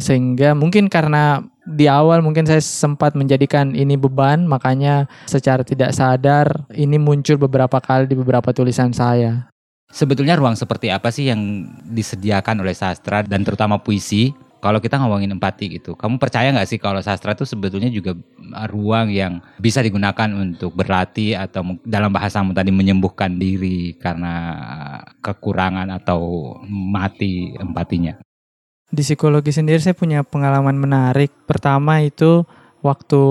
sehingga 0.00 0.56
mungkin 0.56 0.88
karena 0.88 1.44
di 1.66 1.86
awal 1.86 2.24
mungkin 2.24 2.48
saya 2.48 2.62
sempat 2.62 3.12
menjadikan 3.12 3.76
ini 3.76 3.96
beban, 3.98 4.48
makanya 4.48 5.08
secara 5.28 5.60
tidak 5.60 5.92
sadar 5.92 6.64
ini 6.72 6.96
muncul 6.96 7.36
beberapa 7.36 7.78
kali 7.80 8.08
di 8.08 8.16
beberapa 8.16 8.50
tulisan 8.54 8.94
saya. 8.94 9.48
Sebetulnya 9.90 10.38
ruang 10.38 10.54
seperti 10.54 10.86
apa 10.86 11.10
sih 11.10 11.26
yang 11.28 11.66
disediakan 11.90 12.62
oleh 12.62 12.72
sastra 12.78 13.26
dan 13.26 13.42
terutama 13.42 13.82
puisi 13.82 14.30
kalau 14.60 14.76
kita 14.76 15.00
ngomongin 15.00 15.32
empati 15.32 15.80
gitu, 15.80 15.96
kamu 15.96 16.20
percaya 16.20 16.52
nggak 16.52 16.68
sih 16.68 16.76
kalau 16.76 17.00
sastra 17.00 17.32
itu 17.32 17.48
sebetulnya 17.48 17.88
juga 17.88 18.12
ruang 18.68 19.08
yang 19.08 19.40
bisa 19.56 19.80
digunakan 19.80 20.28
untuk 20.36 20.76
berlatih 20.76 21.32
atau 21.32 21.80
dalam 21.82 22.12
bahasamu 22.12 22.52
tadi 22.52 22.68
menyembuhkan 22.68 23.40
diri 23.40 23.96
karena 23.96 24.60
kekurangan 25.24 25.88
atau 25.96 26.54
mati 26.68 27.56
empatinya? 27.56 28.20
Di 28.90 29.06
psikologi 29.06 29.54
sendiri 29.54 29.78
saya 29.78 29.94
punya 29.94 30.26
pengalaman 30.26 30.74
menarik. 30.74 31.30
Pertama 31.46 32.02
itu 32.02 32.42
waktu 32.82 33.22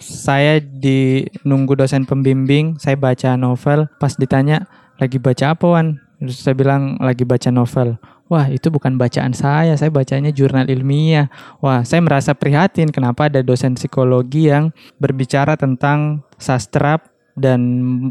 saya 0.00 0.58
di 0.60 1.28
nunggu 1.44 1.76
dosen 1.76 2.08
pembimbing, 2.08 2.80
saya 2.80 2.96
baca 2.96 3.36
novel, 3.36 3.84
pas 4.00 4.16
ditanya 4.16 4.64
lagi 4.96 5.20
baca 5.20 5.52
apa 5.52 5.64
Wan? 5.68 6.00
Terus 6.16 6.40
saya 6.40 6.56
bilang 6.56 6.96
lagi 7.00 7.24
baca 7.24 7.48
novel 7.52 8.00
Wah, 8.30 8.46
itu 8.46 8.70
bukan 8.70 8.94
bacaan 8.94 9.34
saya, 9.34 9.74
saya 9.74 9.90
bacanya 9.90 10.30
jurnal 10.30 10.70
ilmiah. 10.70 11.26
Wah, 11.58 11.82
saya 11.82 11.98
merasa 11.98 12.30
prihatin 12.30 12.94
kenapa 12.94 13.26
ada 13.26 13.42
dosen 13.42 13.74
psikologi 13.74 14.46
yang 14.46 14.70
berbicara 15.02 15.58
tentang 15.58 16.22
sastra 16.38 17.02
dan 17.34 17.58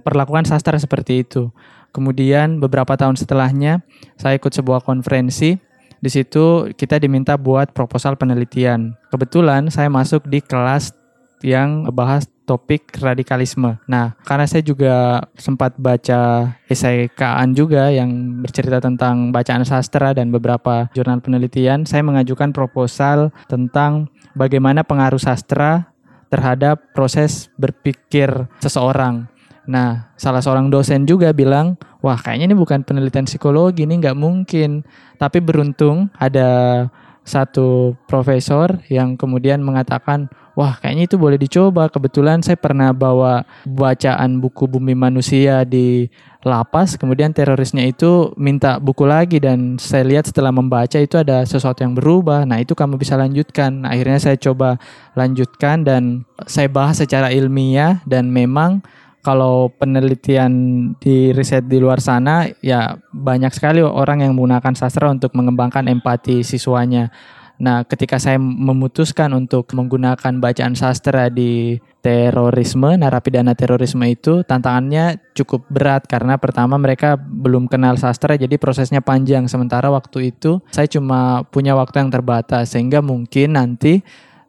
perlakuan 0.04 0.44
sastra 0.44 0.76
seperti 0.76 1.24
itu. 1.24 1.56
Kemudian 1.96 2.60
beberapa 2.60 3.00
tahun 3.00 3.16
setelahnya, 3.16 3.80
saya 4.20 4.36
ikut 4.36 4.52
sebuah 4.52 4.84
konferensi. 4.84 5.56
Di 6.00 6.08
situ 6.08 6.72
kita 6.74 6.96
diminta 7.00 7.36
buat 7.36 7.76
proposal 7.76 8.16
penelitian. 8.16 8.96
Kebetulan 9.12 9.68
saya 9.68 9.92
masuk 9.92 10.28
di 10.32 10.40
kelas 10.40 10.96
yang 11.44 11.88
bahas 11.92 12.28
topik 12.50 12.98
radikalisme. 12.98 13.78
Nah, 13.86 14.18
karena 14.26 14.50
saya 14.50 14.66
juga 14.66 15.22
sempat 15.38 15.78
baca 15.78 16.50
esai 16.66 17.06
Kaan 17.14 17.54
juga 17.54 17.94
yang 17.94 18.42
bercerita 18.42 18.82
tentang 18.82 19.30
bacaan 19.30 19.62
sastra 19.62 20.18
dan 20.18 20.34
beberapa 20.34 20.90
jurnal 20.98 21.22
penelitian, 21.22 21.86
saya 21.86 22.02
mengajukan 22.02 22.50
proposal 22.50 23.30
tentang 23.46 24.10
bagaimana 24.34 24.82
pengaruh 24.82 25.22
sastra 25.22 25.94
terhadap 26.34 26.82
proses 26.98 27.54
berpikir 27.58 28.50
seseorang. 28.62 29.30
Nah, 29.70 30.10
salah 30.18 30.42
seorang 30.42 30.74
dosen 30.74 31.06
juga 31.06 31.30
bilang, 31.30 31.78
wah 32.02 32.18
kayaknya 32.18 32.50
ini 32.50 32.58
bukan 32.58 32.82
penelitian 32.82 33.30
psikologi, 33.30 33.86
ini 33.86 34.02
nggak 34.02 34.18
mungkin. 34.18 34.82
Tapi 35.22 35.38
beruntung 35.46 36.10
ada 36.18 36.90
satu 37.22 37.94
profesor 38.10 38.82
yang 38.90 39.14
kemudian 39.14 39.62
mengatakan, 39.62 40.26
wah 40.58 40.74
kayaknya 40.82 41.06
itu 41.06 41.22
boleh 41.22 41.38
dicoba. 41.38 41.86
Kebetulan 41.86 42.42
saya 42.42 42.58
pernah 42.58 42.90
bawa 42.98 43.46
bacaan 43.70 44.42
buku 44.42 44.66
Bumi 44.66 44.98
Manusia 44.98 45.62
di 45.62 46.10
lapas, 46.42 46.98
kemudian 46.98 47.30
terorisnya 47.30 47.86
itu 47.86 48.34
minta 48.42 48.82
buku 48.82 49.06
lagi 49.06 49.38
dan 49.38 49.78
saya 49.78 50.02
lihat 50.02 50.26
setelah 50.34 50.50
membaca 50.50 50.98
itu 50.98 51.14
ada 51.14 51.46
sesuatu 51.46 51.86
yang 51.86 51.94
berubah. 51.94 52.42
Nah 52.50 52.58
itu 52.58 52.74
kamu 52.74 52.98
bisa 52.98 53.14
lanjutkan. 53.22 53.86
Nah, 53.86 53.94
akhirnya 53.94 54.18
saya 54.18 54.38
coba 54.42 54.82
lanjutkan 55.14 55.86
dan 55.86 56.26
saya 56.50 56.66
bahas 56.66 56.98
secara 56.98 57.30
ilmiah 57.30 58.02
dan 58.10 58.34
memang 58.34 58.82
kalau 59.20 59.72
penelitian 59.76 60.52
di 60.98 61.36
riset 61.36 61.68
di 61.68 61.78
luar 61.78 62.00
sana 62.00 62.48
ya 62.64 62.96
banyak 63.12 63.52
sekali 63.52 63.84
orang 63.84 64.24
yang 64.24 64.34
menggunakan 64.36 64.76
sastra 64.76 65.12
untuk 65.12 65.36
mengembangkan 65.36 65.92
empati 65.92 66.42
siswanya. 66.42 67.12
Nah, 67.60 67.84
ketika 67.84 68.16
saya 68.16 68.40
memutuskan 68.40 69.36
untuk 69.36 69.68
menggunakan 69.76 70.40
bacaan 70.40 70.80
sastra 70.80 71.28
di 71.28 71.76
terorisme, 72.00 72.96
narapidana 72.96 73.52
terorisme 73.52 74.08
itu 74.08 74.48
tantangannya 74.48 75.20
cukup 75.36 75.68
berat 75.68 76.08
karena 76.08 76.40
pertama 76.40 76.80
mereka 76.80 77.20
belum 77.20 77.68
kenal 77.68 78.00
sastra 78.00 78.40
jadi 78.40 78.56
prosesnya 78.56 79.04
panjang 79.04 79.52
sementara 79.52 79.92
waktu 79.92 80.32
itu 80.32 80.64
saya 80.72 80.88
cuma 80.88 81.44
punya 81.52 81.76
waktu 81.76 82.00
yang 82.00 82.12
terbatas 82.12 82.72
sehingga 82.72 83.04
mungkin 83.04 83.60
nanti 83.60 84.00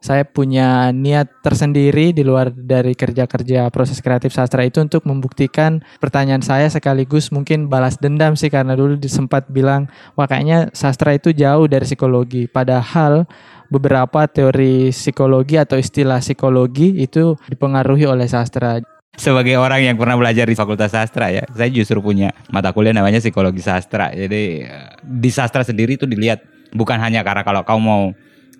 saya 0.01 0.25
punya 0.25 0.89
niat 0.89 1.29
tersendiri 1.45 2.09
di 2.09 2.25
luar 2.25 2.49
dari 2.49 2.97
kerja-kerja 2.97 3.69
proses 3.69 4.01
kreatif 4.01 4.33
sastra 4.33 4.65
itu 4.65 4.81
untuk 4.81 5.05
membuktikan 5.05 5.85
pertanyaan 6.01 6.41
saya 6.41 6.65
sekaligus 6.73 7.29
mungkin 7.29 7.69
balas 7.69 8.01
dendam 8.01 8.33
sih 8.33 8.49
karena 8.49 8.73
dulu 8.73 8.97
sempat 9.05 9.45
bilang 9.53 9.85
wah 10.17 10.25
kayaknya 10.25 10.73
sastra 10.73 11.13
itu 11.13 11.29
jauh 11.37 11.69
dari 11.69 11.85
psikologi 11.85 12.49
padahal 12.49 13.29
beberapa 13.69 14.25
teori 14.25 14.89
psikologi 14.89 15.61
atau 15.61 15.77
istilah 15.77 16.17
psikologi 16.19 16.97
itu 16.97 17.37
dipengaruhi 17.45 18.09
oleh 18.09 18.25
sastra 18.25 18.81
sebagai 19.11 19.53
orang 19.61 19.85
yang 19.85 19.99
pernah 19.99 20.15
belajar 20.15 20.47
di 20.47 20.55
Fakultas 20.55 20.95
Sastra 20.95 21.27
ya, 21.27 21.43
saya 21.51 21.67
justru 21.67 21.99
punya 21.99 22.31
mata 22.47 22.71
kuliah 22.71 22.95
namanya 22.95 23.19
psikologi 23.19 23.59
sastra. 23.59 24.07
Jadi 24.15 24.63
eh, 24.63 24.87
di 25.03 25.27
sastra 25.27 25.67
sendiri 25.67 25.99
itu 25.99 26.07
dilihat 26.07 26.39
bukan 26.71 26.95
hanya 26.95 27.19
karena 27.19 27.43
kalau 27.43 27.61
kamu 27.67 27.81
mau 27.83 28.03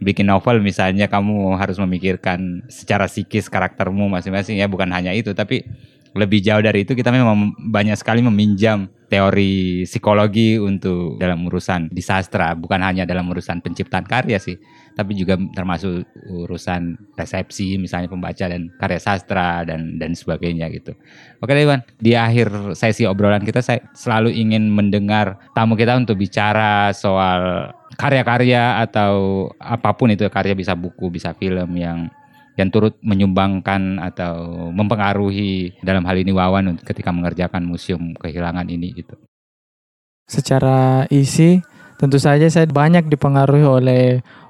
bikin 0.01 0.25
novel 0.25 0.59
misalnya 0.65 1.05
kamu 1.05 1.55
harus 1.61 1.77
memikirkan 1.77 2.65
secara 2.65 3.05
psikis 3.05 3.47
karaktermu 3.47 4.09
masing-masing 4.09 4.57
ya 4.57 4.65
bukan 4.65 4.89
hanya 4.89 5.13
itu 5.13 5.31
tapi 5.37 5.63
lebih 6.11 6.43
jauh 6.43 6.59
dari 6.59 6.83
itu 6.83 6.91
kita 6.91 7.07
memang 7.11 7.55
banyak 7.71 7.95
sekali 7.95 8.19
meminjam 8.19 8.91
teori 9.07 9.83
psikologi 9.83 10.55
untuk 10.55 11.19
dalam 11.19 11.43
urusan 11.47 11.91
di 11.91 11.99
sastra 11.99 12.55
bukan 12.55 12.79
hanya 12.83 13.03
dalam 13.03 13.27
urusan 13.27 13.59
penciptaan 13.59 14.07
karya 14.07 14.39
sih 14.39 14.55
tapi 14.91 15.15
juga 15.15 15.39
termasuk 15.55 16.03
urusan 16.27 16.99
resepsi 17.15 17.79
misalnya 17.79 18.11
pembaca 18.11 18.45
dan 18.47 18.71
karya 18.75 18.99
sastra 18.99 19.63
dan 19.63 19.95
dan 19.97 20.11
sebagainya 20.11 20.67
gitu. 20.71 20.95
Oke 21.39 21.55
Iwan, 21.55 21.83
di 21.97 22.13
akhir 22.15 22.75
sesi 22.75 23.07
obrolan 23.07 23.43
kita 23.43 23.63
saya 23.63 23.79
selalu 23.95 24.35
ingin 24.35 24.67
mendengar 24.67 25.39
tamu 25.55 25.79
kita 25.79 25.95
untuk 25.95 26.19
bicara 26.19 26.91
soal 26.91 27.71
karya-karya 27.95 28.83
atau 28.83 29.47
apa 29.59 29.95
pun 29.95 30.11
itu 30.11 30.27
karya 30.27 30.55
bisa 30.55 30.75
buku, 30.75 31.11
bisa 31.11 31.35
film 31.35 31.71
yang 31.75 32.11
yang 32.61 32.69
turut 32.69 32.93
menyumbangkan 33.01 33.97
atau 33.97 34.69
mempengaruhi 34.69 35.81
dalam 35.81 36.05
hal 36.05 36.21
ini 36.21 36.29
Wawan 36.29 36.77
ketika 36.85 37.09
mengerjakan 37.09 37.65
museum 37.65 38.13
kehilangan 38.13 38.69
ini 38.69 38.93
gitu. 38.93 39.17
Secara 40.29 41.09
isi 41.09 41.59
tentu 41.97 42.21
saja 42.21 42.45
saya 42.47 42.69
banyak 42.69 43.09
dipengaruhi 43.09 43.65
oleh 43.65 44.03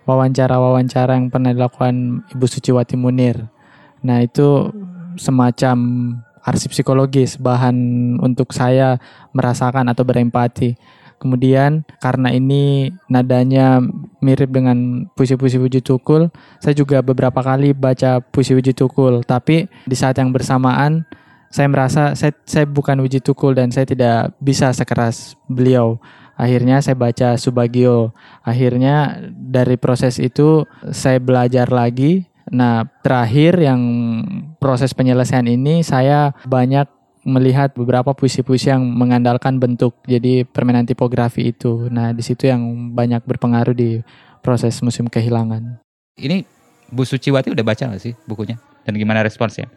wawancara-wawancara 0.04 1.16
yang 1.16 1.32
pernah 1.32 1.56
dilakukan 1.56 2.28
Ibu 2.36 2.46
Suciwati 2.46 3.00
Munir. 3.00 3.48
Nah 4.04 4.20
itu 4.22 4.70
semacam 5.16 5.78
arsip 6.42 6.74
psikologis, 6.74 7.38
bahan 7.38 7.78
untuk 8.20 8.52
saya 8.52 8.98
merasakan 9.32 9.90
atau 9.94 10.04
berempati. 10.04 10.76
Kemudian 11.22 11.86
karena 12.02 12.34
ini 12.34 12.90
nadanya 13.06 13.78
mirip 14.26 14.50
dengan 14.50 15.06
puisi-puisi 15.14 15.62
Puji 15.62 15.86
Tukul, 15.86 16.34
saya 16.58 16.74
juga 16.74 17.06
beberapa 17.06 17.46
kali 17.46 17.78
baca 17.78 18.26
puisi 18.26 18.58
Puji 18.58 18.74
Tukul. 18.74 19.22
Tapi 19.22 19.70
di 19.86 19.94
saat 19.94 20.18
yang 20.18 20.34
bersamaan 20.34 21.06
saya 21.54 21.68
merasa 21.70 22.18
saya, 22.18 22.34
saya 22.48 22.66
bukan 22.66 22.98
Puji 23.06 23.22
Tukul 23.22 23.54
dan 23.54 23.70
saya 23.70 23.86
tidak 23.86 24.34
bisa 24.42 24.74
sekeras 24.74 25.38
beliau. 25.46 26.02
Akhirnya 26.40 26.82
saya 26.82 26.98
baca 26.98 27.38
Subagio. 27.38 28.18
Akhirnya 28.42 29.22
dari 29.30 29.78
proses 29.78 30.18
itu 30.18 30.66
saya 30.90 31.22
belajar 31.22 31.70
lagi. 31.70 32.26
Nah, 32.50 32.90
terakhir 33.06 33.62
yang 33.62 33.82
proses 34.58 34.98
penyelesaian 34.98 35.46
ini 35.46 35.86
saya 35.86 36.34
banyak 36.50 36.90
melihat 37.22 37.74
beberapa 37.78 38.14
puisi-puisi 38.18 38.74
yang 38.74 38.82
mengandalkan 38.82 39.62
bentuk 39.62 39.98
jadi 40.06 40.46
permainan 40.46 40.86
tipografi 40.86 41.54
itu. 41.54 41.90
Nah, 41.90 42.14
di 42.14 42.24
situ 42.26 42.50
yang 42.50 42.94
banyak 42.94 43.22
berpengaruh 43.26 43.78
di 43.78 44.02
proses 44.42 44.82
musim 44.82 45.06
kehilangan. 45.06 45.82
Ini 46.18 46.44
Bu 46.90 47.06
Suciwati 47.06 47.54
udah 47.54 47.66
baca 47.66 47.94
gak 47.94 48.02
sih 48.02 48.14
bukunya? 48.26 48.58
Dan 48.84 48.98
gimana 48.98 49.22
responsnya? 49.22 49.70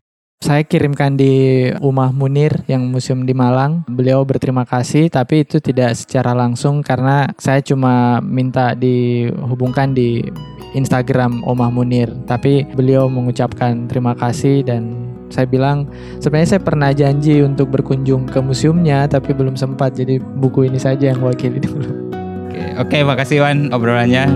Saya 0.43 0.61
kirimkan 0.67 1.15
di 1.15 1.67
Umah 1.79 2.11
Munir 2.11 2.67
yang 2.67 2.89
museum 2.91 3.23
di 3.25 3.33
Malang. 3.33 3.87
Beliau 3.87 4.27
berterima 4.27 4.67
kasih, 4.67 5.09
tapi 5.09 5.47
itu 5.47 5.61
tidak 5.61 5.95
secara 5.95 6.35
langsung 6.35 6.85
karena 6.85 7.31
saya 7.39 7.63
cuma 7.63 8.19
minta 8.25 8.75
dihubungkan 8.75 9.95
di 9.95 10.21
Instagram 10.75 11.47
Umah 11.47 11.71
Munir. 11.71 12.13
Tapi 12.27 12.67
beliau 12.75 13.09
mengucapkan 13.09 13.87
terima 13.87 14.13
kasih 14.13 14.67
dan 14.67 15.15
saya 15.33 15.49
bilang 15.49 15.89
sebenarnya 16.21 16.59
saya 16.59 16.63
pernah 16.63 16.91
janji 16.93 17.41
untuk 17.41 17.73
berkunjung 17.73 18.29
ke 18.29 18.39
museumnya 18.39 19.09
tapi 19.11 19.33
belum 19.33 19.59
sempat 19.59 19.97
jadi 19.99 20.21
buku 20.21 20.69
ini 20.69 20.79
saja 20.79 21.11
yang 21.15 21.25
wakili 21.25 21.59
dulu. 21.59 22.15
Oke, 22.51 22.63
oke 22.79 22.99
makasih 23.03 23.43
Wan 23.43 23.73
obrolannya. 23.75 24.31